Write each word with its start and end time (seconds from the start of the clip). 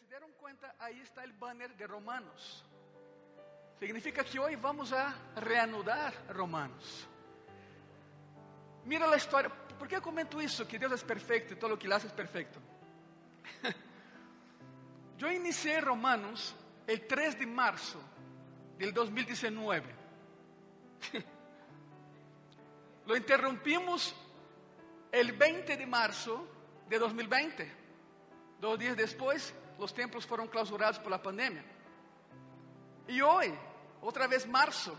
se 0.00 0.06
deram 0.06 0.32
cuenta, 0.32 0.74
ahí 0.78 1.00
está 1.00 1.22
el 1.24 1.32
banner 1.32 1.76
de 1.76 1.86
Romanos. 1.86 2.64
Significa 3.78 4.24
que 4.24 4.38
hoy 4.38 4.56
vamos 4.56 4.92
a 4.92 5.14
reanudar 5.36 6.12
Romanos. 6.28 7.06
Mira 8.84 9.06
la 9.06 9.16
historia. 9.16 9.50
¿Por 9.50 9.86
qué 9.88 10.00
comento 10.00 10.40
eso? 10.40 10.66
Que 10.66 10.78
Dios 10.78 10.92
es 10.92 11.04
perfecto 11.04 11.54
y 11.54 11.56
todo 11.56 11.70
lo 11.70 11.78
que 11.78 11.92
hace 11.92 12.06
es 12.06 12.12
perfecto. 12.12 12.58
Yo 15.18 15.30
inicié 15.30 15.80
Romanos 15.80 16.54
el 16.86 17.06
3 17.06 17.38
de 17.38 17.46
marzo 17.46 18.00
del 18.78 18.92
2019. 18.92 19.94
Lo 23.06 23.16
interrumpimos 23.16 24.14
el 25.12 25.32
20 25.32 25.76
de 25.76 25.86
marzo 25.86 26.46
de 26.88 26.98
2020. 26.98 27.80
Dos 28.60 28.78
días 28.78 28.96
después, 28.96 29.54
los 29.80 29.94
templos 29.94 30.26
fueron 30.26 30.46
clausurados 30.46 30.98
por 30.98 31.10
la 31.10 31.20
pandemia. 31.20 31.64
Y 33.08 33.20
hoy, 33.20 33.52
otra 34.02 34.26
vez 34.26 34.46
marzo 34.46 34.96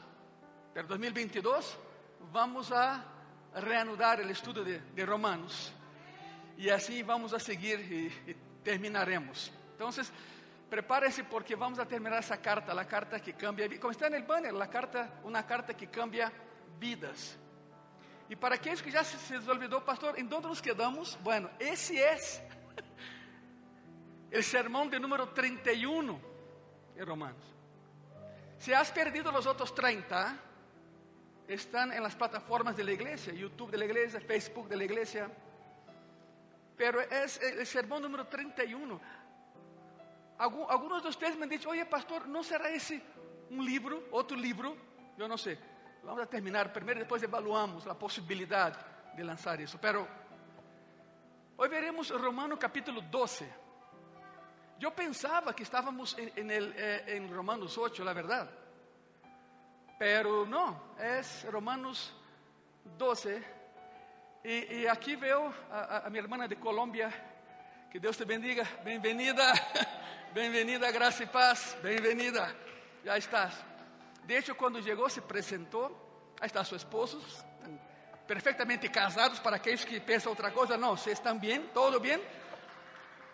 del 0.74 0.88
2022, 0.88 1.78
vamos 2.34 2.72
a 2.72 3.06
reanudar 3.56 4.20
el 4.20 4.30
estudio 4.32 4.64
de, 4.64 4.80
de 4.80 5.06
Romanos. 5.06 5.72
Y 6.58 6.70
así 6.70 7.04
vamos 7.04 7.34
a 7.34 7.40
seguir 7.40 7.80
y, 7.80 8.32
y 8.32 8.36
terminaremos. 8.64 9.52
Entonces, 9.72 10.12
prepárese 10.70 11.24
porque 11.26 11.56
vamos 11.56 11.80
a 11.80 11.86
terminar 11.86 12.20
esa 12.20 12.42
carta, 12.42 12.74
la 12.74 12.88
carta 12.88 13.20
que 13.20 13.34
cambia, 13.34 13.68
como 13.80 13.92
está 13.92 14.08
en 14.08 14.16
el 14.16 14.24
banner, 14.24 14.54
la 14.54 14.70
carta, 14.70 15.20
una 15.24 15.46
carta 15.46 15.76
que 15.76 15.88
cambia 15.88 16.32
vidas. 16.80 17.38
Y 18.30 18.36
para 18.38 18.56
aquellos 18.56 18.82
que 18.82 18.90
ya 18.90 19.04
se, 19.04 19.38
olvidó, 19.50 19.84
pastor, 19.84 20.18
¿en 20.18 20.30
dónde 20.30 20.48
nos 20.48 20.62
quedamos? 20.62 21.20
Bueno, 21.22 21.50
ese 21.60 22.14
es 22.14 22.42
el 24.32 24.44
sermón 24.44 24.90
de 24.90 25.00
número 25.00 25.30
31 25.30 26.20
de 26.96 27.06
Romanos. 27.06 27.44
Si 28.58 28.72
has 28.74 28.92
perdido 28.92 29.32
los 29.32 29.46
otros 29.46 29.76
30, 29.76 30.38
están 31.48 31.92
en 31.92 32.02
las 32.02 32.16
plataformas 32.16 32.78
de 32.78 32.84
la 32.84 32.94
iglesia, 32.94 33.34
YouTube 33.34 33.72
de 33.72 33.78
la 33.78 33.86
iglesia, 33.86 34.22
Facebook 34.22 34.70
de 34.70 34.78
la 34.78 34.86
iglesia. 34.86 35.30
Pero 36.78 37.02
es 37.02 37.42
el 37.42 37.68
sermón 37.68 38.04
número 38.04 38.26
31. 38.28 39.02
Algunos 40.38 41.04
de 41.04 41.10
ustedes 41.10 41.36
me 41.38 41.44
han 41.44 41.50
dicho, 41.50 41.70
oye 41.70 41.86
pastor, 41.86 42.28
¿no 42.28 42.44
será 42.44 42.70
ese 42.70 43.02
un 43.50 43.66
libro, 43.66 44.06
otro 44.12 44.38
libro? 44.38 44.76
Yo 45.18 45.28
no 45.28 45.38
sé. 45.38 45.60
Vamos 46.04 46.24
a 46.24 46.26
terminar 46.26 46.72
primero 46.72 47.00
y 47.00 47.02
después 47.02 47.22
evaluamos 47.22 47.86
la 47.86 47.94
posibilidad 47.94 49.14
de 49.14 49.24
lanzar 49.24 49.60
eso. 49.62 49.78
Pero 49.80 50.08
hoy 51.58 51.68
veremos 51.68 52.10
Romano 52.10 52.58
capítulo 52.58 53.02
12. 53.02 53.71
Yo 54.82 54.90
pensaba 54.90 55.56
que 55.56 55.64
en, 56.38 56.50
el, 56.50 56.74
eh, 56.76 57.28
Romanos 57.30 57.78
8, 57.78 58.04
la 58.04 58.14
verdad. 58.14 58.50
Pero 60.00 60.44
no, 60.44 60.96
es 61.00 61.46
Romanos 61.52 62.12
12. 62.98 63.44
Y, 64.44 64.50
y 64.78 64.88
aquí 64.88 65.16
veo 65.16 65.54
a, 65.70 66.08
a, 66.08 66.10
mi 66.10 66.18
hermana 66.18 66.48
de 66.48 66.56
Colombia. 66.56 67.12
Que 67.92 68.00
Dios 68.00 68.18
te 68.18 68.26
bendiga. 68.26 68.68
Bienvenida. 68.84 69.54
Bienvenida, 70.34 70.90
gracia 70.90 71.26
y 71.26 71.30
paz. 71.30 71.78
Bienvenida. 71.84 72.52
Ya 73.06 73.18
estás. 73.18 73.54
De 74.26 74.36
hecho, 74.36 74.58
cuando 74.58 74.80
llegó, 74.80 75.08
se 75.10 75.22
presentó. 75.22 76.34
Ahí 76.40 76.48
está 76.48 76.66
su 76.66 76.76
esposo. 76.76 77.22
Perfectamente 78.26 78.90
casados 78.90 79.40
para 79.42 79.58
aquellos 79.58 79.86
que 79.86 80.02
piensan 80.02 80.34
otra 80.34 80.52
cosa. 80.52 80.76
No, 80.76 80.98
se 80.98 81.12
están 81.12 81.40
bien, 81.40 81.70
todo 81.72 82.00
bien. 82.00 82.20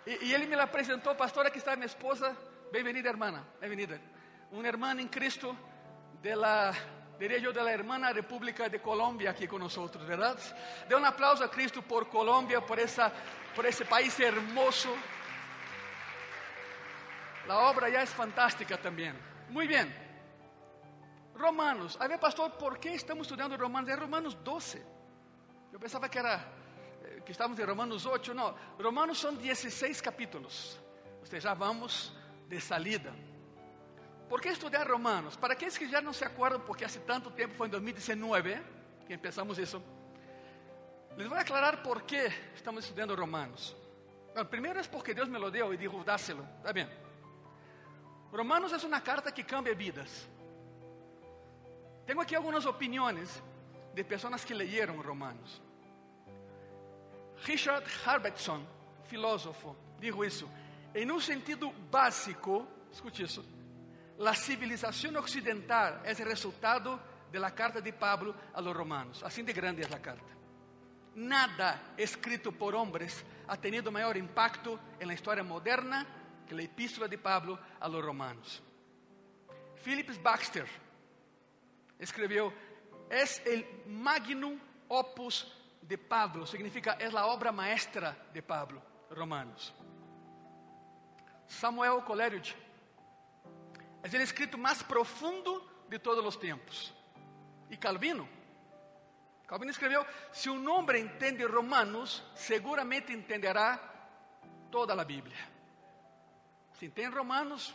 Y 0.08 0.34
él 0.34 0.48
me 0.48 0.56
la 0.56 0.72
presentó, 0.72 1.18
pastora, 1.18 1.50
aquí 1.50 1.58
está 1.58 1.76
mi 1.76 1.84
esposa. 1.84 2.34
Bienvenida. 2.72 3.12
Bienvenida. 3.60 4.00
Una 4.52 4.70
hermana 4.70 5.02
en 5.02 5.10
Cristo 5.10 5.54
de 6.22 6.34
la, 6.34 6.74
yo, 7.20 7.52
de 7.52 7.62
la 7.62 7.74
hermana 7.74 8.14
República 8.14 8.70
de 8.70 8.82
Colombia 8.82 9.32
aquí 9.32 9.50
con 9.50 9.60
nosotros, 9.60 10.08
¿verdad? 10.08 10.40
De 10.88 10.96
un 10.96 11.04
aplauso 11.04 11.44
a 11.44 11.52
Cristo 11.52 11.82
por 11.82 12.08
Colombia, 12.08 12.62
por, 12.62 12.80
esa, 12.80 13.12
por 13.54 13.66
ese 13.66 13.84
país 13.84 14.18
hermoso. 14.22 14.96
La 17.46 17.70
obra 17.70 17.90
ya 17.90 18.02
es 18.02 18.10
fantástica 18.12 18.78
también. 18.78 19.14
Muy 19.50 19.68
bien. 19.68 19.94
Romanos. 21.36 21.98
A 22.00 22.08
ver, 22.08 22.18
pastor, 22.18 22.58
¿por 22.58 22.80
qué 22.80 22.94
estamos 22.94 23.28
estudiando 23.28 23.58
Romanos? 23.58 23.90
Es 23.90 24.00
Romanos 24.00 24.38
12. 24.42 24.86
Yo 25.74 25.78
pensaba 25.78 26.08
que 26.10 26.20
era 26.20 26.57
que 27.26 27.32
estamos 27.32 27.58
en 27.60 27.68
Romanos 27.68 28.06
8. 28.06 28.34
No, 28.34 28.56
Romanos 28.80 29.18
son 29.18 29.38
16 29.38 30.02
capítulos. 30.02 30.80
Ustedes 31.22 31.44
ya 31.44 31.54
vamos 31.54 32.14
de 32.48 32.60
salida. 32.62 33.14
¿Por 34.30 34.42
qué 34.42 34.50
estudiar 34.50 34.88
Romanos? 34.88 35.38
Para 35.38 35.54
aquellos 35.54 35.80
que 35.80 35.90
ya 35.90 36.02
no 36.02 36.14
se 36.14 36.26
acuerdan, 36.26 36.62
porque 36.66 36.86
hace 36.86 37.00
tanto 37.00 37.32
tiempo, 37.32 37.56
fue 37.56 37.68
en 37.68 37.72
2019 37.72 38.62
que 39.08 39.14
empezamos 39.14 39.58
eso, 39.58 39.82
les 41.16 41.28
voy 41.30 41.38
a 41.38 41.42
aclarar 41.42 41.82
por 41.82 42.06
qué 42.06 42.28
estamos 42.54 42.84
estudiando 42.84 43.16
Romanos. 43.16 43.76
Bueno, 44.34 44.80
es 44.80 44.88
porque 44.88 45.14
Dios 45.14 45.30
me 45.30 45.40
lo 45.40 45.50
dio 45.50 45.74
y 45.74 45.78
dijo, 45.78 46.04
dáselo. 46.04 46.44
Está 46.58 46.72
bien. 46.72 46.90
Romanos 48.32 48.72
es 48.74 48.84
una 48.84 49.02
carta 49.02 49.34
que 49.34 49.46
cambia 49.46 49.74
vidas. 49.74 50.28
Tengo 52.06 52.22
aquí 52.22 52.36
algunas 52.36 52.66
opiniones 52.66 53.42
de 53.96 54.04
personas 54.06 54.46
que 54.46 54.54
leyeron 54.54 55.02
Romanos. 55.02 55.62
Richard 57.46 57.84
Harbertson, 58.06 58.66
filósofo, 59.08 59.76
dijo 60.00 60.24
eso. 60.24 60.50
En 60.94 61.12
un 61.12 61.22
sentido 61.22 61.72
básico, 61.92 62.68
escute 62.92 63.24
eso, 63.24 63.44
la 64.20 64.34
civilización 64.34 65.16
occidental 65.18 66.02
es 66.04 66.20
el 66.20 66.26
resultado 66.26 67.00
de 67.32 67.40
la 67.40 67.54
carta 67.54 67.82
de 67.82 67.94
Pablo 67.94 68.36
a 68.54 68.62
los 68.62 68.76
romanos. 68.76 69.22
Así 69.24 69.44
de 69.44 69.54
grande 69.54 69.84
es 69.84 69.90
la 69.90 70.02
carta. 70.02 70.34
Nada 71.16 71.94
escrito 71.98 72.52
por 72.52 72.76
hombres 72.76 73.24
ha 73.48 73.58
tenido 73.58 73.92
mayor 73.92 74.18
impacto 74.18 74.80
en 75.00 75.08
la 75.08 75.14
historia 75.14 75.44
moderna 75.44 76.06
que 76.48 76.56
la 76.56 76.64
epístola 76.64 77.08
de 77.08 77.18
Pablo 77.18 77.60
a 77.80 77.88
los 77.88 78.04
romanos. 78.04 78.62
Phillips 79.84 80.22
Baxter 80.22 80.68
escribió, 82.00 82.54
es 83.10 83.42
el 83.46 83.66
magnum 83.88 84.60
opus 84.88 85.57
de 85.88 85.98
Pablo, 85.98 86.46
significa 86.46 86.94
es 86.94 87.14
la 87.14 87.28
obra 87.28 87.52
maestra 87.52 88.16
de 88.34 88.44
Pablo, 88.44 88.82
Romanos. 89.10 89.74
Samuel 91.48 92.04
Coleridge 92.04 92.56
es 94.04 94.14
el 94.14 94.22
escrito 94.22 94.58
más 94.58 94.84
profundo 94.84 95.86
de 95.90 96.00
todos 96.00 96.24
los 96.24 96.40
tiempos. 96.40 96.94
Y 97.70 97.78
Calvino. 97.78 98.28
Calvino 99.46 99.72
escribió, 99.72 100.06
si 100.32 100.50
un 100.50 100.68
hombre 100.68 101.00
entiende 101.00 101.48
Romanos, 101.48 102.30
seguramente 102.36 103.14
entenderá 103.14 103.80
toda 104.70 104.94
la 104.94 105.06
Biblia. 105.06 105.38
Si 106.78 106.86
entiende 106.86 107.16
Romanos, 107.16 107.74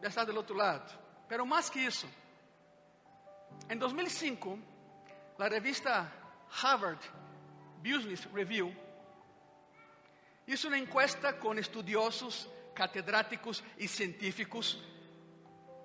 ya 0.00 0.08
está 0.08 0.24
del 0.24 0.38
otro 0.38 0.56
lado. 0.56 0.84
Pero 1.28 1.44
más 1.44 1.70
que 1.70 1.86
eso, 1.86 2.06
en 3.68 3.78
2005, 3.78 4.58
la 5.36 5.48
revista 5.50 6.10
Harvard 6.62 6.98
Business 7.82 8.30
Review 8.32 8.72
hizo 10.46 10.68
una 10.68 10.78
encuesta 10.78 11.38
con 11.38 11.58
estudiosos, 11.58 12.48
catedráticos 12.74 13.62
y 13.78 13.88
científicos 13.88 14.78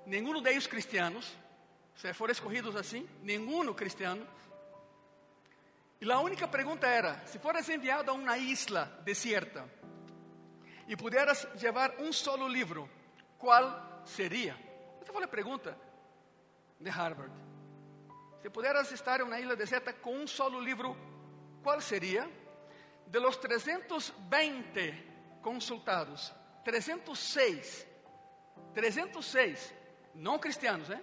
ninguno 0.08 0.42
de 0.42 0.52
ellos 0.52 0.68
cristianos, 0.68 1.34
se 1.96 2.14
fueron 2.14 2.32
escogidos 2.32 2.76
así, 2.76 3.08
ninguno 3.24 3.76
cristiano. 3.76 4.24
Y 6.00 6.06
la 6.06 6.20
única 6.20 6.50
pregunta 6.50 6.96
era, 6.96 7.26
si 7.28 7.40
fueras 7.40 7.68
enviado 7.70 8.12
a 8.12 8.16
una 8.16 8.38
isla 8.38 8.90
desierta 9.04 9.66
y 10.88 10.96
pudieras 10.96 11.48
llevar 11.56 11.96
un 12.00 12.14
solo 12.14 12.48
libro, 12.48 12.88
¿cuál 13.38 14.02
sería? 14.06 14.56
Esta 15.00 15.12
fue 15.12 15.22
la 15.22 15.30
pregunta 15.30 15.76
de 16.80 16.90
Harvard. 16.90 17.32
Si 18.42 18.50
pudieras 18.50 18.92
estar 18.92 19.20
en 19.20 19.28
una 19.28 19.40
isla 19.40 19.56
desierta 19.56 19.94
con 19.94 20.16
un 20.16 20.28
solo 20.28 20.62
libro, 20.62 20.96
¿cuál 21.64 21.82
sería? 21.82 22.28
De 23.06 23.20
los 23.20 23.40
320 23.40 25.40
consultados, 25.42 26.34
306, 26.64 27.88
306 28.74 29.74
não 30.18 30.40
cristianos, 30.40 30.90
¿eh? 30.90 31.02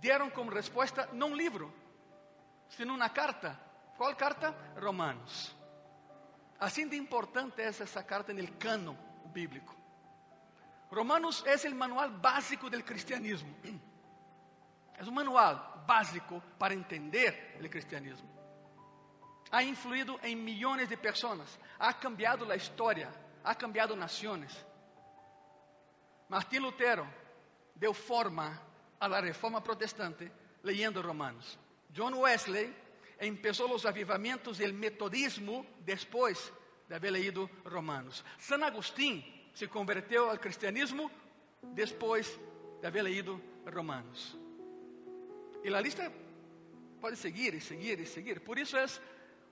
dieron 0.00 0.30
como 0.30 0.50
respuesta 0.50 1.08
no 1.12 1.26
un 1.26 1.36
libro, 1.36 1.72
sino 2.68 2.94
una 2.94 3.12
carta. 3.12 3.58
¿Cuál 3.96 4.16
carta? 4.16 4.54
Romanos. 4.76 5.56
Así 6.58 6.84
de 6.84 6.96
importante 6.96 7.66
es 7.66 7.80
esa 7.80 8.04
carta 8.04 8.32
en 8.32 8.38
el 8.38 8.58
canon 8.58 8.96
bíblico. 9.32 9.74
Romanos 10.90 11.44
es 11.46 11.64
el 11.64 11.74
manual 11.74 12.10
básico 12.20 12.68
del 12.68 12.84
cristianismo. 12.84 13.54
Es 14.98 15.06
un 15.06 15.12
manual 15.12 15.84
básico 15.86 16.42
para 16.56 16.72
entender 16.72 17.58
el 17.60 17.68
cristianismo. 17.68 18.26
Ha 19.50 19.62
influido 19.62 20.18
en 20.22 20.44
millones 20.44 20.88
de 20.88 20.96
personas, 20.96 21.58
ha 21.78 21.98
cambiado 21.98 22.44
la 22.44 22.56
historia, 22.56 23.10
ha 23.44 23.54
cambiado 23.54 23.96
naciones. 23.96 24.52
Martín 26.28 26.62
Lutero 26.62 27.06
deu 27.74 27.94
forma 27.94 28.60
a 28.98 29.08
la 29.08 29.20
reforma 29.20 29.62
protestante 29.62 30.30
leyendo 30.62 31.00
Romanos. 31.02 31.58
John 31.94 32.14
Wesley 32.14 32.74
empezó 33.18 33.68
los 33.68 33.86
avivamientos 33.86 34.58
del 34.58 34.72
metodismo 34.72 35.64
después 35.84 36.52
de 36.88 36.96
haber 36.96 37.12
leído 37.12 37.48
Romanos. 37.64 38.24
San 38.38 38.64
Agustín 38.64 39.24
se 39.52 39.68
convirtió 39.68 40.30
al 40.30 40.40
cristianismo 40.40 41.10
después 41.62 42.38
de 42.80 42.86
haber 42.88 43.04
leído 43.04 43.40
Romanos. 43.64 44.36
E 45.64 45.74
a 45.74 45.80
lista 45.80 46.10
pode 47.00 47.16
seguir 47.16 47.54
e 47.54 47.60
seguir 47.60 47.98
e 48.00 48.06
seguir. 48.06 48.40
Por 48.40 48.58
isso 48.58 48.76
é 48.76 48.86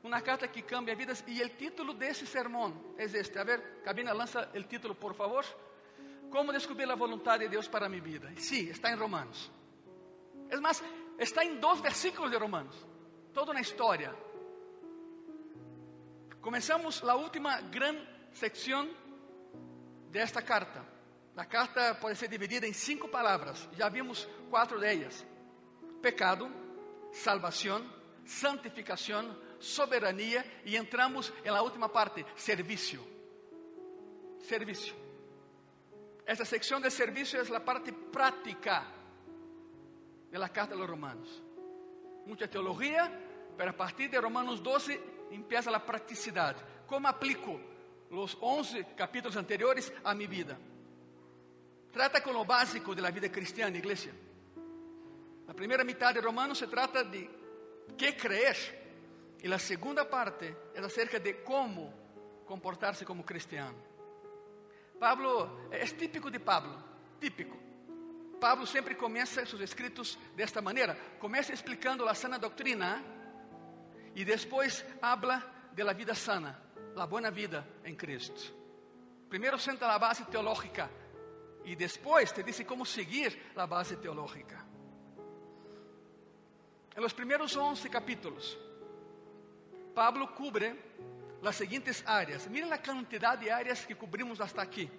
uma 0.04 0.20
carta 0.20 0.46
que 0.46 0.62
cambia 0.62 0.94
vidas. 0.94 1.24
E 1.26 1.42
o 1.42 1.48
título 1.48 1.94
desse 1.94 2.26
sermão 2.26 2.94
é 2.96 3.04
este. 3.04 3.38
A 3.38 3.44
ver, 3.44 3.80
cabina, 3.82 4.12
lança 4.12 4.48
o 4.54 4.62
título, 4.62 4.94
por 4.94 5.14
favor. 5.14 5.44
Como 6.30 6.52
descobrir 6.52 6.88
a 6.90 6.94
vontade 6.94 7.44
de 7.44 7.50
Deus 7.50 7.66
para 7.66 7.88
minha 7.88 8.02
vida? 8.02 8.30
Sim, 8.36 8.68
está 8.68 8.90
em 8.90 8.96
Romanos. 8.96 9.50
É 10.50 10.56
mais, 10.60 10.82
está 11.18 11.44
em 11.44 11.56
dois 11.56 11.80
versículos 11.80 12.30
de 12.30 12.36
Romanos. 12.36 12.76
Toda 13.32 13.52
uma 13.52 13.60
história. 13.60 14.14
Começamos 16.40 17.02
a 17.02 17.14
última 17.14 17.60
grande 17.62 18.06
secção 18.34 18.88
desta 20.10 20.42
carta. 20.42 20.84
A 21.36 21.44
carta 21.44 21.94
pode 21.94 22.18
ser 22.18 22.28
dividida 22.28 22.66
em 22.66 22.72
cinco 22.72 23.08
palavras. 23.08 23.68
Já 23.72 23.88
vimos 23.88 24.28
quatro 24.50 24.78
delas 24.78 25.26
pecado, 26.02 26.52
salvação, 27.10 27.82
santificação, 28.26 29.34
soberania 29.64 30.44
e 30.64 30.76
entramos 30.76 31.32
la 31.44 31.62
última 31.62 31.88
parte, 31.88 32.24
serviço. 32.36 33.00
Serviço. 34.40 34.94
Esta 36.26 36.44
secção 36.44 36.80
de 36.80 36.90
serviço 36.90 37.36
é 37.36 37.40
a 37.40 37.60
parte 37.60 37.92
prática 37.92 38.86
de 40.30 40.38
la 40.38 40.48
carta 40.48 40.74
de 40.74 40.80
los 40.80 40.88
Romanos. 40.88 41.42
Muita 42.26 42.48
teologia, 42.48 43.10
mas 43.56 43.68
a 43.68 43.72
partir 43.72 44.08
de 44.08 44.18
Romanos 44.18 44.60
12 44.60 45.00
empieza 45.30 45.74
a 45.74 45.80
praticidade. 45.80 46.62
Como 46.86 47.06
aplico 47.08 47.60
os 48.10 48.36
11 48.40 48.84
capítulos 48.96 49.36
anteriores 49.36 49.92
a 50.02 50.14
minha 50.14 50.28
vida? 50.28 50.58
Trata 51.92 52.20
com 52.20 52.30
o 52.30 52.44
básico 52.44 52.94
da 52.94 53.10
vida 53.10 53.28
cristiana, 53.28 53.76
igreja. 53.76 54.12
Na 55.46 55.54
primeira 55.54 55.84
metade 55.84 56.18
de 56.18 56.26
Romanos 56.26 56.58
se 56.58 56.66
trata 56.66 57.04
de 57.04 57.28
que 57.96 58.12
creer. 58.12 58.83
E 59.44 59.52
a 59.52 59.58
segunda 59.58 60.06
parte 60.06 60.56
é 60.72 60.80
acerca 60.80 61.20
de 61.20 61.44
comportar-se 62.46 63.04
como 63.04 63.22
cristiano. 63.22 63.76
Pablo 64.98 65.68
é 65.70 65.84
típico 65.84 66.30
de 66.30 66.38
Pablo, 66.38 66.82
típico. 67.20 67.54
Pablo 68.40 68.66
sempre 68.66 68.94
começa 68.94 69.44
seus 69.44 69.60
escritos 69.60 70.18
desta 70.34 70.62
maneira: 70.62 70.96
começa 71.20 71.52
explicando 71.52 72.08
a 72.08 72.14
sana 72.14 72.38
doutrina 72.38 73.04
e 74.14 74.24
depois 74.24 74.82
habla 75.02 75.44
de 75.74 75.84
la 75.84 75.92
vida 75.92 76.14
sana, 76.14 76.58
la 76.96 77.04
buena 77.04 77.30
vida 77.30 77.68
em 77.84 77.94
Cristo. 77.94 78.50
Primeiro 79.28 79.58
senta 79.58 79.92
a 79.92 79.98
base 79.98 80.24
teológica 80.24 80.88
e 81.66 81.76
depois 81.76 82.32
te 82.32 82.42
diz 82.42 82.64
como 82.64 82.86
seguir 82.86 83.52
a 83.54 83.66
base 83.66 83.96
teológica. 83.96 84.64
En 86.96 87.02
los 87.02 87.12
primeros 87.12 87.54
11 87.54 87.90
capítulos, 87.90 88.56
Pablo 89.94 90.34
cubre 90.34 90.74
las 91.42 91.56
siguientes 91.56 92.02
áreas. 92.06 92.48
Miren 92.48 92.70
la 92.70 92.82
cantidad 92.82 93.38
de 93.38 93.52
áreas 93.52 93.86
que 93.86 93.94
cubrimos 93.94 94.40
hasta 94.40 94.62
aquí. 94.62 94.90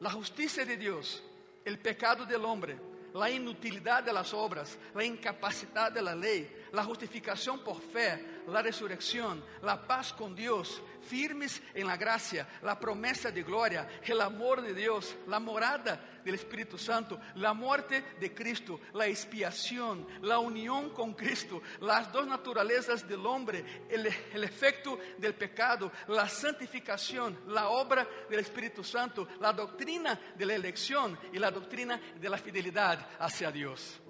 La 0.00 0.10
justicia 0.10 0.64
de 0.64 0.76
Dios, 0.76 1.22
el 1.64 1.78
pecado 1.78 2.24
del 2.24 2.44
hombre, 2.44 2.78
la 3.14 3.30
inutilidad 3.30 4.02
de 4.02 4.12
las 4.12 4.34
obras, 4.34 4.78
la 4.94 5.04
incapacidad 5.04 5.90
de 5.90 6.02
la 6.02 6.14
ley, 6.14 6.63
la 6.74 6.82
justificación 6.82 7.60
por 7.60 7.80
fe, 7.80 8.42
la 8.48 8.60
resurrección, 8.60 9.42
la 9.62 9.80
paz 9.86 10.12
con 10.12 10.34
Dios, 10.34 10.82
firmes 11.02 11.62
en 11.72 11.86
la 11.86 11.96
gracia, 11.96 12.48
la 12.62 12.78
promesa 12.78 13.30
de 13.30 13.42
gloria, 13.42 13.88
el 14.04 14.20
amor 14.20 14.60
de 14.60 14.74
Dios, 14.74 15.14
la 15.28 15.38
morada 15.38 16.20
del 16.24 16.34
Espíritu 16.34 16.76
Santo, 16.76 17.20
la 17.36 17.54
muerte 17.54 18.16
de 18.18 18.34
Cristo, 18.34 18.80
la 18.92 19.06
expiación, 19.06 20.06
la 20.22 20.38
unión 20.40 20.90
con 20.90 21.14
Cristo, 21.14 21.62
las 21.80 22.12
dos 22.12 22.26
naturalezas 22.26 23.06
del 23.06 23.24
hombre, 23.24 23.86
el, 23.88 24.06
efecto 24.42 24.98
del 25.18 25.34
pecado, 25.34 25.92
la 26.08 26.28
santificación, 26.28 27.38
la 27.48 27.68
obra 27.68 28.06
del 28.28 28.40
Espíritu 28.40 28.82
Santo, 28.82 29.28
la 29.40 29.52
doctrina 29.52 30.18
de 30.36 30.46
la 30.46 30.54
elección 30.54 31.16
y 31.32 31.38
la 31.38 31.52
doctrina 31.52 32.00
de 32.20 32.28
la 32.28 32.38
fidelidad 32.38 33.06
hacia 33.20 33.52
Dios. 33.52 34.00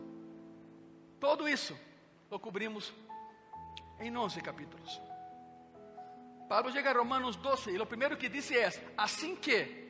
Todo 1.21 1.49
isso 1.49 1.75
lo 2.31 2.41
cobrimos 2.41 2.93
em 4.01 4.17
11 4.17 4.41
capítulos. 4.41 5.01
Pablo 6.49 6.73
chega 6.73 6.91
a 6.91 6.95
Romanos 6.95 7.37
12 7.37 7.71
e 7.71 7.79
o 7.79 7.87
primeiro 7.87 8.17
que 8.17 8.29
diz 8.29 8.51
é: 8.51 8.69
assim 8.97 9.35
que 9.37 9.85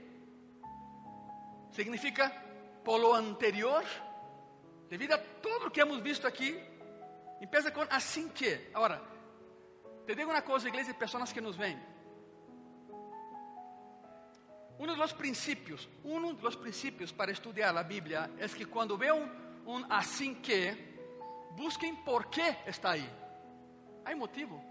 significa 1.73 2.31
por 2.85 2.99
lo 3.01 3.15
anterior, 3.15 3.85
devido 4.89 5.13
a 5.13 5.19
tudo 5.19 5.67
o 5.67 5.71
que 5.71 5.81
hemos 5.81 6.01
visto 6.01 6.27
aqui, 6.27 6.61
empieza 7.41 7.71
com 7.71 7.83
assim 7.91 8.29
que. 8.29 8.71
Agora, 8.73 9.03
te 10.07 10.15
digo 10.15 10.31
uma 10.31 10.43
coisa, 10.43 10.69
igreja 10.69 10.91
e 10.91 10.95
pessoas 10.95 11.33
que 11.33 11.41
nos 11.41 11.57
veem. 11.57 11.79
Um 14.79 14.87
dos 14.87 15.13
princípios, 15.13 15.89
um 16.05 16.35
dos 16.35 16.57
princípios 16.57 17.11
para 17.11 17.31
estudar 17.31 17.77
a 17.77 17.83
Bíblia 17.83 18.31
é 18.39 18.49
que 18.49 18.65
quando 18.65 18.99
vê 18.99 19.11
um, 19.13 19.25
um 19.67 19.85
assim 19.89 20.35
que, 20.35 20.94
busquem 21.57 21.95
por 21.95 22.27
que 22.27 22.57
está 22.67 22.91
aí. 22.93 23.09
Há 24.05 24.15
motivo. 24.15 24.63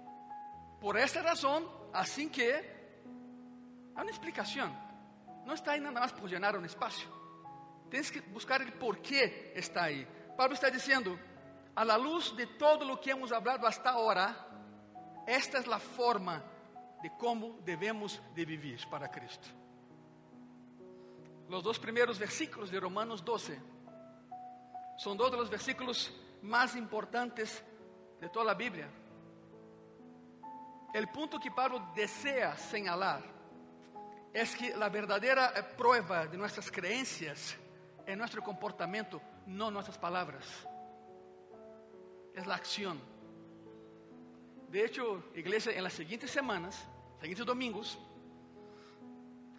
Por 0.79 0.95
esta 0.95 1.21
razão, 1.21 1.69
assim 1.93 2.29
que, 2.29 2.51
há 3.95 4.01
uma 4.01 4.11
explicação. 4.11 4.71
Não 5.45 5.53
está 5.53 5.71
aí 5.71 5.79
nada 5.79 5.99
mais 5.99 6.11
por 6.11 6.29
llenar 6.29 6.55
um 6.55 6.65
espaço. 6.65 7.09
Tens 7.89 8.09
que 8.09 8.21
buscar 8.21 8.61
o 8.61 8.71
porquê 8.73 9.51
está 9.55 9.83
aí. 9.83 10.07
Pablo 10.37 10.53
está 10.53 10.69
dizendo, 10.69 11.19
a 11.75 11.83
la 11.83 11.95
luz 11.95 12.31
de 12.35 12.45
todo 12.45 12.91
o 12.91 12.97
que 12.97 13.11
hemos 13.11 13.31
hablado 13.31 13.65
hasta 13.65 13.89
ahora, 13.89 14.35
esta 15.25 15.59
é 15.59 15.73
a 15.73 15.79
forma 15.79 16.43
de 17.01 17.09
como 17.11 17.61
devemos 17.61 18.21
de 18.33 18.45
vivir 18.45 18.85
para 18.87 19.07
Cristo. 19.07 19.47
Os 21.47 21.61
dois 21.61 21.77
primeiros 21.77 22.17
versículos 22.17 22.71
de 22.71 22.79
Romanos 22.79 23.21
12 23.21 23.61
são 24.97 25.15
dois 25.15 25.31
dos 25.31 25.49
versículos 25.49 26.11
mais 26.43 26.75
importantes 26.75 27.63
de 28.19 28.27
toda 28.29 28.51
a 28.51 28.53
Bíblia. 28.53 28.91
O 30.93 31.07
ponto 31.07 31.39
que 31.39 31.49
Pablo 31.49 31.79
deseja 31.95 32.55
señalar 32.57 33.23
é 34.33 34.45
que 34.45 34.73
a 34.73 34.89
verdadeira 34.89 35.63
prueba 35.77 36.27
de 36.27 36.35
nossas 36.37 36.69
creencias 36.69 37.57
é 38.05 38.15
nosso 38.15 38.41
comportamento, 38.41 39.21
não 39.47 39.71
nossas 39.71 39.95
palavras. 39.95 40.45
É 42.35 42.41
a 42.41 42.55
acção. 42.55 42.99
De 44.69 44.79
hecho, 44.79 45.23
igreja, 45.33 45.71
em 45.71 45.81
las 45.81 45.93
seguintes 45.93 46.29
semanas, 46.29 46.75
seguintes 47.21 47.45
domingos, 47.45 47.97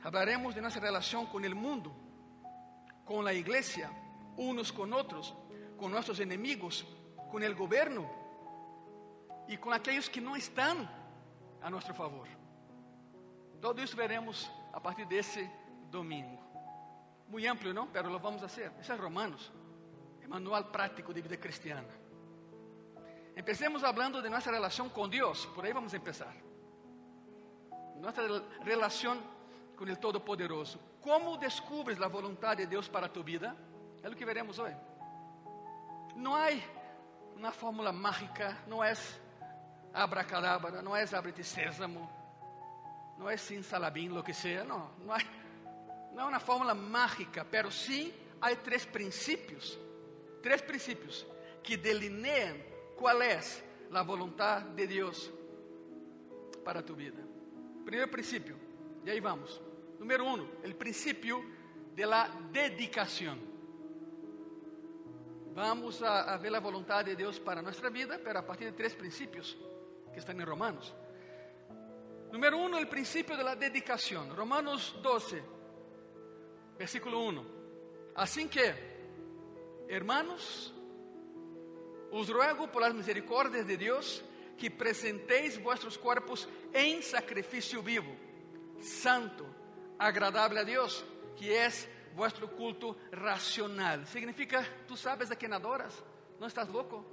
hablaremos 0.02 0.54
de 0.54 0.60
nossa 0.60 0.80
relação 0.80 1.24
com 1.24 1.38
o 1.38 1.56
mundo, 1.56 1.94
com 3.06 3.24
a 3.26 3.32
igreja, 3.32 3.88
unos 4.36 4.70
com 4.70 4.90
outros, 4.90 5.34
com 5.84 5.90
nossos 5.90 6.18
inimigos, 6.18 6.82
com 7.30 7.36
o 7.36 7.54
governo 7.54 8.08
e 9.46 9.54
com 9.58 9.70
aqueles 9.70 10.08
que 10.08 10.18
não 10.18 10.34
estão 10.34 10.88
a 11.60 11.68
nosso 11.68 11.92
favor. 11.92 12.26
Tudo 13.60 13.82
isso 13.82 13.94
veremos 13.94 14.50
a 14.72 14.80
partir 14.80 15.04
desse 15.04 15.46
domingo. 15.90 16.42
Muito 17.28 17.46
amplo, 17.46 17.74
não? 17.74 17.86
Pero 17.88 18.08
lo 18.08 18.18
vamos 18.18 18.42
a 18.42 18.46
hacer. 18.46 18.72
Isso 18.80 18.90
é 18.92 18.96
Romanos, 18.96 19.52
é 20.22 20.26
manual 20.26 20.64
prático 20.64 21.12
de 21.12 21.20
vida 21.20 21.36
cristiana. 21.36 21.92
Empecemos 23.36 23.84
hablando 23.84 24.22
de 24.22 24.30
nossa 24.30 24.50
relação 24.50 24.88
com 24.88 25.06
Deus, 25.06 25.44
por 25.44 25.66
aí 25.66 25.72
vamos 25.74 25.92
começar. 25.92 26.34
Nossa 28.00 28.22
relação 28.62 29.22
com 29.76 29.84
o 29.84 29.96
Todo-Poderoso. 29.96 30.78
Como 31.02 31.36
descubres 31.36 32.00
a 32.00 32.08
vontade 32.08 32.62
de 32.62 32.68
Deus 32.68 32.88
para 32.88 33.06
tu 33.06 33.22
vida? 33.22 33.54
É 34.02 34.08
o 34.08 34.16
que 34.16 34.24
veremos 34.24 34.58
hoje. 34.58 34.93
Não 36.14 36.34
há 36.34 36.48
uma 37.36 37.52
fórmula 37.52 37.92
mágica, 37.92 38.56
não 38.66 38.82
é 38.82 38.94
abracadabra, 39.92 40.82
não 40.82 40.96
é 40.96 41.04
abre-te 41.12 41.44
sésamo, 41.44 42.10
não 43.18 43.28
é 43.28 43.36
sin 43.36 43.62
salabim, 43.62 44.08
lo 44.08 44.22
que 44.22 44.32
seja, 44.32 44.64
não, 44.64 44.90
não, 44.98 45.12
há, 45.12 45.18
não 46.12 46.24
é 46.24 46.26
uma 46.26 46.40
fórmula 46.40 46.74
mágica, 46.74 47.44
pero 47.44 47.70
sim 47.70 48.12
há 48.40 48.54
três 48.56 48.84
princípios, 48.84 49.78
três 50.42 50.60
princípios 50.62 51.26
que 51.62 51.76
delineam 51.76 52.58
qual 52.96 53.20
é 53.22 53.40
a 53.92 54.02
vontade 54.02 54.70
de 54.74 54.86
Deus 54.86 55.32
para 56.64 56.82
tu 56.82 56.94
vida. 56.94 57.22
Primeiro 57.84 58.10
princípio, 58.10 58.58
e 59.04 59.10
aí 59.10 59.20
vamos. 59.20 59.60
Número 59.98 60.24
um, 60.24 60.42
o 60.42 60.74
princípio 60.74 61.44
de 61.94 62.04
la 62.06 62.28
dedicación. 62.50 63.53
Vamos 65.54 66.02
a, 66.02 66.36
ver 66.38 66.50
la 66.50 66.58
voluntad 66.58 67.04
de 67.04 67.14
Dios 67.14 67.38
para 67.38 67.62
nuestra 67.62 67.88
vida, 67.88 68.18
pero 68.22 68.40
a 68.40 68.46
partir 68.46 68.66
de 68.66 68.72
tres 68.72 68.96
principios 68.96 69.56
que 70.12 70.18
están 70.18 70.40
en 70.40 70.46
Romanos. 70.46 70.92
Número 72.32 72.58
uno, 72.58 72.76
el 72.76 72.88
principio 72.88 73.36
de 73.36 73.44
la 73.44 73.54
dedicación. 73.54 74.34
Romanos 74.34 74.96
12, 75.00 75.42
versículo 76.76 77.20
1. 77.20 77.46
Así 78.16 78.48
que, 78.48 78.74
hermanos, 79.88 80.74
os 82.10 82.28
ruego 82.28 82.66
por 82.72 82.82
las 82.82 82.92
misericordias 82.92 83.64
de 83.64 83.76
Dios 83.76 84.24
que 84.58 84.72
presentéis 84.72 85.62
vuestros 85.62 85.96
cuerpos 85.96 86.48
en 86.72 87.00
sacrificio 87.00 87.80
vivo, 87.80 88.12
santo, 88.80 89.46
agradable 90.00 90.58
a 90.58 90.64
Dios, 90.64 91.04
que 91.38 91.64
es 91.64 91.88
vuestro 92.14 92.50
culto 92.50 92.96
racional. 93.12 94.06
Significa, 94.06 94.64
tú 94.86 94.96
sabes 94.96 95.30
a 95.30 95.36
quién 95.36 95.52
adoras, 95.52 96.02
no 96.38 96.46
estás 96.46 96.68
loco. 96.68 97.04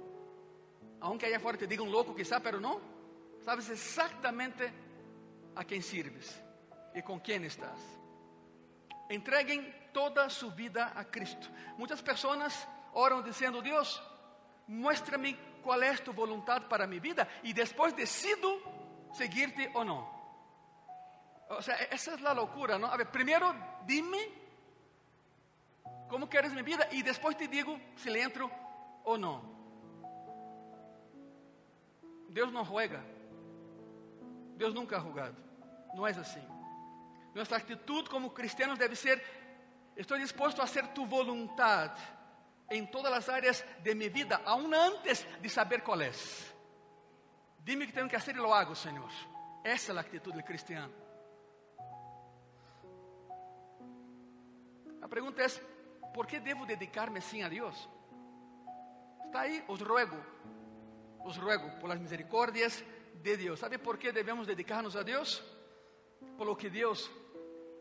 Aunque 1.00 1.26
allá 1.26 1.38
afuera 1.38 1.58
te 1.58 1.66
diga 1.66 1.82
un 1.82 1.92
loco 1.92 2.14
quizá, 2.14 2.40
pero 2.40 2.60
no. 2.60 2.80
Sabes 3.44 3.68
exactamente 3.70 4.72
a 5.56 5.64
quién 5.64 5.82
sirves 5.82 6.40
y 6.94 7.02
con 7.02 7.20
quién 7.20 7.44
estás. 7.44 7.78
Entreguen 9.08 9.90
toda 9.92 10.30
su 10.30 10.52
vida 10.52 10.92
a 10.96 11.04
Cristo. 11.10 11.48
Muchas 11.76 12.02
personas 12.02 12.66
oran 12.94 13.24
diciendo, 13.24 13.60
Dios, 13.60 14.02
muéstrame 14.68 15.36
cuál 15.62 15.82
es 15.82 16.02
tu 16.02 16.12
voluntad 16.12 16.68
para 16.68 16.86
mi 16.86 17.00
vida 17.00 17.28
y 17.42 17.52
después 17.52 17.96
decido 17.96 19.10
seguirte 19.12 19.70
o 19.74 19.84
no. 19.84 20.22
O 21.50 21.60
sea, 21.60 21.74
esa 21.76 22.14
es 22.14 22.20
la 22.20 22.32
locura, 22.32 22.78
¿no? 22.78 22.86
A 22.86 22.96
ver, 22.96 23.10
primero 23.10 23.54
dime 23.84 24.41
cómo 26.12 26.28
quieres 26.28 26.52
mi 26.52 26.60
vida 26.60 26.86
y 26.92 27.02
después 27.02 27.38
te 27.38 27.48
digo 27.48 27.80
si 27.96 28.10
le 28.10 28.22
entro 28.22 28.50
o 29.02 29.16
no. 29.16 29.42
Dios 32.28 32.52
no 32.52 32.66
juega. 32.66 33.02
Dios 34.58 34.74
nunca 34.74 34.98
ha 34.98 35.00
jugado. 35.00 35.34
No 35.94 36.06
es 36.06 36.18
así. 36.18 36.40
Nuestra 37.34 37.56
actitud 37.56 38.06
como 38.08 38.34
cristianos 38.34 38.78
debe 38.78 38.94
ser, 38.94 39.22
estoy 39.96 40.20
dispuesto 40.20 40.60
a 40.60 40.66
hacer 40.66 40.92
tu 40.92 41.06
voluntad 41.06 41.92
en 42.68 42.90
todas 42.90 43.10
las 43.10 43.30
áreas 43.30 43.64
de 43.82 43.94
mi 43.94 44.10
vida, 44.10 44.42
aún 44.44 44.74
antes 44.74 45.26
de 45.40 45.48
saber 45.48 45.82
cuál 45.82 46.02
es. 46.02 46.54
Dime 47.64 47.86
que 47.86 47.92
tengo 47.94 48.08
que 48.08 48.16
hacer 48.16 48.36
y 48.36 48.38
lo 48.38 48.54
hago, 48.54 48.74
Señor. 48.74 49.08
Esa 49.64 49.92
es 49.92 49.94
la 49.94 50.02
actitud 50.02 50.34
del 50.34 50.44
cristiano. 50.44 50.92
La 55.00 55.08
pregunta 55.08 55.44
es, 55.44 55.60
¿por 56.12 56.26
qué 56.26 56.40
debo 56.40 56.66
dedicarme 56.66 57.20
sin 57.20 57.44
a 57.44 57.48
Dios? 57.48 57.88
Está 59.24 59.42
ahí, 59.42 59.64
os 59.68 59.80
ruego, 59.80 60.16
os 61.20 61.36
ruego 61.38 61.78
por 61.78 61.88
las 61.88 62.00
misericordias 62.00 62.84
de 63.22 63.36
Dios. 63.36 63.60
¿Sabe 63.60 63.78
por 63.78 63.98
qué 63.98 64.12
debemos 64.12 64.46
dedicarnos 64.46 64.96
a 64.96 65.04
Dios? 65.04 65.42
Por 66.36 66.46
lo 66.46 66.56
que 66.56 66.70
Dios 66.70 67.10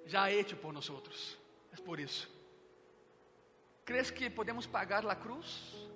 ya 0.05 0.23
ha 0.23 0.29
hecho 0.29 0.59
por 0.59 0.73
nosotros. 0.73 1.37
Es 1.71 1.81
por 1.81 1.99
eso. 1.99 2.27
¿Crees 3.83 4.11
que 4.11 4.29
podemos 4.29 4.67
pagar 4.67 5.03
la 5.03 5.19
cruz? 5.19 5.89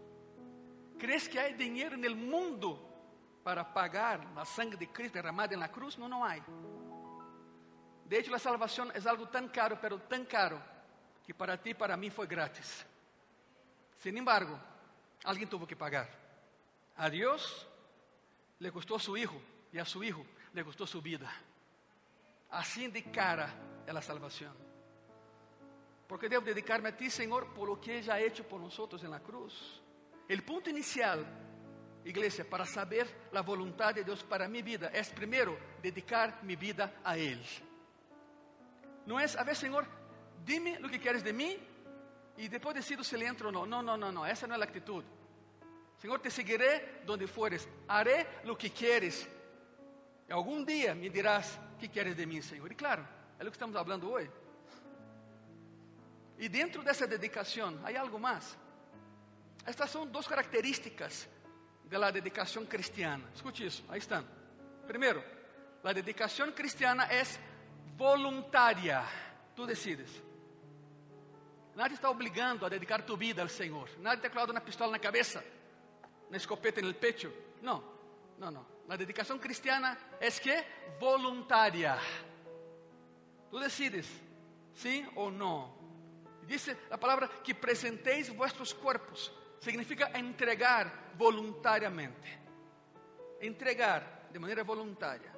¿Crees 0.98 1.30
que 1.30 1.40
hay 1.40 1.54
dinero 1.54 1.96
en 1.96 2.06
el 2.06 2.16
mundo 2.16 2.92
para 3.44 3.74
pagar 3.74 4.26
la 4.34 4.46
sangre 4.46 4.78
de 4.78 4.92
Cristo 4.92 5.18
derramada 5.18 5.54
en 5.54 5.60
la 5.60 5.72
cruz? 5.72 5.98
No, 5.98 6.08
no 6.08 6.26
hay. 6.26 6.42
De 8.06 8.20
hecho, 8.20 8.32
la 8.32 8.40
salvación 8.40 8.92
es 8.94 9.06
algo 9.06 9.28
tan 9.30 9.50
caro, 9.50 9.78
pero 9.82 10.00
tan 10.00 10.26
caro, 10.26 10.62
que 11.26 11.34
para 11.34 11.62
ti 11.62 11.74
para 11.74 11.98
mí 11.98 12.10
fue 12.10 12.28
gratis. 12.28 12.86
Sin 14.00 14.18
embargo, 14.18 14.60
alguien 15.24 15.50
tuvo 15.50 15.66
que 15.66 15.76
pagar. 15.76 16.08
A 16.98 17.10
Dios 17.10 17.68
le 18.60 18.72
costó 18.72 19.00
su 19.00 19.18
hijo 19.18 19.42
y 19.72 19.80
a 19.80 19.86
su 19.86 20.04
hijo 20.04 20.26
le 20.54 20.64
costó 20.64 20.86
su 20.86 21.02
vida. 21.02 21.32
Así 22.52 22.88
de 22.88 23.04
cara 23.12 23.54
es 23.86 23.94
la 23.94 24.02
salvación. 24.02 24.54
Porque 26.08 26.30
devo 26.30 26.46
dedicar-me 26.46 26.90
a 26.90 26.96
ti, 26.96 27.10
Senhor, 27.10 27.54
por 27.54 27.68
lo 27.68 27.82
que 27.82 28.04
já 28.04 28.14
ha 28.14 28.20
hecho 28.20 28.48
por 28.48 28.62
nosotros 28.62 29.04
en 29.04 29.10
la 29.12 29.20
cruz. 29.20 29.82
El 30.28 30.44
punto 30.44 30.70
inicial, 30.70 31.26
iglesia, 32.06 32.48
para 32.48 32.66
saber 32.66 33.28
la 33.32 33.42
voluntad 33.42 33.94
de 33.96 34.04
Dios 34.04 34.24
para 34.24 34.48
mi 34.48 34.62
vida, 34.62 34.90
es 34.90 35.10
primero 35.10 35.58
dedicar 35.82 36.44
mi 36.44 36.56
vida 36.56 37.00
a 37.04 37.18
Él. 37.18 37.44
No 39.08 39.20
es, 39.20 39.36
a 39.36 39.44
ver, 39.44 39.56
Senhor, 39.56 39.88
dime 40.44 40.80
lo 40.80 40.90
que 40.90 41.00
quieres 41.00 41.24
de 41.24 41.34
mí 41.34 41.58
y 42.38 42.48
después 42.48 42.76
decido 42.76 43.04
si 43.04 43.16
le 43.18 43.28
entro 43.28 43.50
o 43.50 43.52
no. 43.52 43.66
No, 43.66 43.82
no, 43.82 43.96
no, 43.96 44.12
no, 44.12 44.26
esa 44.26 44.48
no 44.48 44.56
es 44.56 44.60
la 44.60 44.66
actitud. 44.66 45.04
Senhor, 45.98 46.20
te 46.20 46.30
seguiré 46.30 47.02
donde 47.06 47.28
fueres, 47.28 47.68
haré 47.88 48.28
lo 48.44 48.58
que 48.58 48.70
quieres. 48.72 49.28
Y 50.28 50.32
algún 50.32 50.66
día 50.66 50.94
me 50.96 51.10
dirás 51.10 51.58
qué 51.80 51.90
quieres 51.90 52.18
de 52.18 52.26
mí, 52.26 52.42
Senhor. 52.42 52.72
Y 52.72 52.76
claro, 52.76 53.08
es 53.38 53.44
lo 53.44 53.52
que 53.52 53.56
estamos 53.56 53.76
hablando 53.76 54.10
hoy. 54.12 54.30
E 56.38 56.50
dentro 56.50 56.84
dessa 56.84 57.08
dedicação, 57.08 57.80
há 57.84 57.98
algo 57.98 58.20
mais. 58.20 58.58
Estas 59.66 59.90
são 59.90 60.06
duas 60.06 60.28
características 60.28 61.28
da 61.86 62.12
dedicação 62.12 62.66
cristiana. 62.66 63.24
Escute 63.34 63.66
isso, 63.66 63.84
aí 63.88 64.00
estão. 64.00 64.26
Primeiro, 64.86 65.24
a 65.84 65.94
dedicação 65.94 66.52
cristiana 66.52 67.06
é 67.06 67.24
voluntária. 67.96 69.04
Tu 69.56 69.66
decides. 69.66 70.25
Nadie 71.76 71.96
está 71.96 72.10
obligando 72.10 72.66
a 72.66 72.70
dedicar 72.70 73.02
tu 73.02 73.18
vida 73.18 73.42
ao 73.42 73.50
Senhor. 73.50 73.90
Nadie 74.00 74.22
te 74.22 74.28
ha 74.28 74.30
clavado 74.30 74.54
uma 74.54 74.62
pistola 74.62 74.92
na 74.92 75.00
cabeça, 75.00 75.44
uma 76.30 76.38
escopeta 76.38 76.82
no 76.82 76.94
pecho. 76.94 77.32
Não, 77.62 77.84
não, 78.38 78.50
não. 78.50 78.66
A 78.88 78.96
dedicação 78.96 79.38
cristiana 79.38 79.98
é 80.20 80.32
que 80.32 80.64
voluntária. 81.00 82.00
Tu 83.50 83.60
decides, 83.60 84.08
sim 84.74 85.06
ou 85.16 85.30
não. 85.30 85.74
Dice 86.44 86.78
la 86.90 86.98
palabra 86.98 87.28
que 87.28 87.54
presentéis 87.54 88.30
vuestros 88.30 88.72
cuerpos. 88.72 89.32
Significa 89.60 90.18
entregar 90.18 91.12
voluntariamente. 91.16 92.40
Entregar 93.42 94.30
de 94.32 94.40
manera 94.40 94.64
voluntaria. 94.64 95.34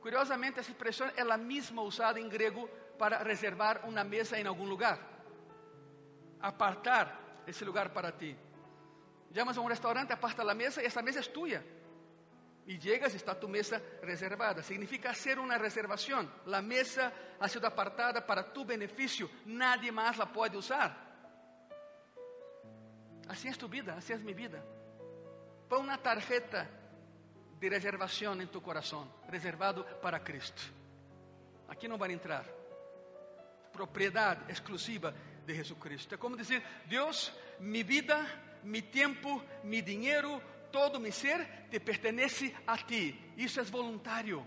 Curiosamente, 0.00 0.60
essa 0.60 0.70
expressão 0.70 1.10
é 1.16 1.22
a 1.22 1.38
mesma 1.38 1.82
usada 1.82 2.20
em 2.20 2.28
grego 2.28 2.68
para 3.02 3.18
reservar 3.24 3.80
uma 3.82 4.04
mesa 4.04 4.38
em 4.38 4.46
algum 4.46 4.64
lugar. 4.64 4.96
Apartar 6.40 7.42
esse 7.48 7.64
lugar 7.64 7.88
para 7.88 8.12
ti. 8.12 8.38
Llamas 9.32 9.58
a 9.58 9.60
um 9.60 9.66
restaurante, 9.66 10.12
aparta 10.12 10.48
a 10.48 10.54
mesa 10.54 10.80
e 10.80 10.86
essa 10.86 11.02
mesa 11.02 11.18
é 11.18 11.22
tua. 11.24 11.64
Y 12.64 12.78
llegas 12.78 13.12
y 13.12 13.16
está 13.16 13.34
tu 13.34 13.48
mesa 13.48 13.82
reservada. 14.02 14.62
Significa 14.62 15.10
hacer 15.10 15.40
una 15.40 15.58
reservación. 15.58 16.32
La 16.46 16.62
mesa 16.62 17.12
ha 17.40 17.48
sido 17.48 17.66
apartada 17.66 18.24
para 18.24 18.52
tu 18.52 18.64
beneficio. 18.64 19.28
Nadie 19.46 19.90
más 19.90 20.16
la 20.16 20.26
puede 20.26 20.56
usar. 20.56 20.96
Así 23.28 23.48
es 23.48 23.58
tu 23.58 23.68
vida, 23.68 23.96
así 23.96 24.12
es 24.12 24.22
mi 24.22 24.32
vida. 24.32 24.62
Pon 25.68 25.80
una 25.80 25.98
tarjeta 26.00 26.70
de 27.58 27.68
reservación 27.68 28.42
en 28.42 28.48
tu 28.48 28.62
corazón, 28.62 29.10
reservado 29.28 29.84
para 30.00 30.22
Cristo. 30.22 30.62
Aquí 31.68 31.88
no 31.88 31.98
van 31.98 32.10
a 32.10 32.12
entrar. 32.12 32.61
Propiedad 33.72 34.50
exclusiva 34.50 35.12
de 35.46 35.54
Jesucristo. 35.54 36.14
Es 36.14 36.20
como 36.20 36.36
decir, 36.36 36.62
Dios, 36.86 37.32
mi 37.60 37.82
vida, 37.82 38.26
mi 38.64 38.82
tiempo, 38.82 39.42
mi 39.64 39.80
dinero, 39.80 40.40
todo 40.70 40.98
mi 40.98 41.10
ser 41.12 41.68
te 41.70 41.80
pertenece 41.80 42.54
a 42.66 42.76
ti. 42.76 43.32
Isso 43.36 43.60
é 43.60 43.64
voluntário. 43.64 44.46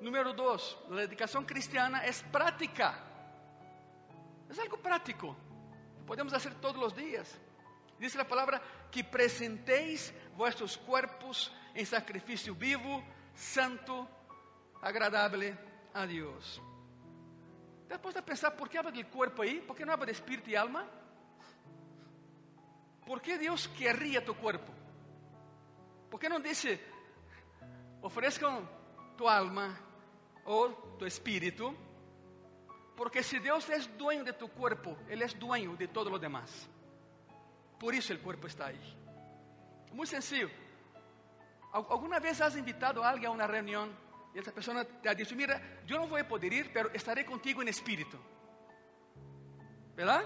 Número 0.00 0.32
dois, 0.32 0.76
a 0.90 0.94
dedicação 0.94 1.44
cristiana 1.44 2.04
é 2.04 2.12
prática. 2.30 2.94
É 4.56 4.60
algo 4.62 4.78
prático. 4.78 5.36
Podemos 6.06 6.32
fazer 6.32 6.54
todos 6.54 6.82
os 6.82 6.94
dias. 6.94 7.38
Diz 7.98 8.16
a 8.16 8.24
palavra 8.24 8.62
que 8.90 9.02
presenteis 9.02 10.14
vuestros 10.36 10.76
cuerpos 10.76 11.52
em 11.74 11.84
sacrifício 11.84 12.54
vivo, 12.54 13.04
santo, 13.34 14.08
agradável 14.80 15.67
a 15.98 16.06
Deus. 16.06 16.60
Depois 17.88 18.14
de 18.14 18.22
pensar, 18.22 18.56
por 18.56 18.68
que 18.68 18.78
habla 18.78 18.90
do 18.90 19.04
corpo 19.06 19.42
aí? 19.42 19.60
Por 19.60 19.74
que 19.76 19.84
não 19.84 19.92
habla 19.92 20.06
de 20.06 20.12
espírito 20.12 20.50
e 20.50 20.56
alma? 20.56 20.86
¿Por 23.04 23.20
qué 23.20 23.38
Dios 23.38 23.66
querría 23.68 24.24
tu 24.24 24.34
cuerpo? 24.34 24.72
¿Por 26.10 26.20
qué 26.20 26.28
no 26.28 26.38
dice, 26.38 26.80
ofrezcan 28.02 28.68
tu 29.16 29.28
alma 29.28 29.78
o 30.44 30.68
tu 30.98 31.06
espíritu? 31.06 31.74
Porque 32.96 33.22
si 33.22 33.38
Dios 33.38 33.68
es 33.70 33.96
dueño 33.96 34.24
de 34.24 34.34
tu 34.34 34.48
cuerpo, 34.48 34.96
Él 35.08 35.22
es 35.22 35.38
dueño 35.38 35.74
de 35.76 35.88
todo 35.88 36.10
lo 36.10 36.18
demás. 36.18 36.68
Por 37.78 37.94
eso 37.94 38.12
el 38.12 38.20
cuerpo 38.20 38.46
está 38.46 38.66
ahí. 38.66 38.96
Muy 39.92 40.06
sencillo. 40.06 40.50
¿Alguna 41.72 42.18
vez 42.18 42.40
has 42.40 42.56
invitado 42.56 43.02
a 43.02 43.10
alguien 43.10 43.30
a 43.30 43.34
una 43.34 43.46
reunión 43.46 44.07
y 44.34 44.38
esa 44.38 44.52
persona 44.52 44.84
te 44.84 45.08
ha 45.08 45.14
dicho, 45.14 45.34
mira, 45.34 45.82
yo 45.86 45.96
no 45.96 46.06
voy 46.06 46.20
a 46.20 46.28
poder 46.28 46.52
ir, 46.52 46.72
pero 46.72 46.90
estaré 46.92 47.24
contigo 47.24 47.62
en 47.62 47.68
espíritu. 47.68 48.18
¿Verdad? 49.96 50.24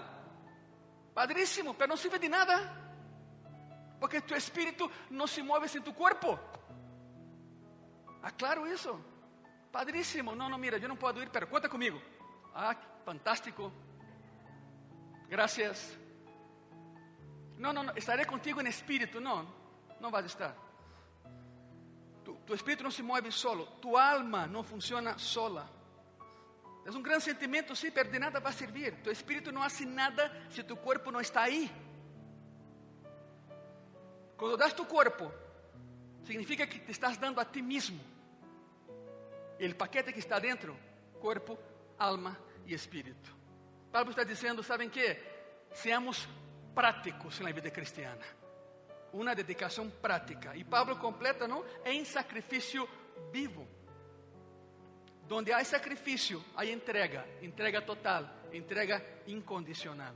Padrísimo, 1.14 1.74
pero 1.74 1.88
no 1.88 1.96
sirve 1.96 2.18
de 2.18 2.28
nada. 2.28 2.78
Porque 4.00 4.20
tu 4.22 4.34
espíritu 4.34 4.90
no 5.10 5.26
se 5.26 5.42
mueve 5.42 5.68
sin 5.68 5.82
tu 5.82 5.94
cuerpo. 5.94 6.38
Aclaro 8.22 8.66
eso. 8.66 9.00
Padrísimo. 9.70 10.34
No, 10.34 10.48
no, 10.48 10.58
mira, 10.58 10.76
yo 10.78 10.88
no 10.88 10.98
puedo 10.98 11.22
ir, 11.22 11.30
pero 11.30 11.48
cuenta 11.48 11.68
conmigo. 11.68 12.00
Ah, 12.54 12.76
fantástico. 13.04 13.72
Gracias. 15.28 15.96
No, 17.56 17.72
no, 17.72 17.84
no, 17.84 17.92
estaré 17.92 18.26
contigo 18.26 18.60
en 18.60 18.66
espíritu. 18.66 19.20
No, 19.20 19.46
no 20.00 20.10
vas 20.10 20.24
a 20.24 20.26
estar. 20.26 20.71
Tu, 22.24 22.34
tu 22.46 22.54
espíritu 22.54 22.84
no 22.84 22.90
se 22.90 23.02
mueve 23.02 23.30
solo. 23.30 23.64
Tu 23.80 23.96
alma 23.96 24.46
no 24.46 24.62
funciona 24.62 25.18
sola. 25.18 25.68
Es 26.84 26.94
un 26.94 27.02
gran 27.02 27.20
sentimiento, 27.20 27.76
sí, 27.76 27.90
pero 27.92 28.10
de 28.10 28.18
nada 28.18 28.40
va 28.40 28.50
a 28.50 28.52
servir. 28.52 29.02
Tu 29.02 29.10
espíritu 29.10 29.52
no 29.52 29.62
hace 29.62 29.86
nada 29.86 30.46
si 30.50 30.64
tu 30.64 30.76
cuerpo 30.76 31.12
no 31.12 31.20
está 31.20 31.44
ahí. 31.44 31.70
Cuando 34.36 34.56
das 34.56 34.74
tu 34.74 34.86
cuerpo, 34.86 35.32
significa 36.24 36.66
que 36.66 36.80
te 36.80 36.90
estás 36.90 37.20
dando 37.20 37.40
a 37.40 37.44
ti 37.44 37.62
mismo. 37.62 38.00
El 39.58 39.76
paquete 39.76 40.12
que 40.12 40.18
está 40.18 40.40
dentro, 40.40 40.76
cuerpo, 41.20 41.56
alma 41.98 42.36
y 42.66 42.74
espíritu. 42.74 43.30
Pablo 43.92 44.10
está 44.10 44.24
diciendo, 44.24 44.62
¿saben 44.62 44.90
qué? 44.90 45.68
Seamos 45.72 46.26
prácticos 46.74 47.38
en 47.38 47.44
la 47.44 47.52
vida 47.52 47.70
cristiana. 47.70 48.24
Una 49.12 49.34
dedicación 49.34 49.90
práctica. 50.00 50.56
Y 50.56 50.64
Pablo 50.64 50.98
completa, 50.98 51.46
¿no? 51.46 51.64
En 51.84 52.04
sacrificio 52.06 52.88
vivo. 53.32 53.66
Donde 55.28 55.54
hay 55.54 55.64
sacrificio, 55.64 56.44
hay 56.56 56.70
entrega, 56.70 57.24
entrega 57.40 57.84
total, 57.84 58.30
entrega 58.52 59.02
incondicional. 59.26 60.14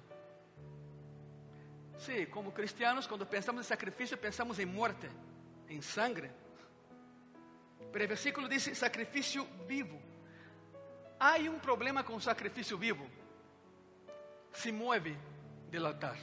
Sí, 1.99 2.26
como 2.26 2.53
cristianos, 2.53 3.09
cuando 3.09 3.29
pensamos 3.29 3.65
en 3.65 3.69
sacrificio, 3.69 4.21
pensamos 4.21 4.59
en 4.59 4.73
muerte, 4.73 5.09
en 5.69 5.83
sangre. 5.83 6.31
Pero 7.93 8.03
el 8.03 8.09
versículo 8.09 8.49
dice 8.49 8.75
sacrificio 8.75 9.47
vivo. 9.67 9.99
Hay 11.19 11.49
un 11.49 11.59
problema 11.61 12.05
con 12.05 12.21
sacrificio 12.21 12.76
vivo. 12.76 13.07
Se 14.53 14.71
mueve 14.71 15.17
del 15.71 15.87
altar. 15.87 16.17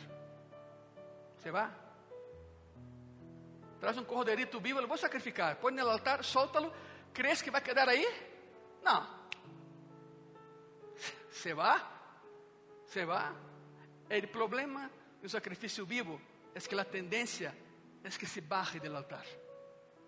Se 1.42 1.50
va. 1.50 1.83
Traz 3.84 3.98
un 3.98 4.06
corderito 4.06 4.62
vivo, 4.62 4.80
voy 4.88 4.96
a 4.96 4.98
sacrificar. 4.98 5.60
En 5.62 5.78
el 5.78 5.90
altar, 5.90 6.24
suéltalo. 6.24 6.72
¿Crees 7.12 7.44
que 7.44 7.52
va 7.52 7.58
a 7.58 7.62
quedar 7.62 7.90
ahí? 7.90 8.06
No. 8.82 9.28
Se 11.30 11.54
va. 11.54 11.84
Se 12.86 13.04
va. 13.04 13.36
El 14.08 14.30
problema 14.30 14.90
del 15.20 15.30
sacrificio 15.30 15.86
vivo 15.86 16.18
es 16.56 16.66
que 16.66 16.78
la 16.78 16.86
tendencia 16.86 17.54
es 18.02 18.18
que 18.18 18.26
se 18.26 18.40
baje 18.40 18.80
del 18.80 18.96
altar. 18.96 19.26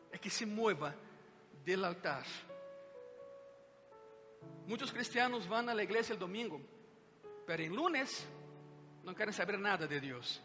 Es 0.10 0.22
que 0.22 0.29
se 0.29 0.46
mueva 0.46 0.96
del 1.65 1.84
altar. 1.84 2.24
Muchos 4.67 4.89
cristianos 4.94 5.50
van 5.50 5.67
a 5.67 5.74
la 5.74 5.84
iglesia 5.84 6.13
el 6.13 6.20
domingo, 6.20 6.62
pero 7.46 7.62
en 7.62 7.75
lunes 7.75 8.25
no 9.03 9.13
quieren 9.13 9.34
saber 9.34 9.60
nada 9.60 9.86
de 9.86 10.00
Dios. 10.00 10.41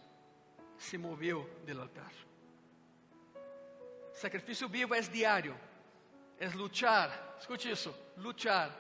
Se 0.77 0.99
movió 0.99 1.49
del 1.65 1.79
altar. 1.79 2.30
Sacrificio 4.21 4.69
vivo 4.69 4.95
es 4.95 5.11
diario, 5.11 5.57
es 6.39 6.55
luchar, 6.55 7.37
escuche 7.41 7.73
eso, 7.73 8.13
luchar 8.19 8.71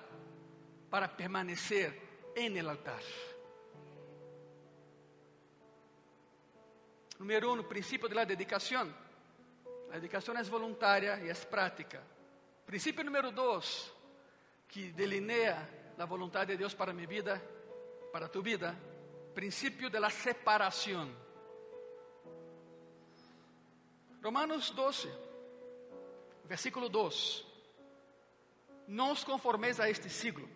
para 0.90 1.16
permanecer 1.16 1.99
en 2.37 2.59
el 2.59 2.68
altar. 2.68 3.00
Número 7.18 7.55
uno, 7.55 7.66
principio 7.66 8.07
de 8.07 8.16
la 8.16 8.26
dedicación. 8.26 8.94
La 9.88 9.94
dedicación 9.94 10.37
es 10.37 10.50
voluntaria 10.50 11.18
y 11.24 11.31
es 11.31 11.46
práctica. 11.46 12.03
Principio 12.66 13.03
número 13.03 13.33
dos, 13.33 13.94
que 14.68 14.92
delinea 14.92 15.94
la 15.96 16.05
voluntad 16.05 16.46
de 16.46 16.59
Dios 16.59 16.74
para 16.74 16.92
mi 16.92 17.07
vida, 17.07 17.40
para 18.12 18.31
tu 18.31 18.42
vida, 18.42 18.74
principio 19.35 19.88
de 19.88 20.00
la 20.00 20.11
separación. 20.11 21.31
Romanos 24.20 24.74
12, 24.76 25.30
versículo 26.50 26.88
2. 26.88 27.46
No 28.88 29.12
os 29.12 29.22
conforméis 29.22 29.78
a 29.78 29.88
este 29.88 30.10
siglo, 30.10 30.48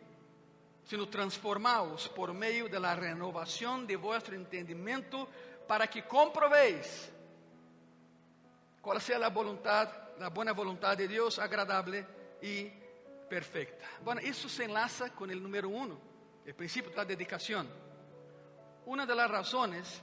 sino 0.83 1.07
transformaos 1.07 2.09
por 2.09 2.35
meio 2.35 2.69
de 2.69 2.81
la 2.81 2.97
renovación 2.97 3.87
de 3.87 3.95
vuestro 3.95 4.35
entendimiento 4.35 5.29
para 5.69 5.87
que 5.87 6.03
comprobéis 6.03 7.13
qual 8.83 9.01
seja 9.01 9.25
a 9.25 9.31
voluntad, 9.31 9.89
a 10.21 10.29
buena 10.31 10.53
voluntad 10.53 10.99
de 10.99 11.07
Deus, 11.07 11.39
agradable 11.39 12.05
e 12.43 12.73
perfecta. 13.31 13.87
Bueno, 14.03 14.21
isso 14.21 14.49
se 14.49 14.65
enlaça 14.65 15.11
com 15.11 15.25
o 15.25 15.27
número 15.29 15.71
uno, 15.71 16.01
o 16.45 16.55
princípio 16.55 16.91
da 16.91 17.05
dedicação. 17.05 17.71
Uma 18.85 19.07
das 19.07 19.31
razões 19.31 20.03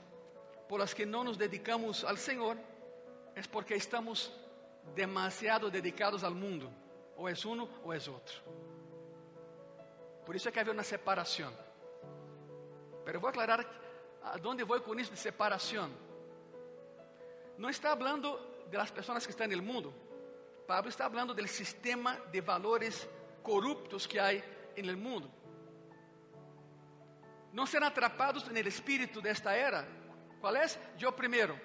por 0.66 0.80
las 0.80 0.94
que 0.94 1.04
não 1.04 1.22
nos 1.22 1.36
dedicamos 1.36 2.02
al 2.02 2.16
Senhor 2.16 2.56
é 3.36 3.42
porque 3.42 3.76
estamos 3.76 4.32
demasiado 4.94 5.70
dedicados 5.70 6.24
al 6.24 6.34
mundo. 6.34 6.70
Ou 7.16 7.28
é 7.28 7.34
uno 7.44 7.68
ou 7.84 7.92
é 7.92 7.98
outro. 8.08 8.42
Por 10.24 10.36
isso 10.36 10.48
é 10.48 10.52
que 10.52 10.60
haver 10.60 10.72
uma 10.72 10.82
separação. 10.82 11.52
Pero 13.04 13.20
vou 13.20 13.28
aclarar 13.28 13.66
a 14.22 14.38
dónde 14.38 14.64
voy 14.64 14.80
con 14.80 14.98
isso 14.98 15.10
de 15.10 15.18
separação. 15.18 15.90
Não 17.58 17.68
está 17.68 17.92
hablando 17.92 18.38
de 18.70 18.76
las 18.76 18.90
personas 18.90 19.26
que 19.26 19.44
en 19.44 19.52
el 19.52 19.62
mundo. 19.62 19.92
Pablo 20.66 20.88
está 20.88 21.04
hablando 21.04 21.34
del 21.34 21.48
sistema 21.48 22.18
de 22.30 22.40
valores 22.40 23.08
corruptos 23.42 24.06
que 24.06 24.18
en 24.18 24.88
el 24.88 24.96
mundo. 24.96 25.30
Não 27.52 27.66
serão 27.66 27.88
atrapados 27.88 28.48
el 28.48 28.66
espírito 28.66 29.20
desta 29.20 29.52
era. 29.52 29.86
Qual 30.40 30.56
é? 30.56 30.64
Eu 30.98 31.12
primeiro. 31.12 31.58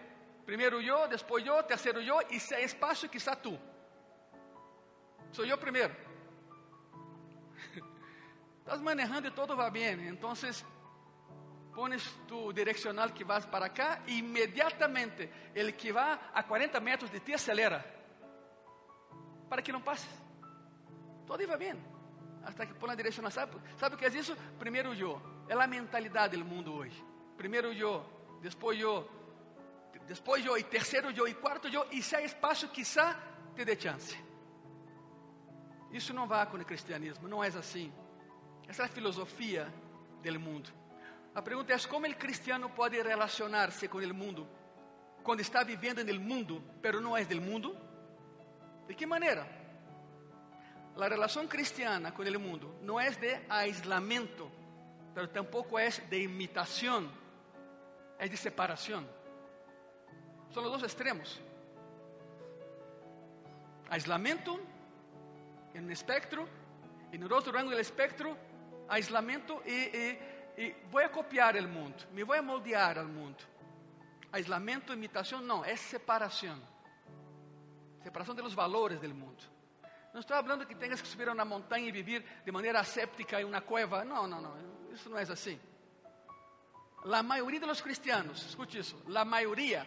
Primeiro 0.48 0.82
eu, 0.82 1.10
depois 1.10 1.46
eu, 1.46 1.62
terceiro 1.62 2.02
eu, 2.02 2.22
e 2.30 2.40
se 2.40 2.56
há 2.56 2.62
espaço, 2.62 3.10
quizá 3.10 3.36
tu. 3.36 3.60
Sou 5.34 5.46
eu 5.46 5.58
primeiro. 5.58 5.94
Estás 8.64 8.80
manejando 8.80 9.28
e 9.28 9.32
todo 9.32 9.58
va 9.58 9.70
bem. 9.70 10.08
Então, 10.08 10.34
pones 11.76 12.02
tu 12.30 12.54
direccional 12.54 13.10
que 13.10 13.26
vas 13.26 13.46
para 13.46 13.66
acá 13.66 14.04
e 14.08 14.20
inmediatamente 14.20 15.30
el 15.54 15.76
que 15.76 15.92
va 15.92 16.32
a 16.34 16.42
40 16.44 16.80
metros 16.80 17.12
de 17.12 17.20
ti 17.20 17.34
acelera 17.34 17.84
para 19.50 19.62
que 19.62 19.74
não 19.74 19.82
pases. 19.82 20.10
Todo 21.26 21.44
iba 21.44 21.58
bem. 21.58 21.76
Hasta 22.46 22.66
que 22.66 22.74
põe 22.74 22.92
a 22.92 22.96
direcional. 22.96 23.32
¿Sabe, 23.32 23.58
¿Sabe 23.76 23.96
o 23.96 23.98
que 23.98 24.06
é 24.06 24.10
isso? 24.16 24.34
Primeiro 24.58 24.94
eu. 24.94 25.22
É 25.50 25.54
a 25.54 25.68
mentalidade 25.68 26.38
do 26.38 26.46
mundo 26.46 26.74
hoje. 26.74 27.04
Primeiro 27.36 27.74
eu, 27.74 28.06
depois 28.42 28.80
eu, 28.80 29.18
depois 30.08 30.46
eu, 30.46 30.58
e 30.58 30.64
terceiro 30.64 31.12
eu, 31.12 31.28
e 31.28 31.34
quarto 31.34 31.68
eu, 31.68 31.86
e 31.92 32.02
se 32.02 32.16
há 32.16 32.22
espaço, 32.22 32.70
quizá 32.70 33.14
te 33.56 33.66
dê 33.66 33.76
chance. 33.76 34.18
Isso 35.92 36.14
não 36.14 36.28
vai 36.28 36.46
com 36.46 36.58
o 36.58 36.66
cristianismo, 36.66 37.28
não 37.28 37.44
é 37.44 37.48
assim. 37.48 37.94
Essa 38.68 38.84
é 38.84 38.86
a 38.86 38.90
filosofia 38.90 39.72
do 40.24 40.40
mundo. 40.40 40.72
A 41.36 41.42
pergunta 41.42 41.74
é 41.74 41.80
como 41.80 42.08
o 42.08 42.16
cristiano 42.16 42.70
pode 42.70 43.02
relacionar-se 43.02 43.88
com 43.88 43.98
o 43.98 44.14
mundo 44.14 44.48
quando 45.24 45.42
está 45.42 45.62
vivendo 45.62 46.04
no 46.04 46.20
mundo, 46.20 46.64
pero 46.82 47.02
não 47.02 47.16
é 47.16 47.26
do 47.26 47.42
mundo? 47.42 47.78
¿De 48.88 48.96
que 48.96 49.06
maneira? 49.06 49.46
A 50.98 51.08
relação 51.08 51.46
cristiana 51.48 52.12
com 52.14 52.24
o 52.24 52.40
mundo 52.40 52.74
não 52.82 52.98
é 53.00 53.12
de 53.12 53.42
aislamiento, 53.50 54.50
pero 55.14 55.28
tampoco 55.28 55.78
é 55.78 55.90
de 55.90 56.24
imitação, 56.24 57.12
é 58.18 58.28
de 58.28 58.38
separação. 58.38 59.17
São 60.58 60.64
os 60.64 60.72
dois 60.72 60.84
extremos. 60.92 61.40
Aislamiento 63.88 64.60
em 65.76 65.82
um 65.86 65.92
espectro, 65.92 66.50
e 67.12 67.18
no 67.20 67.32
outro 67.32 67.54
rango 67.54 67.70
do 67.70 67.80
espectro, 67.80 68.36
aislamiento 68.90 69.62
e, 69.64 69.78
e 69.94 70.64
y 70.64 70.76
voy 70.90 71.04
a 71.04 71.12
copiar 71.12 71.56
el 71.56 71.68
mundo, 71.68 71.98
me 72.12 72.24
voy 72.24 72.40
a 72.40 72.42
moldear 72.42 72.98
al 72.98 73.08
mundo. 73.08 73.38
Aislamiento, 74.32 74.94
imitación, 74.94 75.46
no, 75.46 75.64
es 75.64 75.80
separación. 75.80 76.60
Separación 78.02 78.36
de 78.36 78.42
los 78.42 78.56
valores 78.56 79.00
del 79.00 79.14
mundo. 79.14 79.44
No 80.12 80.22
estoy 80.22 80.38
hablando 80.38 80.68
que 80.68 80.74
tengas 80.74 81.04
que 81.04 81.08
subir 81.08 81.30
a 81.30 81.34
una 81.34 81.46
montaña 81.46 81.86
y 81.86 81.92
vivir 81.92 82.26
de 82.44 82.52
manera 82.52 82.80
aséptica 82.80 83.40
en 83.40 83.46
una 83.46 83.62
cueva. 83.62 84.04
No, 84.04 84.26
no, 84.26 84.56
eso 84.92 85.08
no 85.08 85.20
es 85.20 85.30
así. 85.30 85.56
La 87.06 87.22
mayoría 87.22 87.60
de 87.60 87.68
los 87.68 87.80
cristianos, 87.80 88.44
escuche 88.44 88.80
eso, 88.80 89.00
la 89.06 89.24
mayoría 89.24 89.86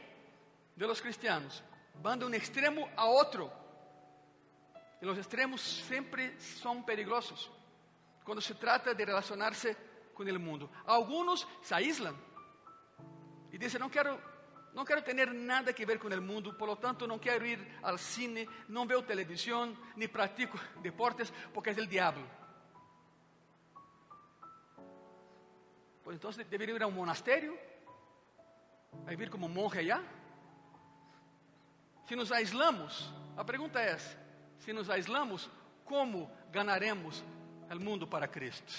de 0.80 0.86
los 0.86 1.02
cristianos 1.02 1.62
van 2.02 2.18
de 2.18 2.24
un 2.24 2.34
extremo 2.34 2.88
a 2.96 3.04
otro. 3.04 3.52
E 5.00 5.06
os 5.06 5.18
extremos 5.18 5.60
sempre 5.60 6.40
são 6.40 6.82
perigosos 6.82 7.50
quando 8.24 8.40
se 8.40 8.54
trata 8.54 8.94
de 8.94 9.04
relacionar-se 9.04 9.76
com 10.14 10.22
o 10.22 10.40
mundo. 10.40 10.70
Alguns 10.86 11.46
se 11.62 11.74
aíslam 11.74 12.16
e 13.52 13.58
dizem: 13.58 13.78
Não 13.78 13.90
quero, 13.90 14.18
não 14.72 14.84
quero 14.84 15.02
ter 15.02 15.30
nada 15.30 15.70
que 15.72 15.84
ver 15.84 15.98
com 15.98 16.08
o 16.08 16.22
mundo, 16.22 16.54
por 16.54 16.66
lo 16.66 16.76
tanto, 16.76 17.06
não 17.06 17.18
quero 17.18 17.44
ir 17.44 17.60
ao 17.82 17.98
cine, 17.98 18.48
não 18.66 18.86
vejo 18.86 19.02
televisão, 19.02 19.76
nem 19.94 20.08
pratico 20.08 20.58
deportes, 20.80 21.30
porque 21.52 21.70
é 21.70 21.74
do 21.74 21.86
diabo. 21.86 22.24
Pues 26.02 26.16
então 26.16 26.30
deveria 26.48 26.74
ir 26.74 26.82
a 26.82 26.86
um 26.86 26.90
monastério, 26.90 27.58
a 29.06 29.10
vivir 29.10 29.28
como 29.28 29.46
monge 29.46 29.78
allá. 29.78 30.19
Se 32.10 32.16
nos 32.16 32.32
aislamos, 32.32 33.08
a 33.36 33.44
pergunta 33.44 33.80
é: 33.80 33.96
se 34.58 34.72
nos 34.72 34.90
aislamos, 34.90 35.48
como 35.84 36.28
ganharemos 36.50 37.22
o 37.70 37.78
mundo 37.78 38.04
para 38.04 38.26
Cristo? 38.26 38.72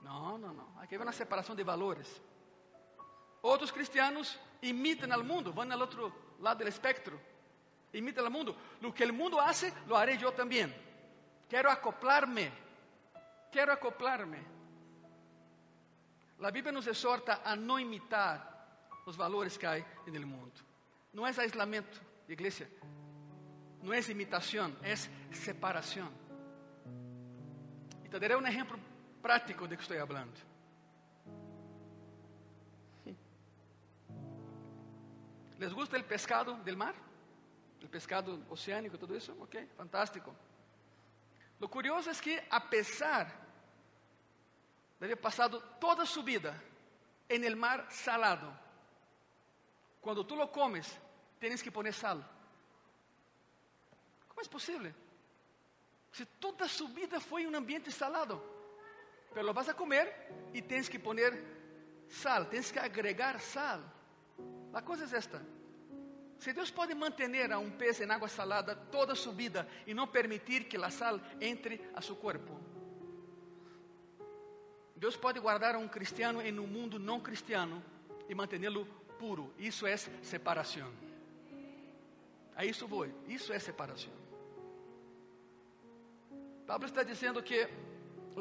Não, 0.00 0.38
não, 0.38 0.54
não. 0.54 0.80
Aqui 0.80 0.96
vem 0.96 1.04
uma 1.04 1.12
separação 1.12 1.56
de 1.56 1.64
valores. 1.64 2.22
Outros 3.42 3.72
cristianos 3.72 4.38
imitam 4.62 5.12
al 5.12 5.24
mundo, 5.24 5.52
vão 5.52 5.68
ao 5.72 5.80
outro 5.80 6.36
lado 6.38 6.62
do 6.62 6.68
espectro. 6.68 7.20
Imitam 7.92 8.24
al 8.24 8.30
mundo. 8.30 8.54
Lo 8.80 8.94
que 8.94 9.04
o 9.04 9.12
mundo 9.12 9.40
hace, 9.40 9.74
lo 9.88 9.96
haré 9.96 10.16
eu 10.22 10.30
também. 10.30 10.72
Quero 11.48 11.68
acoplar-me. 11.68 12.52
Quero 13.50 13.72
acoplar-me. 13.72 14.38
A 16.44 16.50
Bíblia 16.52 16.70
nos 16.70 16.86
exorta 16.86 17.40
a 17.44 17.56
não 17.56 17.80
imitar 17.80 19.02
os 19.04 19.16
valores 19.16 19.56
que 19.56 19.66
há 19.66 19.84
no 20.06 20.26
mundo. 20.28 20.67
Não 21.12 21.26
é 21.26 21.32
aislamento, 21.38 22.00
igreja. 22.28 22.68
Não 23.82 23.92
é 23.92 24.00
imitação, 24.00 24.76
é 24.82 24.94
separação. 25.34 26.12
E 28.04 28.08
te 28.08 28.18
daré 28.18 28.36
um 28.36 28.46
exemplo 28.46 28.78
prático 29.22 29.66
de 29.66 29.76
que 29.76 29.82
estou 29.82 30.06
falando. 30.06 30.48
¿Les 35.58 35.72
gusta 35.74 35.96
el 35.96 36.04
pescado 36.04 36.54
del 36.64 36.76
mar? 36.76 36.94
El 37.80 37.88
pescado 37.88 38.44
oceánico, 38.48 38.96
todo 38.96 39.14
eso? 39.14 39.36
Ok, 39.40 39.56
fantástico. 39.76 40.34
Lo 41.58 41.68
curioso 41.68 42.10
es 42.10 42.22
que 42.22 42.46
a 42.48 42.70
pesar 42.70 43.26
de 45.00 45.06
haber 45.06 45.20
pasado 45.20 45.60
toda 45.80 46.06
su 46.06 46.22
vida 46.22 46.54
en 47.28 47.42
el 47.42 47.56
mar 47.56 47.86
salado, 47.90 48.52
cuando 50.00 50.24
tú 50.24 50.36
lo 50.36 50.50
comes, 50.50 50.98
tienes 51.38 51.62
que 51.62 51.70
poner 51.70 51.92
sal. 51.92 52.24
¿Cómo 54.28 54.40
es 54.40 54.48
posible? 54.48 54.94
Si 56.12 56.24
toda 56.38 56.68
su 56.68 56.88
vida 56.88 57.18
en 57.30 57.46
un 57.46 57.56
ambiente 57.56 57.90
salado, 57.90 58.42
pero 59.32 59.44
lo 59.44 59.54
vas 59.54 59.68
a 59.68 59.74
comer 59.74 60.50
y 60.52 60.62
tienes 60.62 60.88
que 60.88 60.98
poner 60.98 61.44
sal, 62.08 62.48
tienes 62.48 62.72
que 62.72 62.80
agregar 62.80 63.40
sal. 63.40 63.82
A 64.72 64.82
coisa 64.82 65.04
é 65.04 65.18
esta: 65.18 65.42
se 66.38 66.52
Deus 66.52 66.70
pode 66.70 66.94
manter 66.94 67.52
a 67.52 67.58
um 67.58 67.70
peixe 67.70 68.04
em 68.04 68.10
água 68.10 68.28
salada 68.28 68.76
toda 68.76 69.12
a 69.12 69.16
sua 69.16 69.32
vida 69.32 69.68
e 69.86 69.94
não 69.94 70.06
permitir 70.06 70.68
que 70.68 70.76
a 70.76 70.90
sal 70.90 71.20
entre 71.40 71.90
a 71.94 72.00
seu 72.00 72.16
corpo, 72.16 72.58
Deus 74.94 75.16
pode 75.16 75.40
guardar 75.40 75.74
a 75.74 75.78
um 75.78 75.88
cristiano 75.88 76.40
em 76.40 76.56
um 76.58 76.66
mundo 76.66 76.98
não 76.98 77.20
cristiano 77.20 77.82
e 78.28 78.34
mantê-lo 78.34 78.86
puro. 79.18 79.52
Isso 79.58 79.86
é 79.86 79.96
separação. 79.96 80.90
A 82.54 82.64
isso 82.64 82.86
vou. 82.86 83.06
Isso 83.26 83.52
é 83.52 83.58
separação. 83.58 84.12
Pablo 86.66 86.86
está 86.86 87.02
dizendo 87.02 87.42
que 87.42 87.68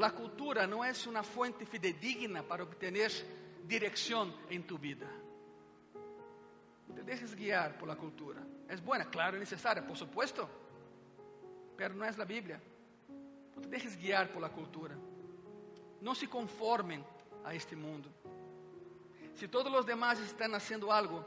a 0.02 0.12
cultura 0.12 0.68
não 0.68 0.84
é 0.84 0.92
uma 1.08 1.24
fonte 1.24 1.66
fidedigna 1.66 2.44
para 2.44 2.63
obter 2.63 2.94
direção 3.66 4.34
em 4.50 4.62
tu 4.62 4.78
vida. 4.78 5.08
No 6.88 6.96
te 6.96 7.04
dejes 7.04 7.36
guiar 7.36 7.78
por 7.78 7.88
la 7.88 7.96
cultura. 7.96 8.42
Es 8.70 8.82
buena, 8.82 9.06
claro, 9.10 9.36
es 9.36 9.42
necesaria, 9.42 9.86
por 9.86 9.98
supuesto, 9.98 10.50
pero 11.76 11.94
no 11.94 12.06
es 12.06 12.18
la 12.18 12.26
Biblia. 12.26 12.62
No 13.56 13.62
te 13.62 13.68
dejes 13.68 13.98
guiar 13.98 14.30
por 14.30 14.42
la 14.42 14.50
cultura. 14.50 14.96
No 16.02 16.16
se 16.16 16.28
conformen 16.30 17.04
a 17.44 17.54
este 17.54 17.76
mundo. 17.76 18.10
Si 19.38 19.47
todos 19.47 19.71
los 19.71 19.86
demás 19.86 20.19
están 20.19 20.56
haciendo 20.56 20.91
algo, 20.91 21.23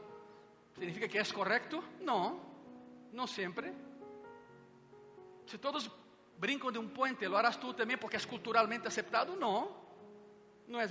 ¿significa 0.75 1.07
que 1.07 1.19
es 1.19 1.31
correcto? 1.31 1.81
No, 2.01 2.41
no 3.13 3.25
siempre. 3.25 3.73
Si 5.45 5.57
todos 5.57 5.89
brincan 6.37 6.73
de 6.73 6.79
un 6.79 6.89
puente, 6.89 7.29
¿lo 7.29 7.37
harás 7.37 7.57
tú 7.57 7.73
también 7.73 7.97
porque 7.97 8.17
es 8.17 8.27
culturalmente 8.27 8.89
aceptado? 8.89 9.37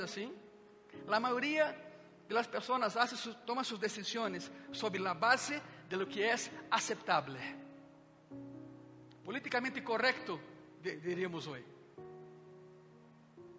Así. 0.03 0.33
La 1.09 1.21
mayoría 1.21 1.77
de 2.27 2.35
las 2.35 2.49
personas 2.49 2.97
hace 2.97 3.17
su, 3.17 3.35
toma 3.45 3.65
sus 3.65 3.79
decisiones 3.79 4.51
sobre 4.71 4.99
la 4.99 5.13
base 5.13 5.61
de 5.91 5.97
lo 5.99 6.09
que 6.09 6.31
es 6.31 6.51
aceptable. 6.71 7.39
Políticamente 9.23 9.85
correcto, 9.85 10.41
diríamos 10.83 11.47
hoy. 11.47 11.63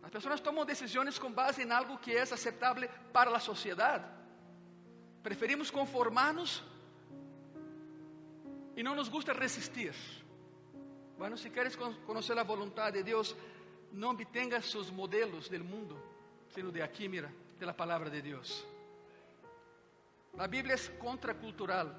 Las 0.02 0.12
personas 0.12 0.42
toman 0.42 0.66
decisiones 0.66 1.20
con 1.20 1.36
base 1.36 1.62
en 1.62 1.72
algo 1.72 2.00
que 2.00 2.20
es 2.20 2.32
aceptable 2.32 2.90
para 3.12 3.30
la 3.30 3.40
sociedad. 3.40 4.04
Preferimos 5.22 5.72
conformarnos 5.72 6.64
y 8.76 8.82
no 8.82 8.96
nos 8.96 9.10
gusta 9.10 9.34
resistir. 9.34 9.94
Bueno, 11.18 11.38
si 11.38 11.52
quieres 11.52 11.78
conocer 11.78 12.36
la 12.36 12.44
voluntad 12.44 12.92
de 12.92 13.04
Dios, 13.04 13.36
no 13.92 14.10
obtengas 14.10 14.66
sus 14.66 14.92
modelos 14.92 15.50
del 15.50 15.64
mundo, 15.64 15.96
sino 16.50 16.72
de 16.72 16.82
aquí, 16.82 17.08
mira, 17.08 17.32
de 17.60 17.66
la 17.66 17.76
palabra 17.76 18.10
de 18.10 18.22
Dios. 18.22 18.66
La 20.36 20.48
Bíblia 20.48 20.76
é 20.76 20.98
contracultural. 20.98 21.94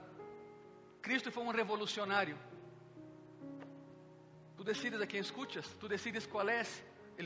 Cristo 1.03 1.31
foi 1.31 1.45
um 1.45 1.51
revolucionário. 1.51 2.37
Tu 4.57 4.65
decides 4.65 5.01
a 5.01 5.07
quem 5.07 5.21
escuchas, 5.21 5.67
tu 5.79 5.87
decides 5.87 6.27
qual 6.27 6.49
é 6.49 6.65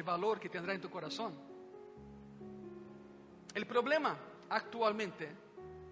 o 0.00 0.04
valor 0.04 0.38
que 0.38 0.48
tendrá 0.48 0.74
em 0.74 0.80
tu 0.80 0.88
coração. 0.88 1.32
O 3.54 3.66
problema 3.66 4.18
actualmente 4.50 5.28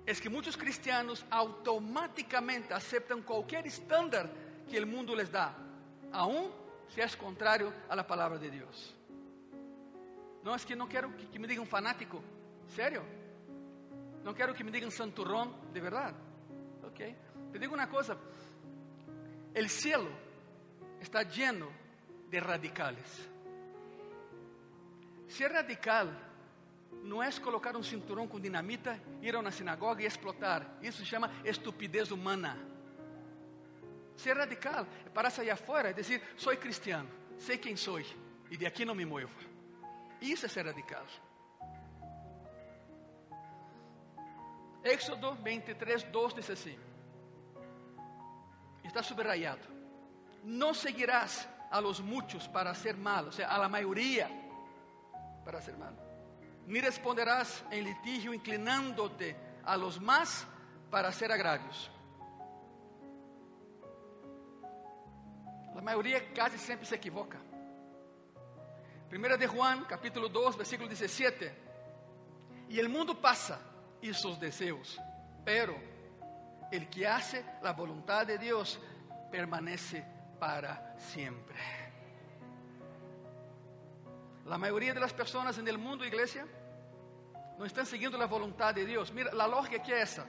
é 0.07 0.14
que 0.14 0.29
muitos 0.29 0.55
cristianos 0.55 1.25
automaticamente 1.31 2.73
aceitam 2.73 3.23
qualquer 3.23 3.67
estándar 3.67 4.31
que 4.69 4.79
o 4.79 4.87
mundo 4.87 5.14
les 5.14 5.31
dá, 5.31 5.55
aun 6.12 6.51
se 6.88 7.01
é 7.01 7.09
contrário 7.17 7.73
à 7.88 8.05
palavra 8.05 8.38
de 8.38 8.51
Deus. 8.51 8.95
Não 10.43 10.55
é 10.55 10.59
que 10.59 10.77
não 10.77 10.87
quero 10.87 11.11
que, 11.12 11.27
que 11.27 11.38
me 11.38 11.47
digam 11.47 11.64
fanático, 11.64 12.23
sério? 12.69 13.03
Não 14.23 14.35
quero 14.35 14.55
que 14.55 14.62
me 14.62 14.71
digam 14.71 14.90
santurrón 14.90 15.51
de 15.73 15.81
verdade. 15.81 16.17
Ok? 16.83 17.17
Te 17.51 17.59
digo 17.59 17.75
uma 17.75 17.87
coisa: 17.87 18.17
o 19.55 19.69
cielo 19.69 20.11
está 21.01 21.23
lleno 21.23 21.73
de 22.29 22.40
radicales. 22.40 23.34
Ser 25.35 25.51
radical 25.51 26.07
não 27.03 27.20
é 27.20 27.29
colocar 27.40 27.77
um 27.77 27.83
cinturão 27.83 28.29
com 28.29 28.38
dinamita, 28.38 29.01
ir 29.20 29.35
a 29.35 29.40
uma 29.40 29.51
sinagoga 29.51 30.01
e 30.01 30.07
explotar. 30.07 30.64
Isso 30.81 30.99
se 30.99 31.07
chama 31.07 31.29
estupidez 31.44 32.12
humana. 32.12 32.57
Ser 34.16 34.37
radical 34.37 34.87
é 35.05 35.09
parar 35.09 35.31
sair 35.31 35.51
afuera 35.51 35.90
e 35.90 35.94
dizer: 35.94 36.23
sou 36.37 36.57
cristiano, 36.57 37.11
sei 37.37 37.59
quem 37.59 37.75
sou 37.75 37.99
e 38.49 38.57
de 38.57 38.64
aqui 38.64 38.85
não 38.85 38.94
me 38.94 39.05
movo. 39.05 39.35
Isso 40.20 40.47
é 40.47 40.49
ser 40.49 40.66
radical. 40.66 41.05
Éxodo 44.85 45.35
23, 45.35 46.05
2 46.05 46.35
diz 46.35 46.49
assim: 46.49 46.79
está 48.85 49.03
subrayado: 49.03 49.66
Não 50.44 50.73
seguirás 50.73 51.49
a 51.73 51.81
los 51.81 51.99
muchos 51.99 52.47
para 52.47 52.73
ser 52.73 52.97
mal, 52.97 53.25
ou 53.25 53.33
seja, 53.33 53.49
a 53.49 53.59
la 53.59 53.68
maioria 53.68 54.43
para 55.44 55.61
ser 55.61 55.76
mal, 55.76 55.94
ni 56.66 56.80
responderás 56.80 57.64
em 57.70 57.83
litigio 57.83 58.33
inclinándote 58.33 59.37
a 59.64 59.76
los 59.76 60.00
más 60.00 60.46
para 60.90 61.12
ser 61.12 61.30
agravios. 61.30 61.90
A 65.76 65.83
maioria 65.83 66.33
quase 66.33 66.57
sempre 66.57 66.87
se 66.87 66.94
equivoca. 66.94 67.38
1 69.12 69.37
de 69.37 69.46
Juan, 69.46 69.85
capítulo 69.85 70.28
2, 70.28 70.57
versículo 70.57 70.88
17. 70.88 71.52
E 72.70 72.83
o 72.83 72.88
mundo 72.88 73.20
passa 73.20 73.61
y 74.00 74.12
sus 74.14 74.38
deseos. 74.40 74.98
Pero 75.44 75.76
el 76.70 76.88
que 76.88 77.07
hace 77.07 77.44
la 77.62 77.72
voluntad 77.72 78.26
de 78.26 78.38
Dios 78.38 78.80
permanece 79.30 80.04
para 80.38 80.96
siempre. 80.98 81.84
La 84.46 84.59
mayoría 84.59 84.92
de 84.92 85.00
las 85.00 85.12
personas 85.12 85.57
en 85.59 85.66
el 85.68 85.78
mundo, 85.78 86.04
iglesia, 86.04 86.46
no 87.59 87.64
están 87.64 87.87
siguiendo 87.87 88.18
la 88.18 88.26
voluntad 88.26 88.74
de 88.74 88.85
Dios. 88.85 89.12
Mira, 89.12 89.33
la 89.33 89.46
lógica 89.46 89.83
que 89.83 90.02
es 90.02 90.12
esa. 90.12 90.26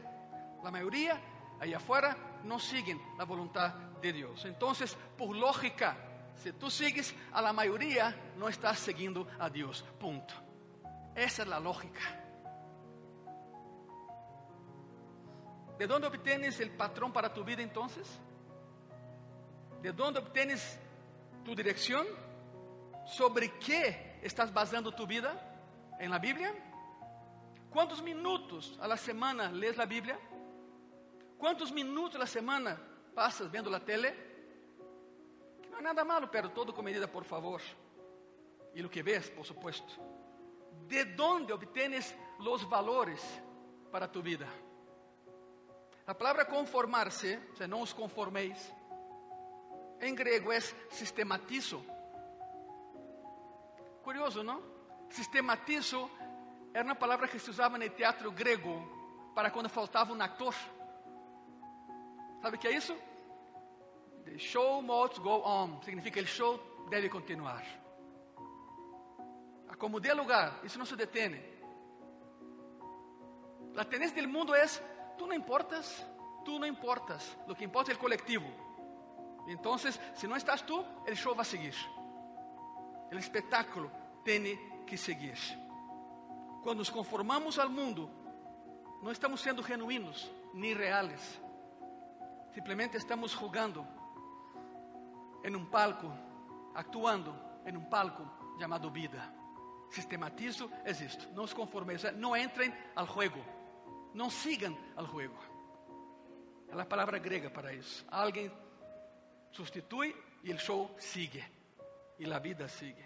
La 0.63 0.71
mayoría 0.71 1.19
allá 1.60 1.78
afuera 1.78 2.15
no 2.43 2.60
siguen 2.60 3.01
la 3.17 3.25
voluntad 3.25 3.73
de 4.01 4.13
Dios. 4.13 4.45
Entonces, 4.45 4.95
por 5.17 5.36
lógica, 5.36 5.97
si 6.36 6.51
tú 6.54 6.69
sigues 6.69 7.15
a 7.34 7.41
la 7.41 7.54
mayoría, 7.54 8.34
no 8.38 8.47
estás 8.47 8.80
siguiendo 8.80 9.28
a 9.39 9.49
Dios. 9.49 9.84
Punto. 9.99 10.34
Esa 11.15 11.43
es 11.43 11.47
la 11.47 11.60
lógica. 11.60 12.01
¿De 15.78 15.88
dónde 15.88 16.08
obtienes 16.08 16.60
el 16.60 16.71
patrón 16.71 17.12
para 17.12 17.34
tu 17.34 17.43
vida 17.43 17.62
entonces? 17.62 18.08
¿De 19.82 19.91
dónde 19.91 20.19
obtienes 20.19 20.80
tu 21.43 21.56
dirección? 21.56 22.06
¿Sobre 23.06 23.58
qué 23.60 24.05
estás 24.26 24.52
basando 24.52 24.92
tu 24.92 25.06
vida? 25.06 25.40
¿En 26.00 26.10
la 26.10 26.18
Biblia? 26.18 26.52
¿Cuántos 27.70 28.02
minutos 28.02 28.78
a 28.82 28.88
la 28.88 28.98
semana 28.98 29.52
lees 29.52 29.78
la 29.78 29.86
Biblia? 29.86 30.20
¿Cuántos 31.38 31.72
minutos 31.72 32.16
a 32.16 32.20
la 32.20 32.28
semana 32.28 32.76
pasas 33.14 33.52
viendo 33.52 33.70
la 33.70 33.80
tele? 33.80 34.16
No 35.70 35.78
hay 35.78 35.84
nada 35.84 36.04
malo, 36.04 36.30
pero 36.32 36.50
todo 36.50 36.74
con 36.74 36.84
medida, 36.84 37.06
por 37.06 37.24
favor. 37.24 37.62
Y 38.74 38.82
lo 38.82 38.90
que 38.90 39.04
ves, 39.04 39.30
por 39.30 39.46
supuesto. 39.46 39.94
¿De 40.88 41.06
dónde 41.06 41.54
obtienes 41.54 42.16
los 42.40 42.68
valores 42.68 43.22
para 43.92 44.12
tu 44.12 44.24
vida? 44.24 44.48
La 46.08 46.18
palabra 46.18 46.48
conformarse, 46.48 47.40
o 47.54 47.56
sea, 47.56 47.68
no 47.68 47.82
os 47.82 47.94
conforméis, 47.94 48.74
en 50.00 50.16
griego 50.16 50.52
es 50.52 50.76
sistematizo. 50.90 51.84
Curioso, 54.06 54.44
¿no? 54.44 54.62
Sistematizo 55.10 56.12
era 56.72 56.84
uma 56.84 56.94
palavra 56.94 57.28
que 57.28 57.39
se 57.39 57.50
usava 57.50 57.76
no 57.76 57.89
teatro 57.89 58.32
grego 58.32 58.76
para 59.34 59.50
quando 59.50 59.68
faltava 59.68 60.13
um 60.13 60.22
actor. 60.22 60.54
Sabe 62.39 62.56
o 62.56 62.60
que 62.60 62.68
é 62.68 62.78
isso? 62.78 62.96
The 64.26 64.38
show 64.38 64.80
must 64.84 65.20
go 65.20 65.41
on. 65.44 65.82
Significa 65.82 66.20
el 66.20 66.28
show 66.28 66.60
deve 66.88 67.10
continuar. 67.10 67.63
Acomode 69.70 70.13
lugar, 70.13 70.60
isso 70.63 70.78
não 70.78 70.86
se 70.86 70.96
detém. 70.96 71.41
A 73.76 73.84
tendência 73.86 74.22
do 74.22 74.30
mundo 74.30 74.54
é: 74.54 74.68
tu 75.18 75.26
não 75.26 75.34
importas, 75.34 76.06
tu 76.46 76.60
não 76.60 76.68
importas. 76.68 77.36
Lo 77.48 77.56
que 77.56 77.65
importa 77.65 77.91
é 77.91 77.96
o 77.96 77.98
coletivo. 77.98 78.46
Então, 79.48 79.80
se 79.80 80.28
não 80.28 80.38
estás 80.38 80.62
tu, 80.62 80.80
o 80.80 81.15
show 81.15 81.34
vai 81.34 81.46
seguir. 81.46 81.74
O 83.12 83.18
espetáculo 83.18 83.91
tem 84.24 84.58
que 84.86 84.98
seguir. 84.98 85.38
Quando 86.63 86.80
nos 86.80 86.89
conformamos 86.89 87.60
ao 87.60 87.70
mundo, 87.70 88.10
não 89.02 89.12
estamos 89.12 89.41
sendo 89.41 89.63
genuínos 89.63 90.32
nem 90.54 90.74
reales. 90.74 91.41
Simplesmente 92.54 92.98
estamos 92.98 93.32
jogando 93.32 93.86
em 95.44 95.56
um 95.56 95.65
palco, 95.65 96.12
actuando 96.74 97.36
em 97.65 97.78
um 97.78 97.84
palco 97.84 98.28
chamado 98.60 98.89
vida. 98.89 99.22
Sistematizo 99.89 100.72
é 100.84 100.91
isto. 100.91 101.30
Não 101.34 101.46
se 101.46 101.54
conformem, 101.54 101.98
não 102.18 102.36
entrem 102.36 102.74
ao 102.96 103.06
jogo. 103.06 103.46
Não 104.13 104.30
sigam 104.30 104.76
ao 104.96 105.06
jogo. 105.06 105.38
É 106.70 106.82
a 106.82 106.86
palavra 106.86 107.20
grega 107.20 107.50
para 107.50 107.74
isso. 107.74 108.06
Alguém 108.10 108.52
substitui 109.52 110.15
e 110.44 110.52
o 110.52 110.60
show 110.60 110.94
sigue. 110.98 111.44
E 112.17 112.32
a 112.32 112.39
vida 112.39 112.67
sigue. 112.67 113.06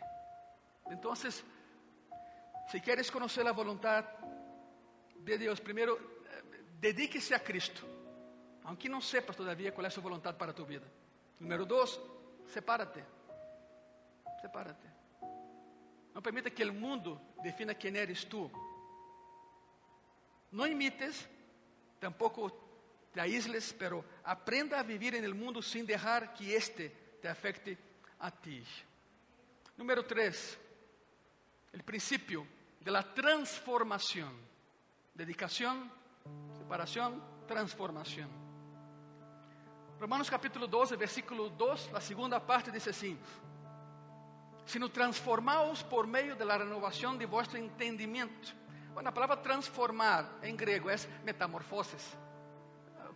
Então, 0.92 1.14
Si 1.16 2.80
quieres 2.82 3.10
conocer 3.10 3.44
la 3.44 3.52
voluntad 3.52 4.06
de 5.16 5.38
Dios, 5.40 5.60
primero 5.60 5.98
eh, 5.98 6.66
dedíquese 6.80 7.34
a 7.34 7.44
Cristo, 7.44 7.82
aunque 8.64 8.88
no 8.88 9.02
sepas 9.02 9.36
todavía 9.36 9.74
cuál 9.74 9.88
es 9.88 9.94
su 9.96 10.02
voluntad 10.04 10.38
para 10.38 10.54
tu 10.54 10.68
vida. 10.68 10.86
Número 11.40 11.66
dos, 11.66 12.00
sepárate. 12.46 13.04
Sepárate. 14.40 14.88
No 16.14 16.22
permita 16.22 16.52
que 16.52 16.62
el 16.62 16.72
mundo 16.72 17.34
defina 17.44 17.74
quién 17.74 17.96
eres 17.96 18.28
tú. 18.30 18.52
No 20.52 20.68
imites, 20.68 21.28
tampoco 22.00 22.52
te 23.12 23.20
aísles, 23.20 23.74
pero 23.74 24.06
aprenda 24.24 24.80
a 24.80 24.84
vivir 24.84 25.16
en 25.16 25.24
el 25.24 25.34
mundo 25.34 25.62
sin 25.62 25.88
dejar 25.88 26.36
que 26.36 26.56
éste 26.56 27.18
te 27.22 27.28
afecte 27.28 27.78
a 28.20 28.30
ti. 28.30 28.64
Número 29.80 30.06
tres, 30.06 30.60
el 31.72 31.84
principio 31.84 32.46
de 32.82 32.92
la 32.92 33.14
transformación. 33.14 34.30
Dedicación, 35.14 35.90
separación, 36.58 37.24
transformación. 37.48 38.28
Romanos 39.98 40.30
capítulo 40.30 40.68
12, 40.68 40.98
versículo 40.98 41.48
2, 41.48 41.92
la 41.94 42.02
segunda 42.02 42.46
parte 42.46 42.74
dice 42.74 42.90
así, 42.90 43.18
sino 44.66 44.92
transformaos 44.92 45.82
por 45.86 46.06
medio 46.06 46.36
de 46.36 46.44
la 46.44 46.58
renovación 46.58 47.18
de 47.18 47.26
vuestro 47.26 47.58
entendimiento. 47.58 48.50
Bueno, 48.94 49.10
la 49.10 49.14
palabra 49.14 49.42
transformar 49.42 50.40
en 50.42 50.58
griego 50.58 50.90
es 50.90 51.08
metamorfosis. 51.24 52.18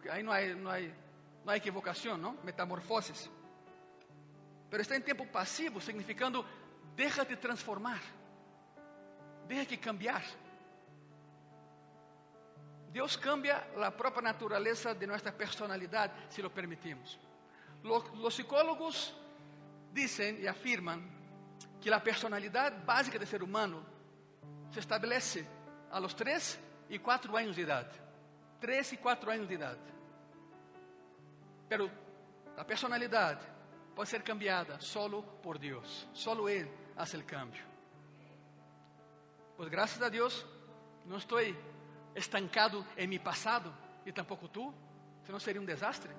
Ahí 0.09 0.23
no 0.23 0.31
hay, 0.31 0.55
no 0.55 0.71
hay, 0.71 0.95
no 1.43 1.51
hay 1.51 1.59
equivocación, 1.59 2.21
¿no? 2.21 2.37
Metamorfosis. 2.41 3.29
Pero 4.73 4.81
está 4.81 4.95
en 4.95 5.03
tiempo 5.03 5.27
pasivo, 5.27 5.79
significando 5.79 6.43
déjate 6.95 7.37
transformar. 7.37 8.01
Deja 9.47 9.67
que 9.67 9.79
cambiar. 9.79 10.23
Deus 12.91 13.15
cambia 13.15 13.67
a 13.77 13.91
própria 13.91 14.23
natureza 14.23 14.95
de 14.95 15.05
nossa 15.05 15.31
personalidade, 15.31 16.13
se 16.27 16.41
lo 16.41 16.49
permitimos. 16.49 17.19
Los 17.83 18.33
psicólogos 18.33 19.13
dizem 19.91 20.41
e 20.41 20.47
afirmam 20.47 21.07
que 21.79 21.93
a 21.93 21.99
personalidade 21.99 22.83
básica 22.83 23.19
do 23.19 23.27
ser 23.27 23.43
humano 23.43 23.85
se 24.71 24.79
estabelece 24.79 25.47
a 25.91 25.99
los 25.99 26.15
3 26.15 26.59
e 26.89 26.97
4 26.97 27.37
anos 27.37 27.55
de 27.55 27.61
idade. 27.61 27.93
3 28.59 28.93
e 28.93 28.97
4 28.97 29.29
anos 29.29 29.47
de 29.47 29.53
idade. 29.53 29.93
Pero 31.69 31.91
a 32.57 32.65
personalidade 32.65 33.52
pode 33.95 34.09
ser 34.09 34.23
cambiada 34.23 34.79
solo 34.79 35.23
por 35.41 35.57
Deus. 35.57 36.07
Solo 36.13 36.49
Ele 36.49 36.71
faz 36.95 37.13
o 37.13 37.25
cambio. 37.25 37.63
Pues 39.55 39.69
gracias 39.69 40.01
a 40.01 40.09
Dios 40.09 40.45
no 41.05 41.17
estoy 41.17 41.55
estancado 42.15 42.85
en 42.95 43.09
mi 43.09 43.19
pasado 43.19 43.73
y 44.05 44.11
tampoco 44.11 44.49
tú, 44.49 44.73
si 45.25 45.31
no 45.31 45.39
sería 45.39 45.61
un 45.61 45.67
desastre. 45.67 46.13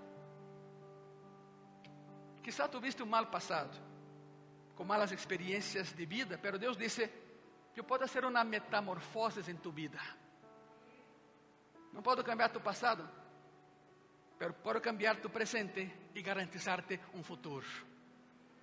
Quizá 2.42 2.68
tuviste 2.68 3.02
un 3.02 3.10
mal 3.10 3.30
pasado, 3.30 3.70
con 4.76 4.86
malas 4.86 5.12
experiencias 5.12 5.96
de 5.96 6.06
vida, 6.06 6.38
pero 6.40 6.58
Deus 6.58 6.76
disse: 6.76 7.10
Eu 7.74 7.84
posso 7.84 8.06
fazer 8.06 8.24
uma 8.24 8.44
metamorfose 8.44 9.50
em 9.50 9.56
tu 9.56 9.72
vida. 9.72 9.98
Não 11.92 12.02
posso 12.02 12.22
cambiar 12.22 12.52
tu 12.52 12.60
passado, 12.60 13.08
pero 14.44 14.52
posso 14.60 14.78
cambiar 14.82 15.22
tu 15.22 15.30
presente 15.30 16.10
e 16.14 16.20
garantizar-te 16.20 17.00
um 17.14 17.22
futuro. 17.22 17.64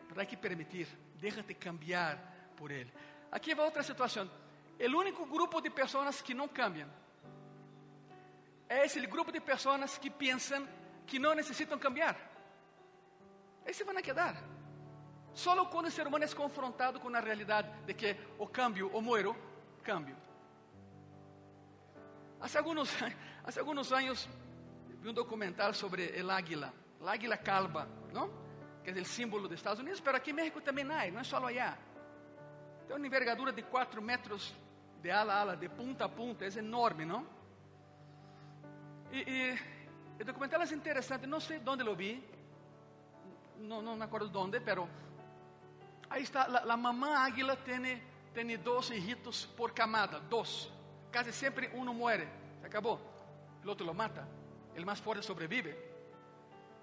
Mas 0.07 0.19
há 0.19 0.25
que 0.25 0.37
permitir, 0.37 0.87
déjate 1.15 1.55
cambiar 1.55 2.53
por 2.55 2.71
Ele. 2.71 2.93
Aqui 3.31 3.55
vai 3.55 3.65
outra 3.65 3.81
situação. 3.81 4.29
O 4.79 4.97
único 4.99 5.25
grupo 5.25 5.59
de 5.59 5.71
pessoas 5.71 6.21
que 6.21 6.35
não 6.35 6.47
cambiam 6.49 6.87
é 8.69 8.85
esse 8.85 8.99
grupo 9.07 9.31
de 9.31 9.41
pessoas 9.41 9.97
que 9.97 10.11
pensam 10.11 10.67
que 11.07 11.17
não 11.17 11.33
necessitam 11.33 11.79
cambiar. 11.79 12.15
Esses 13.65 13.83
vão 13.83 13.95
quedar. 13.95 14.35
Só 15.33 15.65
quando 15.65 15.87
o 15.87 15.91
ser 15.91 16.05
humano 16.05 16.25
é 16.25 16.27
confrontado 16.27 16.99
com 16.99 17.09
a 17.09 17.19
realidade 17.19 17.67
de 17.87 17.95
que 17.95 18.15
o 18.37 18.45
cambio, 18.45 18.87
o 18.93 19.01
muero, 19.01 19.35
cambio. 19.83 20.15
Há 22.39 22.57
alguns, 22.59 22.91
há 23.01 23.59
alguns 23.59 23.91
anos 23.91 24.29
vi 25.01 25.09
um 25.09 25.13
documentário 25.13 25.73
sobre 25.73 26.21
o 26.21 26.31
águila, 26.31 26.71
o 26.99 27.07
águila 27.07 27.35
calva, 27.35 27.87
não? 28.13 28.29
que 28.83 28.91
é 28.91 28.93
o 28.93 29.05
símbolo 29.05 29.47
dos 29.47 29.57
Estados 29.57 29.79
Unidos, 29.79 30.01
mas 30.03 30.15
aqui 30.15 30.29
em 30.29 30.33
México 30.33 30.61
também 30.61 30.85
há, 30.85 31.11
não 31.11 31.19
é 31.19 31.23
só 31.23 31.43
allá. 31.45 31.77
Tem 32.87 32.95
uma 32.95 33.05
envergadura 33.05 33.51
de 33.51 33.63
4 33.63 34.01
metros 34.01 34.55
de 35.01 35.09
ala 35.09 35.33
a 35.33 35.41
ala, 35.41 35.57
de 35.57 35.67
punta 35.69 36.05
a 36.05 36.09
punta, 36.09 36.45
es 36.45 36.55
enorme, 36.55 37.05
¿no? 37.05 37.25
Y, 39.11 39.19
y 39.19 39.59
el 40.19 40.25
documental 40.25 40.61
es 40.61 40.71
interesante, 40.71 41.25
no 41.25 41.39
sé 41.39 41.59
dónde 41.59 41.83
lo 41.83 41.95
vi, 41.95 42.23
no, 43.59 43.81
no 43.81 43.95
me 43.95 44.05
acuerdo 44.05 44.27
dónde, 44.27 44.61
pero 44.61 44.87
ahí 46.09 46.23
está, 46.23 46.47
la 46.47 46.77
mamá 46.77 47.25
águila 47.25 47.55
tiene, 47.55 48.01
tiene 48.33 48.57
dos 48.57 48.91
hijitos 48.91 49.47
por 49.57 49.73
camada, 49.73 50.19
dos. 50.19 50.71
Casi 51.11 51.31
siempre 51.31 51.71
uno 51.73 51.93
muere, 51.93 52.27
se 52.61 52.67
acabó, 52.67 52.99
el 53.63 53.69
otro 53.69 53.85
lo 53.85 53.93
mata, 53.93 54.27
el 54.75 54.85
más 54.85 55.01
fuerte 55.01 55.23
sobrevive. 55.23 55.91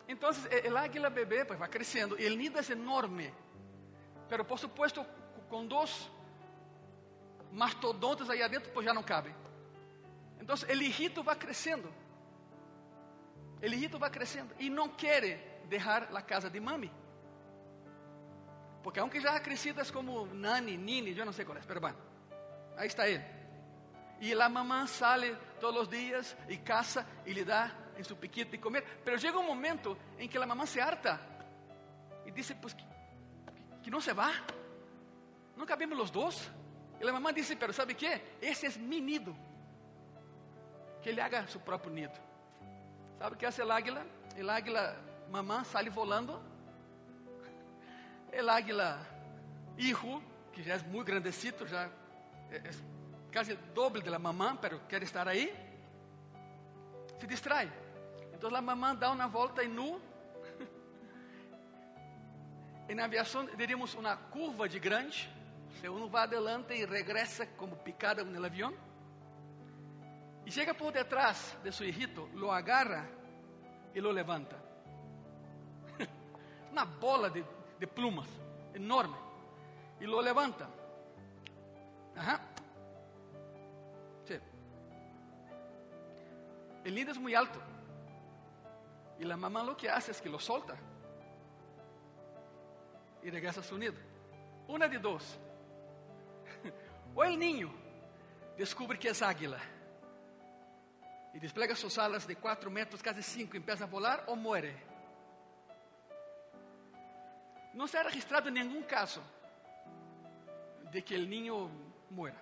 Entonces 0.06 0.48
el 0.64 0.76
águila 0.76 1.08
bebé 1.10 1.44
pues 1.44 1.60
va 1.60 1.68
creciendo 1.68 2.18
y 2.18 2.24
el 2.24 2.38
nido 2.38 2.58
es 2.58 2.70
enorme, 2.70 3.32
pero 4.28 4.46
por 4.46 4.58
supuesto 4.58 5.06
con 5.48 5.68
dos 5.68 6.10
mastodontes 7.52 8.28
aí 8.28 8.42
adentro, 8.42 8.70
pois 8.72 8.84
já 8.84 8.92
não 8.92 9.02
cabem. 9.02 9.34
Então, 10.40 10.56
el 10.68 10.82
hijito 10.82 11.22
vai 11.22 11.36
crescendo. 11.36 11.92
El 13.60 13.74
hijito 13.74 13.98
va 13.98 14.10
creciendo 14.10 14.54
y 14.58 14.70
no 14.70 14.96
quiere 14.96 15.62
dejar 15.68 16.10
la 16.12 16.24
casa 16.24 16.48
de 16.48 16.60
mami. 16.60 16.90
Porque 18.82 19.00
aunque 19.00 19.20
ya 19.20 19.34
ha 19.34 19.42
crecido 19.42 19.82
es 19.82 19.90
como 19.90 20.26
nani, 20.26 20.76
nini, 20.76 21.12
yo 21.12 21.24
no 21.24 21.32
sé 21.32 21.44
cuál 21.44 21.58
es, 21.58 21.66
pero 21.66 21.80
bueno, 21.80 21.98
ahí 22.76 22.86
está 22.86 23.06
él. 23.06 23.22
Y 24.20 24.34
la 24.34 24.48
mamá 24.48 24.86
sale 24.86 25.36
todos 25.60 25.74
los 25.74 25.90
días 25.90 26.36
y 26.48 26.58
casa 26.58 27.06
y 27.24 27.32
le 27.32 27.44
da 27.44 27.92
en 27.96 28.04
su 28.04 28.16
piquete 28.16 28.52
de 28.52 28.60
comer. 28.60 28.84
Pero 29.04 29.16
llega 29.16 29.38
un 29.38 29.46
momento 29.46 29.96
en 30.18 30.28
que 30.28 30.38
la 30.38 30.46
mamá 30.46 30.66
se 30.66 30.80
harta 30.80 31.20
y 32.26 32.30
dice, 32.30 32.54
pues 32.56 32.74
que, 32.74 32.84
que 33.82 34.00
se 34.00 34.12
va. 34.12 34.30
No 35.56 35.64
cabemos 35.64 35.96
los 35.96 36.12
dos. 36.12 36.50
Y 37.00 37.04
la 37.04 37.12
mamá 37.12 37.32
dice, 37.32 37.56
pero 37.56 37.72
¿sabe 37.72 37.94
qué? 37.94 38.36
Ese 38.40 38.66
es 38.66 38.78
mi 38.78 39.00
nido. 39.00 39.34
Que 41.02 41.10
ele 41.10 41.22
haga 41.22 41.46
su 41.46 41.60
próprio 41.60 41.92
nido. 41.92 42.12
Sabe 43.18 43.34
o 43.34 43.38
que 43.38 43.46
hace 43.46 43.62
el 43.62 43.70
águila? 43.70 44.04
El 44.36 44.50
águila, 44.50 44.96
mamá, 45.30 45.64
sale 45.64 45.90
volando. 45.90 46.40
El 48.32 48.48
águila, 48.48 48.98
hijo, 49.76 50.20
que 50.52 50.62
já 50.62 50.74
é 50.74 50.78
muito 50.78 51.06
grandecito, 51.06 51.66
já 51.66 51.88
é, 52.50 52.56
é 52.56 52.70
quase 53.32 53.52
o 53.52 53.58
doble 53.74 54.02
de 54.02 54.10
la 54.10 54.18
mamá, 54.18 54.56
pero 54.60 54.80
quer 54.88 55.02
estar 55.02 55.28
aí, 55.28 55.52
se 57.18 57.26
distrai. 57.26 57.70
Então 58.32 58.54
a 58.54 58.62
mamã 58.62 58.94
dá 58.94 59.10
uma 59.10 59.26
volta 59.26 59.62
e 59.62 59.68
nu. 59.68 60.00
Em 62.88 62.98
aviação, 63.00 63.44
diríamos 63.56 63.94
uma 63.94 64.16
curva 64.16 64.68
de 64.68 64.78
grande. 64.78 65.30
Se 65.80 65.88
uno 65.88 66.08
vai 66.08 66.24
adelante 66.24 66.72
e 66.72 66.84
regressa 66.84 67.46
como 67.46 67.76
picada 67.76 68.24
no 68.24 68.44
avião. 68.44 68.74
E 70.46 70.50
chega 70.50 70.72
por 70.72 70.92
detrás 70.92 71.56
de 71.62 71.70
seu 71.72 71.86
hijito, 71.86 72.28
lo 72.34 72.50
agarra 72.50 73.06
e 73.94 74.00
lo 74.00 74.10
levanta. 74.10 74.56
Uma 76.72 76.86
bola 76.86 77.28
de, 77.28 77.44
de 77.78 77.86
plumas 77.86 78.28
enorme. 78.72 79.16
E 80.00 80.06
lo 80.06 80.20
levanta. 80.20 80.70
Ajá. 82.16 82.47
El 86.88 86.94
nido 86.94 87.12
es 87.12 87.18
muy 87.18 87.34
alto. 87.34 87.60
Y 89.18 89.24
la 89.24 89.36
mamá 89.36 89.62
lo 89.62 89.76
que 89.76 89.90
hace 89.90 90.10
es 90.10 90.22
que 90.22 90.30
lo 90.30 90.40
solta. 90.40 90.74
Y 93.22 93.28
regresa 93.28 93.60
a 93.60 93.62
su 93.62 93.76
nido. 93.76 93.92
Una 94.66 94.88
de 94.88 94.98
dos. 94.98 95.38
O 97.14 97.24
el 97.24 97.38
niño 97.38 97.70
descubre 98.56 98.98
que 98.98 99.10
es 99.10 99.20
águila. 99.20 99.58
Y 101.34 101.38
despliega 101.38 101.76
sus 101.76 101.98
alas 101.98 102.26
de 102.26 102.36
4 102.36 102.70
metros, 102.70 103.02
casi 103.02 103.22
5, 103.22 103.50
y 103.52 103.56
empieza 103.58 103.84
a 103.84 103.86
volar 103.86 104.24
o 104.26 104.34
muere. 104.34 104.74
No 107.74 107.86
se 107.86 107.98
ha 107.98 108.02
registrado 108.02 108.50
ningún 108.50 108.84
caso 108.84 109.20
de 110.90 111.04
que 111.04 111.16
el 111.16 111.28
niño 111.28 111.68
muera. 112.08 112.40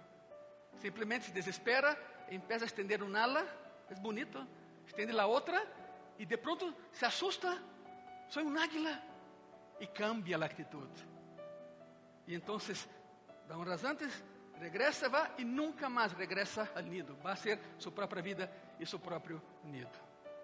Simplemente 0.80 1.26
se 1.26 1.32
desespera, 1.32 1.98
empieza 2.28 2.64
a 2.64 2.68
extender 2.68 3.02
un 3.02 3.16
ala, 3.16 3.44
es 3.90 4.00
bonito, 4.00 4.46
extiende 4.84 5.12
la 5.12 5.26
otra 5.26 5.62
y 6.18 6.26
de 6.26 6.38
pronto 6.38 6.72
se 6.92 7.06
asusta, 7.06 7.58
soy 8.28 8.44
un 8.44 8.58
águila 8.58 9.00
y 9.78 9.86
cambia 9.88 10.38
la 10.38 10.46
actitud. 10.46 10.88
Y 12.26 12.34
entonces, 12.34 12.88
da 13.48 13.56
unas 13.56 13.84
antes, 13.84 14.24
regresa, 14.58 15.08
va 15.08 15.34
y 15.38 15.44
nunca 15.44 15.88
más 15.88 16.16
regresa 16.16 16.70
al 16.74 16.90
nido. 16.90 17.16
Va 17.24 17.32
a 17.32 17.36
ser 17.36 17.58
su 17.78 17.92
propia 17.92 18.22
vida 18.22 18.50
y 18.78 18.86
su 18.86 19.00
propio 19.00 19.40
nido. 19.64 19.90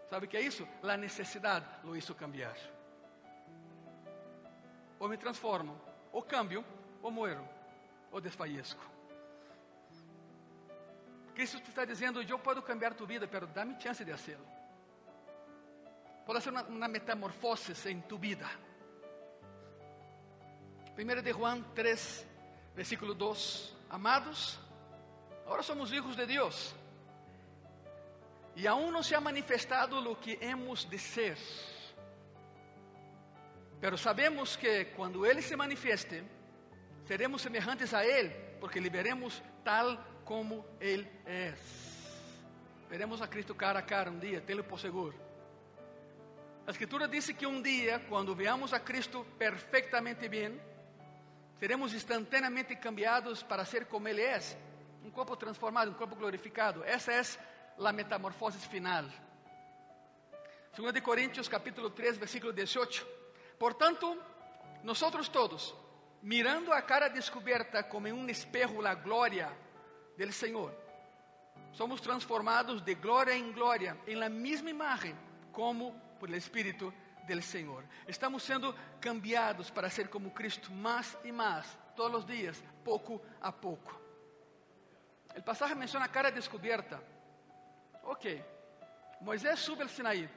¿Sabe 0.08 0.28
qué 0.28 0.38
es 0.40 0.54
eso? 0.54 0.68
La 0.82 0.96
necesidad 0.96 1.82
lo 1.82 1.96
hizo 1.96 2.16
cambiar. 2.16 2.54
O 4.98 5.08
me 5.08 5.16
transformo, 5.16 5.74
o 6.12 6.22
cambio, 6.22 6.64
o 7.02 7.10
muero, 7.10 7.44
o 8.12 8.20
desfallezco. 8.20 8.82
Cristo 11.34 11.58
está 11.68 11.84
dizendo: 11.84 12.22
Eu 12.22 12.38
posso 12.38 12.62
cambiar 12.62 12.94
tu 12.94 13.06
vida, 13.06 13.26
pero 13.26 13.46
dá-me 13.46 13.80
chance 13.80 14.04
de 14.04 14.12
hacerlo. 14.12 14.46
Pode 16.24 16.40
ser 16.40 16.50
uma, 16.50 16.62
uma 16.64 16.88
metamorfose 16.88 17.72
em 17.88 18.00
tu 18.00 18.18
vida. 18.18 18.48
1 20.96 21.22
de 21.22 21.32
Juan 21.32 21.62
3, 21.74 22.26
versículo 22.74 23.14
2. 23.14 23.74
Amados, 23.90 24.58
agora 25.44 25.62
somos 25.62 25.92
hijos 25.92 26.16
de 26.16 26.26
Deus. 26.26 26.74
E 28.54 28.66
aún 28.66 28.92
não 28.92 29.02
se 29.02 29.14
ha 29.14 29.20
manifestado 29.20 30.00
lo 30.00 30.20
que 30.20 30.38
hemos 30.40 30.88
de 30.88 30.98
ser. 30.98 31.38
Pero 33.80 33.96
sabemos 33.96 34.56
que 34.56 34.92
quando 34.94 35.26
Ele 35.26 35.42
se 35.42 35.56
manifieste, 35.56 36.22
seremos 37.06 37.42
semelhantes 37.42 37.92
a 37.94 38.04
Ele, 38.04 38.28
porque 38.60 38.78
lhe 38.78 38.90
veremos 38.90 39.42
tal 39.64 39.98
como 40.24 40.64
Ele 40.80 41.08
é. 41.26 41.54
Veremos 42.88 43.22
a 43.22 43.26
Cristo 43.26 43.54
cara 43.54 43.78
a 43.78 43.82
cara 43.82 44.10
um 44.10 44.18
dia, 44.18 44.40
tenho 44.40 44.62
por 44.62 44.78
seguro. 44.78 45.14
A 46.66 46.70
Escritura 46.70 47.08
diz 47.08 47.26
que 47.30 47.46
um 47.46 47.60
dia, 47.60 48.00
quando 48.08 48.34
veamos 48.34 48.72
a 48.72 48.78
Cristo 48.78 49.26
perfeitamente 49.38 50.28
bem, 50.28 50.60
seremos 51.58 51.92
instantaneamente 51.94 52.76
cambiados 52.76 53.42
para 53.42 53.64
ser 53.64 53.86
como 53.86 54.08
Ele 54.08 54.22
é, 54.22 54.38
um 55.04 55.10
corpo 55.10 55.36
transformado, 55.36 55.90
um 55.90 55.94
corpo 55.94 56.14
glorificado. 56.14 56.84
Essa 56.84 57.12
é 57.12 57.22
a 57.78 57.92
metamorfose 57.92 58.58
final. 58.68 59.04
2 60.76 60.92
de 60.92 61.00
Coríntios 61.00 61.48
capítulo 61.48 61.90
3, 61.90 62.16
versículo 62.16 62.52
18. 62.52 63.06
Portanto, 63.58 64.16
nós 64.82 65.00
todos, 65.28 65.74
mirando 66.22 66.72
a 66.72 66.80
cara 66.80 67.08
descoberta 67.08 67.82
como 67.82 68.06
em 68.06 68.12
um 68.12 68.28
espejo 68.28 68.84
a 68.86 68.94
glória 68.94 69.50
del 70.22 70.32
Senhor, 70.32 70.72
somos 71.72 72.00
transformados 72.00 72.80
de 72.84 72.94
glória 72.94 73.34
em 73.34 73.50
glória 73.50 73.98
em 74.06 74.14
la 74.14 74.28
mesma 74.28 74.70
imagem 74.70 75.16
como 75.50 75.92
por 76.20 76.28
el 76.28 76.36
Espírito 76.36 76.94
del. 77.26 77.40
Estamos 78.06 78.44
sendo 78.44 78.72
cambiados 79.00 79.68
para 79.68 79.90
ser 79.90 80.08
como 80.08 80.30
Cristo 80.30 80.70
mais 80.70 81.18
e 81.24 81.32
mais, 81.32 81.66
todos 81.96 82.20
os 82.20 82.26
dias, 82.26 82.62
pouco 82.84 83.20
a 83.40 83.50
pouco. 83.50 84.00
O 85.36 85.42
pasaje 85.42 85.74
menciona 85.74 86.06
cara 86.06 86.30
descoberta. 86.30 87.02
Ok, 88.04 88.44
Moisés 89.20 89.58
sube 89.58 89.82
al 89.82 89.88
Sinaí, 89.88 90.28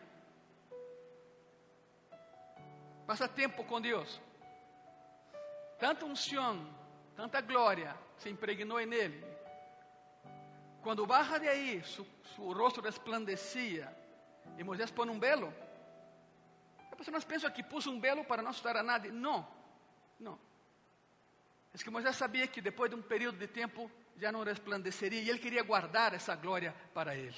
passa 3.05 3.27
tempo 3.27 3.63
com 3.65 3.79
Deus. 3.79 4.19
Tanta 5.77 6.05
unção, 6.05 6.67
tanta 7.15 7.39
glória 7.39 7.95
se 8.17 8.29
impregnou 8.29 8.79
em 8.79 8.91
ele. 8.91 9.44
Quando 10.85 11.03
baja 11.07 11.39
de 11.39 11.49
aí, 11.49 11.81
su, 11.83 12.05
su 12.35 12.79
resplandecia 12.79 13.91
e 14.55 14.63
Moisés 14.63 14.91
põe 14.91 15.09
um 15.09 15.19
velo. 15.19 15.51
As 16.91 16.95
pessoas 16.95 17.25
pensam 17.25 17.49
que 17.49 17.63
pôs 17.63 17.87
um 17.87 17.99
velo 17.99 18.23
para 18.23 18.43
não 18.43 18.51
assustar 18.51 18.77
a 18.77 18.83
nadie. 18.83 19.09
Não, 19.09 19.47
não. 20.19 20.37
É 21.73 21.77
que 21.79 21.89
Moisés 21.89 22.15
sabia 22.15 22.45
que 22.45 22.61
depois 22.61 22.91
de 22.91 22.95
um 22.95 23.01
período 23.01 23.39
de 23.39 23.47
tempo 23.47 23.89
já 24.15 24.31
não 24.31 24.43
resplandeceria 24.43 25.23
e 25.23 25.27
ele 25.27 25.39
queria 25.39 25.63
guardar 25.63 26.13
essa 26.13 26.35
glória 26.35 26.71
para 26.93 27.15
ele. 27.15 27.35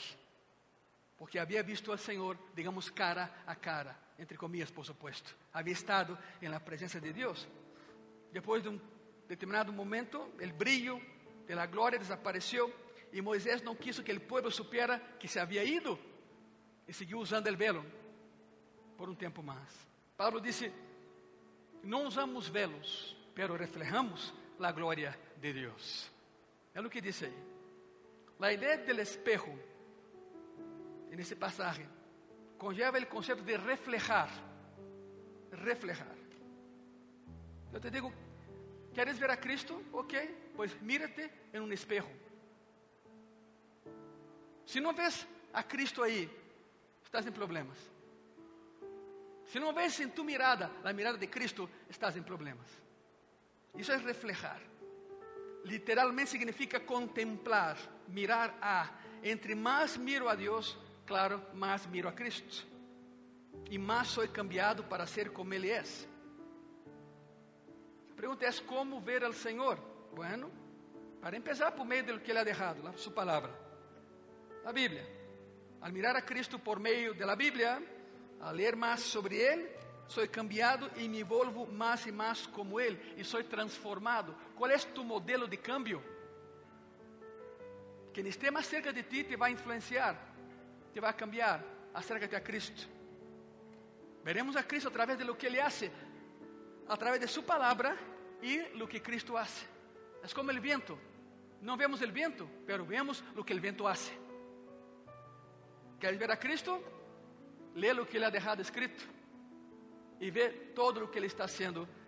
Porque 1.18 1.40
havia 1.40 1.64
visto 1.64 1.90
ao 1.90 1.98
Senhor, 1.98 2.38
digamos, 2.54 2.90
cara 2.90 3.32
a 3.48 3.56
cara 3.56 3.98
entre 4.20 4.38
comillas, 4.38 4.74
por 4.74 4.86
supuesto. 4.86 5.32
Había 5.54 5.72
estado 5.74 6.18
en 6.42 6.52
la 6.52 6.60
presencia 6.60 7.00
de 7.00 7.14
Dios. 7.14 7.48
Después 8.34 8.62
de 8.62 8.70
un 8.70 8.82
determinado 9.26 9.72
momento, 9.72 10.34
el 10.38 10.52
brillo 10.52 11.00
de 11.48 11.56
la 11.56 11.68
gloria 11.68 11.98
y 13.12 13.22
Moisés 13.22 13.64
no 13.64 13.78
quiso 13.78 14.04
que 14.04 14.12
el 14.12 14.22
pueblo 14.22 14.52
supiera 14.52 15.18
que 15.18 15.28
se 15.28 15.40
había 15.40 15.64
ido 15.64 15.98
y 16.88 16.94
siguió 16.94 17.20
usando 17.20 17.50
el 17.50 17.58
velo 17.58 17.84
por 18.98 19.10
un 19.10 19.18
tiempo 19.18 19.42
más. 19.42 19.88
Pablo 20.16 20.40
dice, 20.40 20.72
no 21.84 22.00
usamos 22.00 22.52
velos, 22.52 23.16
pero 23.34 23.58
reflejamos 23.58 24.34
la 24.60 24.72
gloria 24.72 25.18
de 25.40 25.54
Dios. 25.54 26.12
Es 26.74 26.82
lo 26.82 26.90
que 26.90 27.02
dice 27.02 27.28
ahí. 27.28 27.44
La 28.40 28.54
idea 28.54 28.78
del 28.78 29.00
espejo 29.00 29.54
en 31.10 31.20
ese 31.20 31.36
pasaje 31.36 31.86
conlleva 32.58 32.98
el 32.98 33.08
concepto 33.08 33.44
de 33.44 33.58
reflejar. 33.58 34.30
Reflejar. 35.52 36.16
Yo 37.72 37.80
te 37.80 37.90
digo, 37.90 38.12
¿quieres 38.94 39.20
ver 39.20 39.32
a 39.32 39.40
Cristo? 39.40 39.82
Ok, 39.92 40.14
pues 40.56 40.80
mírate 40.82 41.32
en 41.54 41.62
un 41.62 41.72
espejo. 41.72 42.10
Si 44.68 44.82
no 44.82 44.92
ves 44.94 45.26
a 45.54 45.64
Cristo 45.66 46.04
ahí, 46.04 46.30
estás 47.04 47.26
en 47.26 47.34
problemas. 47.34 47.78
Si 49.46 49.60
no 49.62 49.72
ves 49.72 49.98
en 50.02 50.14
tu 50.14 50.26
mirada 50.26 50.70
la 50.84 50.92
mirada 50.92 51.18
de 51.18 51.30
Cristo, 51.30 51.70
estás 51.90 52.18
en 52.18 52.26
problemas. 52.26 52.68
Eso 53.78 53.94
es 53.94 54.04
reflejar. 54.04 54.60
Literalmente 55.64 56.32
significa 56.32 56.86
contemplar, 56.86 57.78
mirar 58.10 58.58
a. 58.62 58.92
Entre 59.24 59.56
más 59.56 59.98
miro 59.98 60.30
a 60.30 60.36
Dios, 60.36 60.78
claro, 61.06 61.42
más 61.54 61.88
miro 61.88 62.10
a 62.10 62.14
Cristo. 62.16 62.64
y 63.70 63.78
más 63.78 64.08
soy 64.10 64.28
cambiado 64.30 64.88
para 64.88 65.06
ser 65.08 65.32
como 65.34 65.52
Él 65.54 65.66
es. 65.66 66.08
La 68.10 68.16
pregunta 68.16 68.48
es, 68.48 68.62
¿cómo 68.62 69.02
ver 69.02 69.24
al 69.26 69.34
Señor? 69.34 69.78
Bueno, 70.14 70.50
para 71.22 71.36
empezar 71.38 71.76
por 71.76 71.86
medio 71.86 72.04
de 72.04 72.14
lo 72.14 72.24
que 72.24 72.32
Él 72.32 72.38
ha 72.38 72.44
dejado, 72.46 72.82
la- 72.84 72.98
su 72.98 73.14
palabra, 73.14 73.52
la 74.68 74.74
Biblia. 74.74 75.08
Al 75.80 75.94
mirar 75.94 76.18
a 76.18 76.26
Cristo 76.26 76.60
por 76.60 76.78
medio 76.78 77.14
de 77.14 77.26
la 77.26 77.36
Biblia, 77.36 77.82
al 78.42 78.76
más 78.76 79.00
sobre 79.00 79.54
Él, 79.54 79.70
soy 80.08 80.28
cambiado 80.28 80.90
y 80.98 81.08
me 81.08 81.24
vuelvo 81.24 81.66
más 81.68 82.06
y 82.06 82.12
más 82.12 82.50
como 82.50 82.78
Él 82.78 83.14
y 83.16 83.24
soy 83.24 83.46
transformado. 83.46 84.36
¿Cuál 84.58 84.72
es 84.72 84.94
tu 84.94 85.06
modelo 85.06 85.48
de 85.48 85.58
cambio? 85.60 86.04
Quien 88.14 88.28
esté 88.28 88.52
más 88.52 88.66
cerca 88.66 88.92
de 88.92 89.04
ti 89.04 89.24
te 89.24 89.38
va 89.38 89.46
a 89.46 89.50
influenciar, 89.50 90.20
te 90.94 91.00
va 91.00 91.12
a 91.12 91.16
cambiar. 91.16 91.64
Acércate 91.94 92.36
a 92.36 92.44
Cristo. 92.44 92.82
Veremos 94.26 94.58
a 94.58 94.68
Cristo 94.68 94.90
a 94.90 94.92
través 94.92 95.18
de 95.18 95.24
lo 95.24 95.38
que 95.38 95.48
Ele 95.48 95.62
hace, 95.62 95.90
a 96.90 96.98
través 96.98 97.22
de 97.22 97.28
su 97.30 97.46
palabra 97.46 97.96
y 98.42 98.58
lo 98.78 98.86
que 98.86 99.02
Cristo 99.02 99.38
hace. 99.38 99.66
Es 100.22 100.34
como 100.34 100.52
el 100.52 100.60
viento. 100.60 101.00
No 101.62 101.78
vemos 101.78 102.02
el 102.02 102.12
viento, 102.12 102.50
pero 102.66 102.86
vemos 102.86 103.24
lo 103.34 103.46
que 103.46 103.54
el 103.54 103.62
viento 103.62 103.88
hace. 103.88 104.27
¿Quieres 106.00 106.20
ver 106.20 106.32
a 106.32 106.40
Cristo? 106.40 106.82
Lee 107.76 107.94
lo 107.94 108.08
que 108.08 108.18
Ele 108.18 108.26
ha 108.26 108.32
dejado 108.32 108.62
escrito 108.62 109.04
y 110.20 110.32
ve 110.32 110.72
todo 110.76 111.02
lo 111.02 111.12
que 111.12 111.20
Ele 111.20 111.28
está 111.28 111.46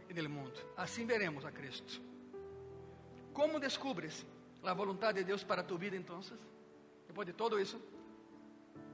en 0.09 0.17
el 0.17 0.29
mundo. 0.29 0.73
Así 0.77 1.03
veremos 1.05 1.45
a 1.45 1.51
Cristo. 1.51 1.93
¿Cómo 3.33 3.59
descubres 3.59 4.25
la 4.63 4.73
voluntad 4.73 5.13
de 5.13 5.23
Dios 5.23 5.43
para 5.45 5.65
tu 5.65 5.77
vida 5.77 5.95
entonces? 5.95 6.37
Después 7.05 7.27
de 7.27 7.33
todo 7.33 7.57
eso, 7.57 7.79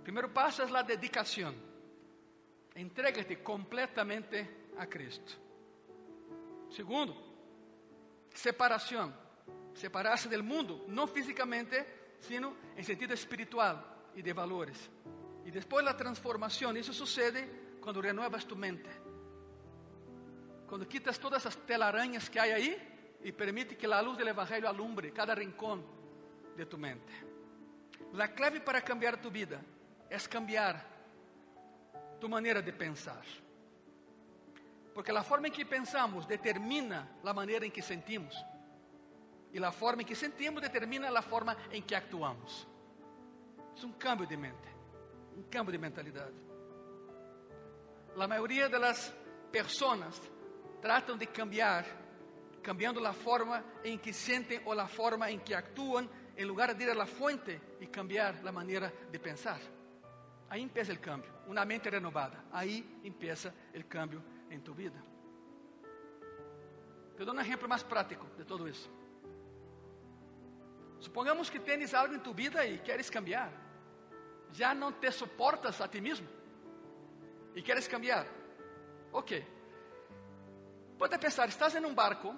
primeiro 0.03 0.29
passo 0.29 0.61
é 0.61 0.65
a 0.65 0.81
dedicação. 0.81 1.53
Entrégate 2.75 3.37
completamente 3.37 4.47
a 4.77 4.85
Cristo. 4.85 5.37
Segundo, 6.69 7.15
separação. 8.33 9.13
Separar-se 9.73 10.29
do 10.29 10.43
mundo, 10.43 10.85
não 10.87 11.07
fisicamente, 11.07 11.85
sino 12.19 12.55
em 12.77 12.83
sentido 12.83 13.13
espiritual 13.13 13.94
e 14.15 14.21
de 14.21 14.33
valores. 14.33 14.89
E 15.45 15.51
depois 15.51 15.85
a 15.85 15.93
transformação. 15.93 16.75
Isso 16.75 16.93
sucede 16.93 17.47
quando 17.81 18.01
renuevas 18.01 18.45
tu 18.45 18.55
mente. 18.55 18.89
Quando 20.67 20.85
quitas 20.85 21.17
todas 21.17 21.45
as 21.45 21.55
telarañas 21.55 22.27
que 22.27 22.39
há 22.39 22.43
aí 22.43 22.81
e 23.21 23.31
permite 23.31 23.75
que 23.75 23.85
a 23.85 24.01
luz 24.01 24.17
do 24.17 24.27
Evangelho 24.27 24.67
alumbre 24.67 25.11
cada 25.11 25.35
rincón 25.35 25.83
de 26.55 26.65
tu 26.65 26.77
mente. 26.77 27.13
La 28.13 28.29
clave 28.29 28.61
para 28.61 28.81
cambiar 28.81 29.17
tu 29.17 29.29
vida 29.29 29.63
é 30.09 30.17
cambiar 30.17 30.83
tu 32.19 32.29
maneira 32.29 32.61
de 32.61 32.71
pensar. 32.71 33.23
Porque 34.93 35.11
a 35.11 35.23
forma 35.23 35.49
em 35.49 35.51
que 35.51 35.65
pensamos 35.65 36.25
determina 36.25 37.07
a 37.23 37.33
maneira 37.33 37.65
em 37.65 37.69
que 37.69 37.81
sentimos. 37.81 38.33
E 39.51 39.63
a 39.63 39.71
forma 39.71 40.01
em 40.01 40.05
que 40.05 40.15
sentimos 40.15 40.61
determina 40.61 41.07
a 41.09 41.21
forma 41.21 41.55
em 41.71 41.81
que 41.81 41.93
actuamos. 41.93 42.65
É 43.81 43.85
um 43.85 43.91
cambio 43.93 44.25
de 44.25 44.37
mente, 44.37 44.69
um 45.37 45.43
cambio 45.43 45.71
de 45.71 45.77
mentalidade. 45.77 46.35
A 48.17 48.27
maioria 48.27 48.69
das 48.69 49.13
pessoas 49.51 50.21
tratam 50.81 51.17
de 51.17 51.25
cambiar, 51.25 51.85
cambiando 52.63 53.05
a 53.05 53.13
forma 53.13 53.63
em 53.83 53.97
que 53.97 54.13
sentem 54.13 54.61
ou 54.65 54.79
a 54.79 54.87
forma 54.87 55.29
em 55.29 55.39
que 55.39 55.53
actuam, 55.53 56.09
em 56.37 56.45
lugar 56.45 56.73
de 56.73 56.83
ir 56.83 56.89
a 56.89 56.95
la 56.95 57.05
fuente 57.05 57.61
cambiar 57.95 58.35
a 58.45 58.51
maneira 58.51 58.91
de 59.09 59.17
pensar. 59.19 59.61
Aí 60.49 60.61
empieza 60.61 60.91
o 60.93 60.99
cambio, 60.99 61.31
uma 61.47 61.63
mente 61.63 61.89
renovada. 61.89 62.43
Aí 62.51 62.85
empieza 63.03 63.53
o 63.73 63.83
cambio 63.85 64.21
em 64.49 64.59
tu 64.59 64.73
vida. 64.73 65.01
Te 67.15 67.23
dou 67.23 67.33
um 67.33 67.39
exemplo 67.39 67.69
mais 67.69 67.83
prático 67.83 68.27
de 68.37 68.43
todo 68.43 68.67
isso. 68.67 68.91
Supongamos 70.99 71.49
que 71.49 71.59
tens 71.59 71.93
algo 71.93 72.13
em 72.13 72.19
tu 72.19 72.33
vida 72.33 72.65
e 72.65 72.79
queres 72.79 73.09
cambiar. 73.09 73.64
Já 74.57 74.73
não 74.73 74.91
te 74.93 75.11
suportas 75.11 75.81
a 75.81 75.87
ti 75.87 75.99
mesmo 75.99 76.27
e 77.53 77.61
queres 77.61 77.87
cambiar. 77.87 78.25
Ok. 79.11 79.45
Pode 80.97 81.17
pensar, 81.17 81.49
estás 81.49 81.75
em 81.75 81.85
um 81.85 81.93
barco 81.93 82.33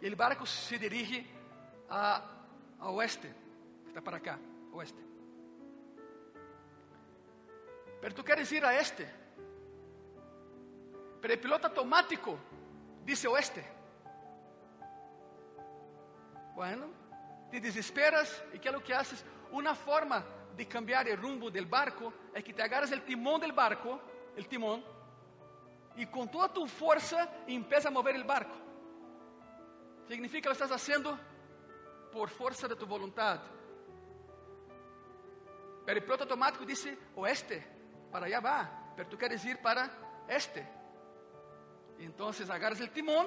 e 0.00 0.08
o 0.08 0.16
barco 0.16 0.44
se 0.44 0.76
dirige 0.76 1.24
a, 1.88 2.20
a 2.80 2.90
oeste, 2.90 3.32
está 3.86 4.02
para 4.02 4.18
cá, 4.18 4.40
oeste. 4.72 5.00
Pero 8.00 8.12
tu 8.12 8.24
queres 8.24 8.50
ir 8.50 8.64
a 8.64 8.74
este. 8.74 9.08
Pero 11.20 11.32
el 11.32 11.38
piloto 11.38 11.68
automático 11.68 12.36
dice 13.04 13.28
oeste. 13.28 13.64
Bueno, 16.56 16.90
te 17.52 17.60
desesperas 17.60 18.44
y 18.52 18.58
¿qué 18.58 18.68
es 18.68 18.74
lo 18.74 18.82
que 18.82 18.92
haces? 18.92 19.24
Una 19.52 19.74
forma 19.74 20.24
de 20.56 20.66
cambiar 20.66 21.08
el 21.08 21.16
rumbo 21.16 21.50
del 21.50 21.66
barco 21.66 22.12
es 22.34 22.42
que 22.42 22.52
te 22.52 22.62
agarras 22.62 22.90
el 22.92 23.02
timón 23.02 23.40
del 23.40 23.52
barco, 23.52 24.00
el 24.34 24.48
timón, 24.48 24.82
y 25.96 26.06
con 26.06 26.30
toda 26.30 26.50
tu 26.52 26.66
fuerza 26.66 27.28
empieza 27.46 27.88
a 27.88 27.90
mover 27.90 28.16
el 28.16 28.24
barco. 28.24 28.56
Significa 30.08 30.42
que 30.42 30.48
lo 30.48 30.52
estás 30.52 30.72
haciendo 30.72 31.18
por 32.10 32.30
fuerza 32.30 32.66
de 32.66 32.76
tu 32.76 32.86
voluntad. 32.86 33.40
Pero 35.84 35.98
el 35.98 36.04
piloto 36.04 36.24
automático 36.24 36.64
dice 36.64 36.96
oeste, 37.16 37.66
para 38.10 38.26
allá 38.26 38.40
va, 38.40 38.92
pero 38.96 39.08
tú 39.08 39.18
quieres 39.18 39.44
ir 39.44 39.60
para 39.60 39.90
este. 40.28 40.66
Entonces 41.98 42.48
agarras 42.48 42.80
el 42.80 42.90
timón 42.90 43.26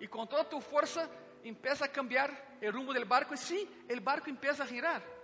y 0.00 0.08
con 0.08 0.26
toda 0.28 0.48
tu 0.48 0.60
fuerza 0.60 1.08
empieza 1.42 1.84
a 1.84 1.88
cambiar 1.88 2.56
el 2.60 2.72
rumbo 2.72 2.92
del 2.92 3.04
barco 3.04 3.34
y 3.34 3.36
sí, 3.36 3.84
el 3.86 4.00
barco 4.00 4.30
empieza 4.30 4.62
a 4.62 4.66
girar. 4.66 5.17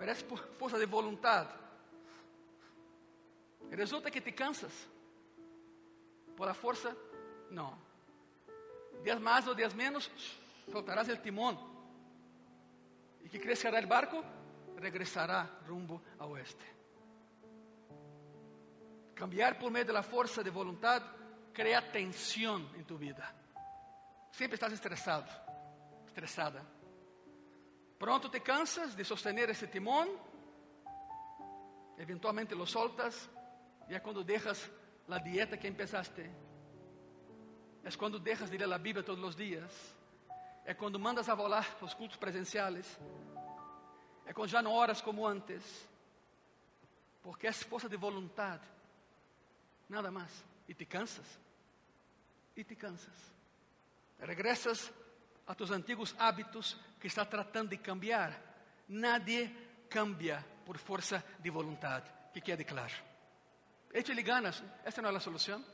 Es 0.00 0.22
por 0.22 0.38
fuerza 0.38 0.78
de 0.78 0.86
voluntad. 0.86 1.48
Y 3.70 3.74
resulta 3.74 4.10
que 4.10 4.20
te 4.20 4.34
cansas. 4.34 4.72
Por 6.36 6.46
la 6.46 6.54
fuerza, 6.54 6.94
no. 7.50 7.76
Días 9.02 9.20
más 9.20 9.46
o 9.48 9.54
días 9.54 9.74
menos, 9.74 10.10
soltarás 10.70 11.08
el 11.08 11.20
timón. 11.20 11.58
¿Y 13.24 13.28
que 13.28 13.40
crecerá 13.40 13.78
el 13.78 13.86
barco? 13.86 14.22
Regresará 14.76 15.58
rumbo 15.66 16.02
a 16.18 16.26
oeste. 16.26 16.64
Cambiar 19.14 19.58
por 19.58 19.70
medio 19.70 19.86
de 19.86 19.92
la 19.92 20.02
fuerza 20.02 20.42
de 20.42 20.50
voluntad 20.50 21.02
crea 21.52 21.90
tensión 21.90 22.70
en 22.76 22.84
tu 22.84 22.96
vida. 22.96 23.34
Siempre 24.30 24.54
estás 24.54 24.72
estresado, 24.72 25.26
estresada. 26.06 26.62
Pronto 27.98 28.30
te 28.30 28.40
cansas 28.40 28.96
de 28.96 29.04
sostener 29.04 29.50
ese 29.50 29.66
timón, 29.66 30.08
eventualmente 31.96 32.54
lo 32.54 32.64
soltas, 32.64 33.28
es 33.88 34.00
cuando 34.00 34.22
dejas 34.22 34.70
la 35.08 35.18
dieta 35.18 35.58
que 35.58 35.66
empezaste. 35.66 36.30
Es 37.82 37.96
cuando 37.96 38.18
dejas 38.18 38.50
de 38.50 38.56
ir 38.56 38.64
a 38.64 38.66
la 38.66 38.78
Biblia 38.78 39.04
todos 39.04 39.18
los 39.18 39.36
días. 39.36 39.72
É 40.64 40.74
quando 40.74 40.98
mandas 40.98 41.28
a 41.30 41.34
volar 41.34 41.64
os 41.80 41.94
cultos 41.94 42.18
presenciais. 42.18 42.98
É 44.26 44.34
quando 44.34 44.50
já 44.50 44.60
não 44.60 44.72
oras 44.72 45.00
como 45.00 45.26
antes. 45.26 45.88
Porque 47.22 47.46
é 47.46 47.52
força 47.52 47.88
de 47.88 47.96
vontade. 47.96 48.66
Nada 49.88 50.10
mais. 50.10 50.44
E 50.68 50.74
te 50.74 50.84
cansas. 50.84 51.26
E 52.54 52.62
te 52.62 52.76
cansas. 52.76 53.16
Regressas 54.18 54.92
a 55.46 55.54
tus 55.54 55.70
antigos 55.70 56.14
hábitos 56.18 56.76
que 57.00 57.06
está 57.06 57.24
tratando 57.24 57.70
de 57.70 57.78
cambiar. 57.78 58.32
Nadie 58.88 59.86
cambia 59.88 60.44
por 60.64 60.78
força 60.78 61.24
de 61.38 61.50
vontade. 61.50 62.10
Que 62.32 62.40
quede 62.40 62.64
claro. 62.64 62.94
Échale 63.92 64.22
ganas. 64.22 64.62
Esta 64.84 65.00
não 65.00 65.10
é 65.10 65.16
a 65.16 65.20
solução. 65.20 65.64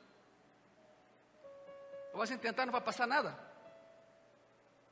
Vas 2.13 2.31
a 2.31 2.39
tentar, 2.39 2.65
não 2.65 2.73
vai 2.73 2.81
passar 2.81 3.07
nada. 3.07 3.37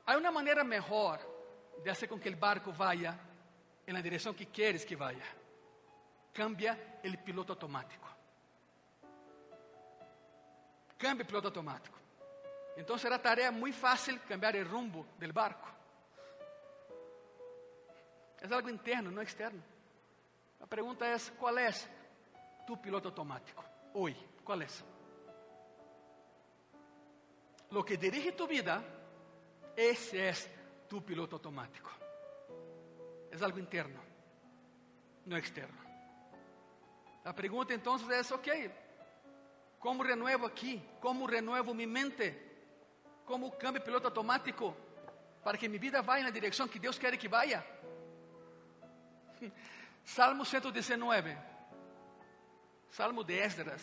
Há 0.04 0.16
uma 0.16 0.32
maneira 0.32 0.64
melhor 0.64 1.20
de 1.82 1.88
fazer 1.88 2.08
com 2.08 2.18
que 2.18 2.28
o 2.28 2.36
barco 2.36 2.72
vaya 2.72 3.18
na 3.86 4.00
direção 4.00 4.34
que 4.34 4.44
queres 4.44 4.84
que 4.84 4.96
vaya. 4.96 5.24
Cambia 6.32 6.78
o 7.04 7.18
piloto 7.18 7.52
automático. 7.52 8.08
Cambia 10.98 11.24
o 11.24 11.26
piloto 11.26 11.48
automático. 11.48 11.98
Então 12.76 12.96
será 12.96 13.18
tarefa 13.18 13.52
muito 13.52 13.76
fácil 13.76 14.18
cambiar 14.20 14.56
o 14.56 14.68
rumbo 14.68 15.06
do 15.18 15.32
barco. 15.32 15.68
É 18.42 18.52
algo 18.52 18.68
interno, 18.68 19.10
não 19.10 19.22
externo. 19.22 19.62
A 20.60 20.66
pergunta 20.66 21.06
é: 21.06 21.16
qual 21.38 21.56
é 21.56 21.70
tu 22.66 22.76
piloto 22.76 23.08
automático? 23.08 23.64
Hoje, 23.94 24.28
qual 24.44 24.60
é? 24.60 24.66
Lo 27.70 27.84
que 27.84 27.96
dirige 27.96 28.32
tu 28.32 28.46
vida 28.46 28.84
ese 29.76 30.28
es 30.28 30.50
tu 30.88 31.02
piloto 31.04 31.36
automático. 31.36 31.90
Es 33.30 33.40
algo 33.40 33.58
interno, 33.58 34.00
no 35.24 35.36
externo. 35.36 35.80
La 37.24 37.34
pregunta 37.34 37.72
entonces 37.72 38.10
es, 38.10 38.32
ok, 38.32 38.48
¿cómo 39.78 40.02
renuevo 40.02 40.46
aquí? 40.46 40.82
¿Cómo 41.00 41.26
renuevo 41.26 41.72
mi 41.72 41.86
mente? 41.86 42.50
¿Cómo 43.24 43.56
cambio 43.56 43.82
piloto 43.82 44.08
automático 44.08 44.76
para 45.42 45.56
que 45.56 45.68
mi 45.68 45.78
vida 45.78 46.04
en 46.18 46.24
la 46.24 46.30
dirección 46.30 46.68
que 46.68 46.78
Dios 46.78 46.98
quiere 46.98 47.16
que 47.16 47.28
vaya? 47.28 47.64
Salmo 50.04 50.44
119, 50.44 51.38
Salmo 52.90 53.24
de 53.24 53.44
Esdras. 53.44 53.82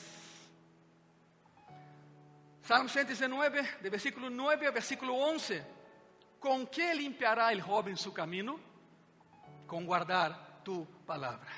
Salmo 2.61 2.87
119, 2.87 3.67
de 3.81 3.89
versículo 3.89 4.29
9 4.29 4.67
a 4.67 4.71
versículo 4.71 5.15
11. 5.15 5.63
¿Con 6.39 6.67
qué 6.67 6.93
limpiará 6.93 7.51
el 7.51 7.61
joven 7.61 7.97
su 7.97 8.13
camino? 8.13 8.59
Con 9.65 9.85
guardar 9.85 10.61
tu 10.63 10.85
palabra. 11.05 11.49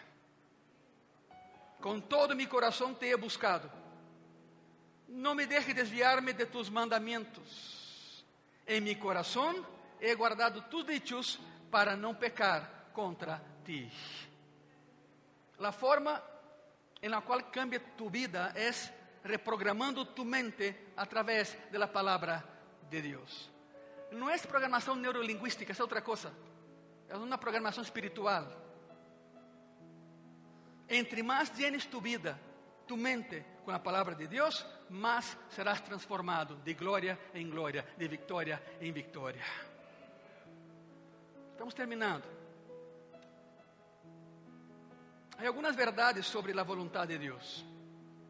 Con 1.80 2.04
todo 2.04 2.36
mi 2.36 2.46
corazón 2.46 2.98
te 2.98 3.10
he 3.10 3.16
buscado. 3.16 3.70
No 5.10 5.36
me 5.36 5.48
deje 5.48 5.74
desviarme 5.74 6.34
de 6.34 6.46
tus 6.46 6.72
mandamientos. 6.72 8.24
En 8.66 8.84
mi 8.84 8.96
corazón 8.96 9.58
he 10.00 10.14
guardado 10.14 10.64
tus 10.66 10.88
dichos 10.88 11.40
para 11.70 11.96
no 11.96 12.18
pecar 12.18 12.92
contra 12.94 13.42
ti. 13.64 13.90
La 15.60 15.72
forma 15.72 16.22
en 17.02 17.12
la 17.12 17.22
cual 17.22 17.50
cambia 17.50 17.82
tu 17.96 18.10
vida 18.10 18.54
es 18.56 18.92
reprogramando 19.24 20.08
tu 20.10 20.26
mente 20.26 20.94
a 20.96 21.06
través 21.06 21.58
de 21.72 21.80
la 21.80 21.92
palabra 21.92 22.44
de 22.90 23.02
Dios. 23.02 23.50
No 24.12 24.30
es 24.30 24.46
programación 24.46 25.02
neurolingüística, 25.02 25.72
es 25.72 25.80
otra 25.80 26.04
cosa. 26.04 26.32
Es 27.10 27.16
una 27.16 27.40
programación 27.40 27.86
espiritual. 27.86 28.48
Entre 30.88 31.24
más 31.24 31.56
llenes 31.58 31.90
tu 31.90 32.02
vida, 32.02 32.38
tu 32.86 32.98
mente 32.98 33.46
con 33.64 33.74
la 33.74 33.82
palabra 33.82 34.16
de 34.16 34.28
Dios, 34.28 34.66
más 34.90 35.38
serás 35.50 35.84
transformado 35.84 36.56
de 36.58 36.74
gloria 36.74 37.18
en 37.34 37.50
gloria, 37.50 37.86
de 37.98 38.08
victoria 38.08 38.62
en 38.80 38.94
victoria. 38.94 39.44
Estamos 41.54 41.74
terminando. 41.74 42.41
Hay 45.42 45.48
algunas 45.48 45.76
verdades 45.76 46.28
sobre 46.28 46.54
la 46.54 46.62
voluntad 46.62 47.08
de 47.08 47.18
Dios. 47.18 47.66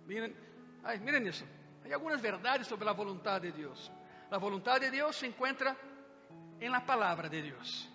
Miren, 0.07 0.33
ay, 0.81 0.97
miren 1.01 1.27
eso. 1.27 1.43
Hay 1.83 1.91
verdades 2.21 2.65
sobre 2.65 2.85
la 2.85 2.93
voluntad 2.93 3.41
de 3.41 3.51
Dios. 3.51 3.91
La 4.29 4.37
voluntad 4.37 4.79
de 4.79 4.89
Dios 4.89 5.17
se 5.17 5.25
encuentra 5.25 5.75
en 6.57 6.71
la 6.71 6.85
palabra 6.85 7.27
de 7.27 7.41
Dios. 7.41 7.89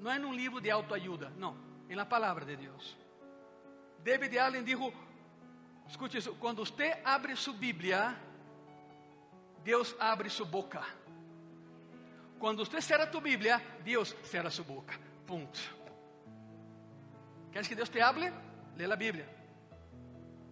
No 0.00 0.10
en 0.10 0.24
un 0.24 0.34
libro 0.34 0.58
de 0.58 0.70
autoayuda, 0.70 1.32
no, 1.36 1.54
en 1.86 1.94
la 1.98 2.08
palabra 2.08 2.46
de 2.46 2.56
Dios. 2.56 2.96
David 4.02 4.38
Allen 4.38 4.64
dijo, 4.64 4.90
escuche 5.86 6.16
eso, 6.16 6.32
cuando 6.40 6.62
usted 6.62 6.94
abre 7.04 7.36
su 7.36 7.52
Biblia, 7.58 8.16
Dios 9.62 9.94
abre 10.00 10.30
su 10.30 10.46
boca. 10.46 10.82
Cuando 12.38 12.62
usted 12.62 12.80
cierra 12.80 13.10
tu 13.10 13.20
Biblia, 13.20 13.60
Dios 13.84 14.16
cierra 14.22 14.50
su 14.50 14.64
boca. 14.64 14.98
Punto. 15.26 15.81
¿Quieres 17.52 17.68
que 17.68 17.76
Dios 17.76 17.90
te 17.90 18.02
hable? 18.02 18.32
Lee 18.76 18.86
la 18.86 18.96
Biblia. 18.96 19.28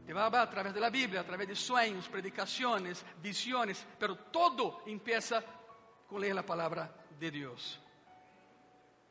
Te 0.04 0.12
va 0.12 0.22
a 0.22 0.26
hablar 0.26 0.48
a 0.48 0.50
través 0.50 0.74
de 0.74 0.80
la 0.80 0.90
Biblia, 0.90 1.20
a 1.20 1.24
través 1.24 1.48
de 1.48 1.56
sueños, 1.56 2.06
predicaciones, 2.08 3.04
visiones, 3.22 3.86
pero 3.98 4.16
todo 4.16 4.82
empieza 4.84 5.42
con 6.06 6.20
leer 6.20 6.34
la 6.34 6.44
palabra 6.44 6.94
de 7.18 7.30
Dios. 7.30 7.80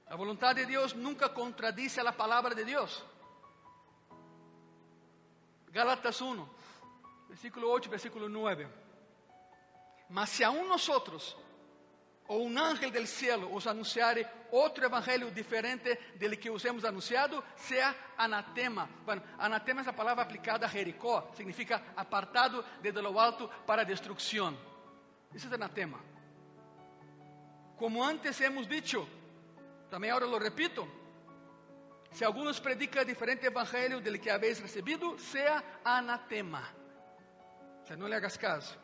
La 0.07 0.15
voluntad 0.15 0.55
de 0.55 0.67
Dios 0.67 0.95
nunca 0.95 1.33
contradice 1.33 1.99
a 1.99 2.03
la 2.03 2.11
palabra 2.15 2.53
de 2.53 2.63
Dios. 2.63 3.03
Gálatas 5.71 6.21
1, 6.21 6.49
versículo 7.27 7.71
8, 7.71 7.89
versículo 7.89 8.29
9. 8.29 8.67
Mas 10.09 10.29
si 10.29 10.43
aún 10.43 10.67
nosotros 10.67 11.35
o 12.29 12.37
un 12.37 12.57
ángel 12.57 12.91
del 12.91 13.07
cielo 13.07 13.49
os 13.51 13.65
anunciare 13.65 14.25
otro 14.51 14.85
evangelio 14.85 15.31
diferente 15.31 16.13
del 16.15 16.39
que 16.39 16.49
os 16.49 16.63
hemos 16.63 16.85
anunciado, 16.85 17.43
sea 17.55 18.13
anatema. 18.17 18.87
Bueno, 19.03 19.23
anatema 19.37 19.81
es 19.81 19.87
la 19.87 19.95
palabra 19.95 20.23
aplicada 20.23 20.67
a 20.67 20.69
Jericó, 20.69 21.31
significa 21.35 21.93
apartado 21.95 22.63
desde 22.81 23.01
lo 23.01 23.19
alto 23.19 23.49
para 23.65 23.83
destrucción. 23.83 24.55
Eso 25.33 25.47
es 25.47 25.53
anatema. 25.53 25.99
Como 27.77 28.05
antes 28.05 28.39
hemos 28.41 28.69
dicho, 28.69 29.07
también 29.89 30.13
ahora 30.13 30.27
lo 30.27 30.37
repito, 30.37 30.87
si 32.11 32.23
algunos 32.23 32.59
predican 32.61 33.07
diferente 33.07 33.47
evangelio 33.47 34.01
del 34.01 34.19
que 34.21 34.29
habéis 34.29 34.61
recibido, 34.61 35.17
sea 35.17 35.81
anatema. 35.83 36.69
O 37.83 37.87
sea, 37.87 37.97
no 37.97 38.07
le 38.07 38.15
hagas 38.15 38.37
caso. 38.37 38.75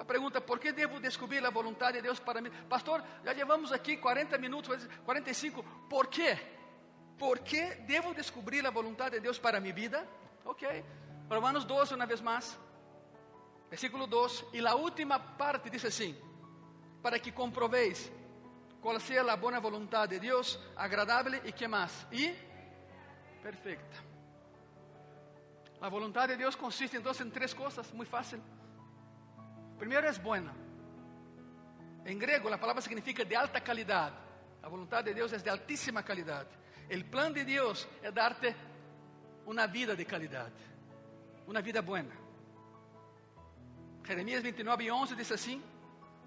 La 0.00 0.06
pregunta, 0.06 0.40
¿por 0.40 0.58
qué 0.58 0.72
debo 0.72 0.98
descubrir 0.98 1.42
la 1.42 1.50
voluntad 1.50 1.92
de 1.92 2.00
Dios 2.00 2.22
para 2.22 2.40
mí? 2.40 2.48
Pastor, 2.66 3.04
ya 3.22 3.34
llevamos 3.34 3.70
aquí 3.70 3.98
40 3.98 4.38
minutos, 4.38 4.88
45. 5.04 5.62
¿Por 5.90 6.08
qué? 6.08 6.38
¿Por 7.18 7.40
qué 7.40 7.84
debo 7.86 8.14
descubrir 8.14 8.62
la 8.62 8.70
voluntad 8.70 9.10
de 9.10 9.20
Dios 9.20 9.38
para 9.38 9.60
mi 9.60 9.72
vida? 9.72 10.06
Ok. 10.46 10.62
Romanos 11.28 11.66
2, 11.66 11.92
una 11.92 12.06
vez 12.06 12.22
más. 12.22 12.56
Versículo 13.68 14.06
2. 14.06 14.46
Y 14.54 14.62
la 14.62 14.74
última 14.74 15.36
parte 15.36 15.68
dice 15.68 15.88
así. 15.88 16.18
Para 17.02 17.18
que 17.18 17.34
comprobéis 17.34 18.10
cuál 18.80 19.02
sea 19.02 19.22
la 19.22 19.36
buena 19.36 19.58
voluntad 19.58 20.08
de 20.08 20.18
Dios, 20.18 20.58
agradable 20.76 21.42
y 21.44 21.52
qué 21.52 21.68
más. 21.68 22.06
Y 22.10 22.30
perfecta. 23.42 23.98
La 25.78 25.88
voluntad 25.88 26.26
de 26.26 26.38
Dios 26.38 26.56
consiste 26.56 26.96
entonces 26.96 27.20
en 27.20 27.30
tres 27.30 27.54
cosas, 27.54 27.92
muy 27.92 28.06
fácil. 28.06 28.40
Primero 29.80 30.10
es 30.10 30.22
buena. 30.22 30.52
En 32.04 32.18
griego 32.18 32.50
la 32.50 32.60
palabra 32.60 32.82
significa 32.82 33.24
de 33.24 33.34
alta 33.34 33.62
calidad. 33.62 34.12
La 34.60 34.68
voluntad 34.68 35.02
de 35.02 35.14
Dios 35.14 35.32
es 35.32 35.42
de 35.42 35.48
altísima 35.48 36.02
calidad. 36.02 36.46
El 36.86 37.06
plan 37.06 37.32
de 37.32 37.46
Dios 37.46 37.88
es 38.02 38.12
darte 38.12 38.54
una 39.46 39.66
vida 39.66 39.94
de 39.94 40.04
calidad, 40.04 40.50
una 41.46 41.62
vida 41.62 41.80
buena. 41.80 42.14
Jeremías 44.04 44.42
29 44.42 44.84
y 44.84 44.90
11 44.90 45.14
dice 45.14 45.32
así, 45.32 45.62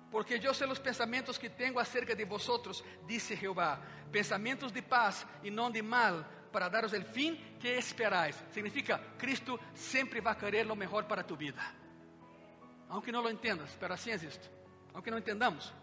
porque 0.09 0.39
yo 0.39 0.51
sé 0.51 0.65
los 0.65 0.79
pensamientos 0.79 1.37
que 1.37 1.51
tengo 1.51 1.79
acerca 1.79 2.15
de 2.15 2.25
vosotros, 2.25 2.83
dice 3.05 3.37
Jehová, 3.37 3.79
pensamientos 4.11 4.73
de 4.73 4.81
paz 4.81 5.27
y 5.43 5.51
no 5.51 5.69
de 5.69 5.83
mal, 5.83 6.25
para 6.51 6.71
daros 6.71 6.93
el 6.93 7.05
fin 7.05 7.57
que 7.61 7.77
esperáis. 7.77 8.35
Significa, 8.51 8.99
Cristo 9.15 9.59
siempre 9.75 10.21
va 10.21 10.31
a 10.31 10.37
querer 10.39 10.65
lo 10.65 10.75
mejor 10.75 11.07
para 11.07 11.23
tu 11.23 11.37
vida. 11.37 11.82
Aunque 12.93 13.11
no 13.11 13.23
lo 13.23 13.29
entiendas, 13.29 13.75
pero 13.79 13.95
es 13.95 14.05
esto. 14.05 14.47
Aunque 14.93 15.09
no 15.09 15.17
entendamos. 15.17 15.73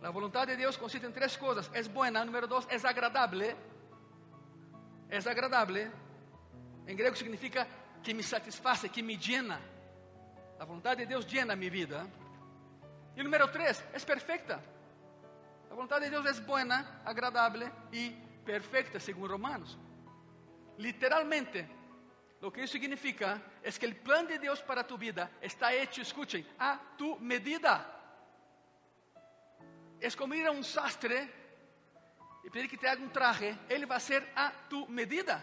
La 0.00 0.10
voluntad 0.10 0.48
de 0.48 0.56
Dios 0.56 0.76
consiste 0.76 1.06
en 1.06 1.12
tres 1.12 1.38
cosas. 1.38 1.70
Es 1.72 1.92
buena, 1.92 2.24
número 2.24 2.48
dos, 2.48 2.66
es 2.68 2.84
agradable. 2.84 3.54
Es 5.08 5.24
agradable. 5.28 5.88
En 6.88 6.96
griego 6.96 7.14
significa 7.14 7.68
que 8.02 8.12
me 8.12 8.24
satisface, 8.24 8.88
que 8.88 9.00
me 9.00 9.16
llena. 9.16 9.60
La 10.58 10.64
voluntad 10.64 10.96
de 10.96 11.06
Dios 11.06 11.24
llena 11.32 11.54
mi 11.54 11.70
vida. 11.70 12.04
Y 13.14 13.22
número 13.22 13.48
tres, 13.52 13.84
es 13.94 14.04
perfecta. 14.04 14.60
La 15.68 15.74
voluntad 15.76 16.00
de 16.00 16.10
Dios 16.10 16.26
es 16.26 16.44
buena, 16.44 17.02
agradable 17.04 17.70
y 17.92 18.10
perfecta, 18.44 18.98
según 18.98 19.28
Romanos. 19.28 19.78
Literalmente, 20.78 21.64
lo 22.42 22.52
que 22.52 22.64
eso 22.64 22.72
significa 22.72 23.40
es 23.62 23.78
que 23.78 23.86
el 23.86 23.94
plan 23.94 24.26
de 24.26 24.36
Dios 24.36 24.60
para 24.62 24.84
tu 24.84 24.98
vida 24.98 25.30
está 25.40 25.72
hecho, 25.72 26.02
escuchen, 26.02 26.44
a 26.58 26.96
tu 26.98 27.16
medida. 27.20 27.86
Es 30.00 30.16
como 30.16 30.34
ir 30.34 30.48
a 30.48 30.50
un 30.50 30.64
sastre 30.64 31.32
y 32.42 32.50
pedir 32.50 32.68
que 32.68 32.76
te 32.76 32.88
haga 32.88 33.00
un 33.00 33.12
traje, 33.12 33.56
él 33.68 33.88
va 33.88 33.94
a 33.94 34.00
ser 34.00 34.32
a 34.34 34.52
tu 34.68 34.88
medida. 34.88 35.40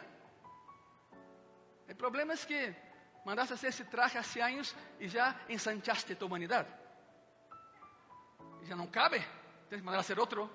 El 1.87 1.95
problema 1.95 2.33
es 2.33 2.45
que 2.45 2.75
mandaste 3.23 3.53
hacer 3.53 3.69
ese 3.69 3.85
traje 3.85 4.17
hace 4.17 4.43
años 4.43 4.75
y 4.99 5.07
ya 5.07 5.45
ensanchaste 5.47 6.17
tu 6.17 6.25
humanidad. 6.25 6.67
Y 8.61 8.65
ya 8.65 8.75
no 8.75 8.91
cabe, 8.91 9.19
tienes 9.69 9.83
que 9.83 9.85
mandar 9.85 9.99
a 9.99 10.01
hacer 10.01 10.19
otro. 10.19 10.51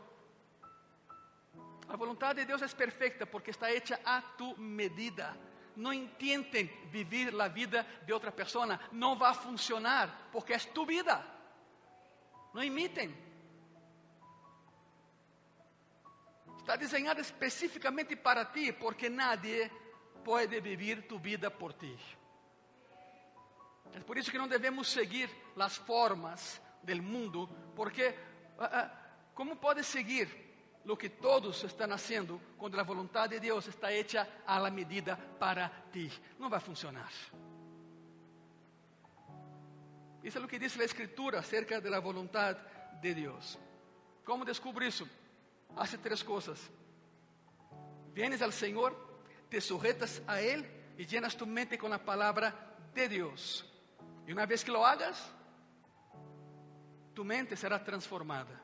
La 1.89 1.97
voluntad 1.97 2.37
de 2.37 2.45
Dios 2.45 2.61
es 2.61 2.75
perfecta 2.75 3.25
porque 3.25 3.51
está 3.51 3.71
hecha 3.71 4.01
a 4.05 4.37
tu 4.37 4.55
medida. 4.59 5.35
No 5.77 5.93
intenten 5.93 6.89
vivir 6.91 7.35
la 7.35 7.49
vida 7.49 7.85
de 8.07 8.13
otra 8.13 8.31
persona. 8.31 8.81
No 8.93 9.19
va 9.19 9.31
a 9.31 9.35
funcionar 9.35 10.29
porque 10.33 10.55
es 10.55 10.73
tu 10.73 10.87
vida. 10.87 11.25
No 12.53 12.63
imiten. 12.63 13.25
Está 16.59 16.77
diseñada 16.77 17.21
específicamente 17.21 18.17
para 18.17 18.51
ti 18.51 18.73
porque 18.73 19.11
nadie 19.11 19.71
puede 20.25 20.61
vivir 20.61 21.07
tu 21.07 21.19
vida 21.21 21.51
por 21.51 21.75
ti. 21.75 21.95
Es 23.93 24.03
por 24.03 24.19
eso 24.19 24.33
que 24.33 24.39
no 24.39 24.49
debemos 24.49 24.89
seguir 24.89 25.29
las 25.57 25.79
formas 25.79 26.61
del 26.83 27.03
mundo, 27.03 27.49
porque 27.77 28.17
uh, 28.59 28.65
uh, 28.65 28.89
¿cómo 29.35 29.57
puedes 29.57 29.87
seguir 29.87 30.54
lo 30.85 30.97
que 30.97 31.11
todos 31.11 31.65
están 31.65 31.93
haciendo 31.93 32.41
cuando 32.57 32.77
la 32.77 32.83
voluntad 32.83 33.29
de 33.29 33.41
Dios 33.41 33.67
está 33.69 33.91
hecha 33.91 34.43
a 34.47 34.59
la 34.59 34.71
medida 34.71 35.17
para 35.17 35.71
ti. 35.91 36.11
No 36.39 36.51
va 36.51 36.59
a 36.59 36.61
funcionar. 36.61 37.11
Isso 40.23 40.39
é 40.39 40.41
o 40.41 40.49
que 40.49 40.59
diz 40.59 40.79
a 40.81 40.85
Escritura 40.85 41.41
acerca 41.41 41.81
da 41.81 42.01
vontade 42.01 42.59
de 43.01 43.15
Deus. 43.15 43.59
Como 44.25 44.45
descubro 44.45 44.83
isso? 44.83 45.07
Hace 45.77 45.99
três 45.99 46.23
coisas. 46.23 46.71
Vienes 48.15 48.41
ao 48.41 48.51
Senhor, 48.51 48.97
te 49.51 49.61
sujetas 49.61 50.23
a 50.27 50.41
Ele 50.41 50.67
e 50.97 51.05
llenas 51.05 51.35
tu 51.35 51.47
mente 51.47 51.77
com 51.77 51.93
a 51.93 51.99
palavra 51.99 52.55
de 52.95 53.07
Deus. 53.07 53.71
E 54.27 54.33
uma 54.33 54.47
vez 54.47 54.65
que 54.65 54.71
lo 54.71 54.83
hagas, 54.83 55.31
tu 57.15 57.23
mente 57.23 57.55
será 57.55 57.79
transformada. 57.79 58.64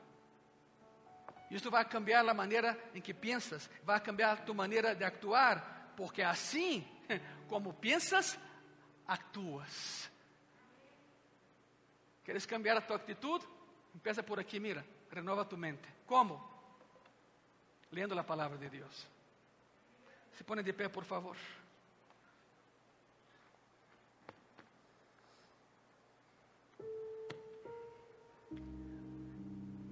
Isso 1.51 1.69
vai 1.69 1.83
cambiar 1.83 2.27
a 2.27 2.33
maneira 2.33 2.81
em 2.95 3.01
que 3.01 3.13
pensas, 3.13 3.69
vai 3.83 3.99
cambiar 3.99 4.45
tu 4.45 4.55
maneira 4.55 4.95
de 4.95 5.03
actuar, 5.03 5.93
porque 5.97 6.21
assim 6.21 6.87
como 7.49 7.73
pensas, 7.73 8.39
actuas. 9.05 10.09
¿Quieres 12.23 12.47
cambiar 12.47 12.77
a 12.77 12.87
tu 12.87 12.93
actitud? 12.93 13.41
Empieza 13.93 14.23
por 14.23 14.39
aquí, 14.39 14.61
mira, 14.61 14.85
renova 15.09 15.43
tu 15.43 15.57
mente. 15.57 15.89
¿Cómo? 16.05 16.49
Leyendo 17.91 18.15
la 18.15 18.25
palabra 18.25 18.57
de 18.57 18.69
Dios. 18.69 19.05
Se 20.37 20.45
pone 20.45 20.63
de 20.63 20.73
pé, 20.73 20.87
por 20.87 21.03
favor. 21.03 21.35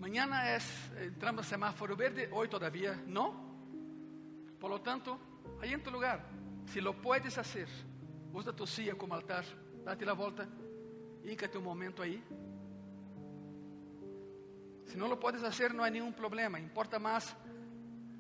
Mañana 0.10 0.56
es, 0.56 0.66
entramos 1.00 1.46
en 1.46 1.50
semáforo 1.52 1.96
verde, 1.96 2.32
hoy 2.32 2.48
todavía 2.48 3.00
no. 3.06 3.32
Por 4.60 4.72
lo 4.72 4.82
tanto, 4.82 5.20
ahí 5.62 5.72
en 5.72 5.84
tu 5.84 5.92
lugar, 5.92 6.26
si 6.66 6.82
lo 6.82 7.00
puedes 7.00 7.38
hacer, 7.38 7.68
usa 8.34 8.52
tu 8.52 8.66
silla 8.66 8.96
como 8.96 9.14
altar, 9.14 9.46
date 9.86 10.08
la 10.08 10.14
vuelta 10.14 10.48
Híncate 11.24 11.60
un 11.60 11.64
momento 11.64 12.02
ahí. 12.02 12.24
Si 14.88 14.98
no 14.98 15.08
lo 15.08 15.20
puedes 15.20 15.44
hacer, 15.44 15.76
no 15.76 15.84
hay 15.84 15.92
ningún 15.92 16.14
problema. 16.14 16.60
Importa 16.60 16.98
más 16.98 17.36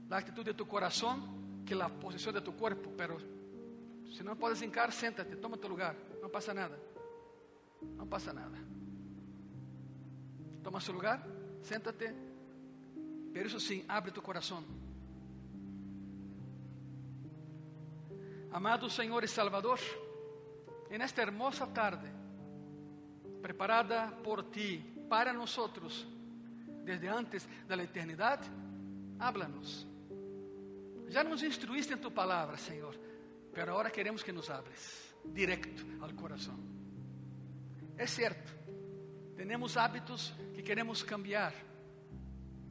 la 0.07 0.17
actitud 0.17 0.45
de 0.45 0.53
tu 0.53 0.67
corazón 0.67 1.63
que 1.65 1.73
la 1.73 1.89
posición 1.89 2.35
de 2.35 2.41
tu 2.41 2.55
cuerpo. 2.55 2.91
Pero 2.95 3.17
si 4.15 4.23
no 4.23 4.35
puedes 4.35 4.61
hincar, 4.61 4.91
siéntate, 4.91 5.37
toma 5.37 5.57
tu 5.57 5.67
lugar. 5.67 5.95
No 6.21 6.29
pasa 6.29 6.53
nada. 6.53 6.77
No 7.81 8.05
pasa 8.05 8.31
nada. 8.31 8.59
Toma 10.61 10.79
su 10.79 10.93
lugar, 10.93 11.38
siéntate. 11.61 12.13
Pero 13.33 13.47
eso 13.47 13.59
sí, 13.59 13.85
abre 13.87 14.11
tu 14.11 14.21
corazón. 14.21 14.65
Amado 18.51 18.89
Señor 18.89 19.23
y 19.23 19.27
Salvador, 19.27 19.79
en 20.89 21.01
esta 21.01 21.21
hermosa 21.21 21.71
tarde, 21.71 22.09
preparada 23.41 24.17
por 24.23 24.49
ti 24.49 24.83
para 25.07 25.31
nosotros 25.31 26.07
desde 26.83 27.07
antes 27.07 27.47
de 27.67 27.75
la 27.75 27.83
eternidad, 27.83 28.39
háblanos. 29.19 29.87
Ya 31.09 31.23
nos 31.23 31.43
instruiste 31.43 31.93
en 31.93 32.01
tu 32.01 32.11
palabra, 32.11 32.57
Señor, 32.57 32.95
pero 33.53 33.73
ahora 33.73 33.91
queremos 33.91 34.23
que 34.23 34.33
nos 34.33 34.49
hables 34.49 35.13
directo 35.23 35.83
al 36.03 36.15
corazón. 36.15 36.59
Es 37.97 38.11
cierto, 38.11 38.51
tenemos 39.39 39.77
hábitos 39.77 40.33
que 40.53 40.61
queremos 40.61 41.01
cambiar. 41.01 41.53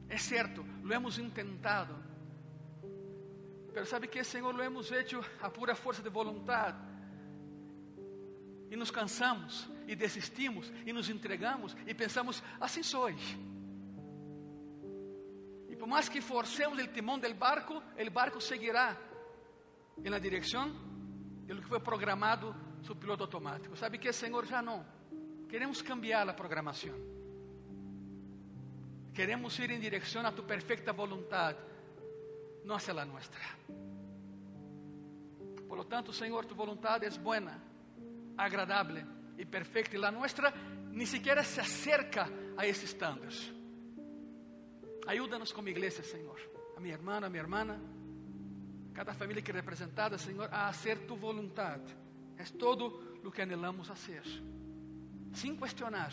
Es 0.07 0.21
cierto, 0.21 0.63
lo 0.83 0.93
hemos 0.93 1.17
intentado. 1.17 1.95
Pero 3.73 3.87
sabe 3.87 4.07
que, 4.07 4.23
Señor, 4.23 4.53
lo 4.53 4.61
hemos 4.61 4.91
hecho 4.91 5.19
a 5.41 5.51
pura 5.51 5.73
fuerza 5.75 6.03
de 6.03 6.09
voluntad 6.09 6.75
e 8.69 8.77
nos 8.77 8.91
cansamos 8.91 9.67
e 9.87 9.95
desistimos 9.95 10.71
e 10.85 10.93
nos 10.93 11.09
entregamos 11.09 11.75
e 11.87 11.93
pensamos, 11.95 12.43
assim 12.61 12.83
sois. 12.83 13.35
E 15.69 15.75
por 15.75 15.87
mais 15.87 16.07
que 16.07 16.21
forcemos 16.21 16.77
o 16.77 16.87
timão 16.93 17.17
do 17.17 17.33
barco, 17.33 17.81
o 17.97 18.11
barco 18.11 18.39
seguirá 18.39 18.95
na 19.97 20.19
direção 20.19 20.69
de 21.47 21.51
lo 21.51 21.63
que 21.63 21.67
foi 21.67 21.79
programado 21.79 22.55
seu 22.85 22.95
piloto 22.95 23.23
automático. 23.23 23.75
Sabe 23.75 23.97
que, 23.97 24.13
Senhor, 24.13 24.45
já 24.45 24.61
não. 24.61 24.85
Queremos 25.49 25.81
cambiar 25.81 26.29
a 26.29 26.33
programação. 26.33 26.95
Queremos 29.13 29.57
ir 29.59 29.71
em 29.71 29.79
direção 29.79 30.25
a 30.25 30.31
tu 30.31 30.43
perfeita 30.43 30.93
vontade, 30.93 31.57
não 32.63 32.75
hacia 32.75 32.93
la 32.93 33.03
nuestra. 33.03 33.41
Por 35.67 35.77
lo 35.77 35.85
tanto, 35.85 36.13
Senhor, 36.13 36.45
tu 36.45 36.55
vontade 36.55 37.05
é 37.05 37.09
boa 37.09 37.39
agradable 38.37 39.05
y 39.37 39.45
perfecta. 39.45 39.95
Y 39.95 39.99
la 39.99 40.11
nuestra 40.11 40.53
ni 40.91 41.05
siquiera 41.05 41.43
se 41.43 41.61
acerca 41.61 42.29
a 42.55 42.65
ese 42.65 42.85
estándar. 42.85 43.33
Ayúdanos 45.07 45.51
como 45.51 45.67
iglesia, 45.69 46.03
Señor. 46.03 46.39
A 46.77 46.79
mi 46.79 46.91
hermano, 46.91 47.25
a 47.25 47.29
mi 47.29 47.39
hermana, 47.39 47.77
cada 48.93 49.13
familia 49.13 49.43
que 49.43 49.51
representada, 49.51 50.17
Señor, 50.17 50.49
a 50.53 50.67
hacer 50.67 51.07
tu 51.07 51.17
voluntad. 51.17 51.79
Es 52.37 52.57
todo 52.57 53.17
lo 53.23 53.31
que 53.31 53.41
anhelamos 53.41 53.89
hacer. 53.89 54.23
Sin 55.33 55.55
cuestionar, 55.55 56.11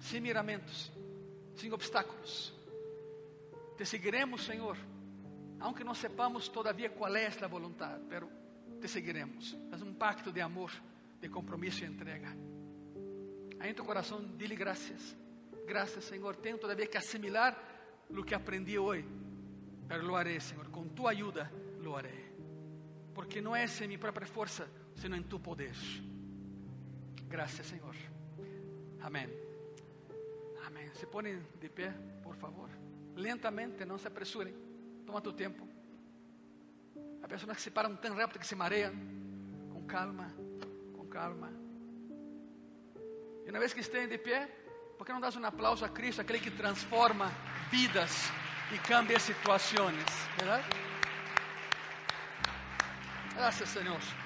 sin 0.00 0.22
miramentos, 0.22 0.92
sin 1.54 1.72
obstáculos. 1.72 2.54
Te 3.76 3.84
seguiremos, 3.84 4.42
Señor, 4.42 4.76
aunque 5.60 5.84
no 5.84 5.94
sepamos 5.94 6.50
todavía 6.50 6.92
cuál 6.92 7.16
es 7.16 7.40
la 7.40 7.48
voluntad, 7.48 7.98
pero 8.08 8.28
te 8.80 8.88
seguiremos. 8.88 9.56
Es 9.72 9.82
un 9.82 9.96
pacto 9.96 10.30
de 10.30 10.42
amor 10.42 10.70
de 11.20 11.30
compromisso 11.30 11.84
e 11.84 11.86
entrega. 11.86 12.34
Aí 13.58 13.70
em 13.70 13.74
tu 13.74 13.84
coração, 13.84 14.22
dile 14.36 14.54
graças. 14.54 15.16
Graças, 15.66 16.04
Senhor. 16.04 16.36
Tenho 16.36 16.58
todavia 16.58 16.86
que 16.86 16.96
assimilar 16.96 17.56
o 18.10 18.22
que 18.22 18.34
aprendi 18.34 18.78
hoje. 18.78 19.04
Pero 19.88 20.02
lo 20.02 20.16
haré, 20.16 20.38
Senhor. 20.40 20.68
Com 20.70 20.88
tu 20.88 21.08
ajuda, 21.08 21.50
lo 21.80 21.96
haré. 21.96 22.32
Porque 23.14 23.40
não 23.40 23.56
é 23.56 23.64
em 23.64 23.86
minha 23.86 23.98
própria 23.98 24.26
força, 24.26 24.68
sino 24.94 25.16
em 25.16 25.22
tu 25.22 25.40
poder. 25.40 25.74
Graças, 27.28 27.66
Senhor. 27.66 27.94
Amém. 29.06 29.28
Amém. 30.66 30.86
Se 30.94 31.06
ponem 31.06 31.40
de 31.60 31.68
pé, 31.68 31.94
por 32.22 32.36
favor. 32.36 32.68
Lentamente, 33.14 33.84
não 33.84 33.98
se 33.98 34.08
apressurem. 34.08 34.54
Toma 35.06 35.20
tu 35.20 35.32
tempo. 35.32 35.66
Há 37.22 37.28
pessoas 37.28 37.56
que 37.56 37.62
se 37.62 37.70
param 37.70 37.96
tão 37.96 38.14
rápido 38.14 38.40
que 38.40 38.46
se 38.46 38.54
mareiam. 38.54 38.92
Com 39.72 39.86
calma 39.86 40.34
calma. 41.16 41.50
E 43.46 43.50
uma 43.50 43.58
vez 43.58 43.72
que 43.72 43.80
estejam 43.80 44.08
de 44.08 44.18
pé, 44.18 44.46
por 44.98 45.06
que 45.06 45.12
não 45.12 45.20
das 45.20 45.34
um 45.34 45.46
aplauso 45.46 45.82
a 45.82 45.88
Cristo, 45.88 46.20
aquele 46.20 46.38
que 46.38 46.50
transforma 46.50 47.32
vidas 47.70 48.12
e 48.74 48.78
cambia 48.78 49.18
situações, 49.18 50.04
verdade? 50.36 50.68
Graças, 53.34 53.68
Senhor. 53.70 54.25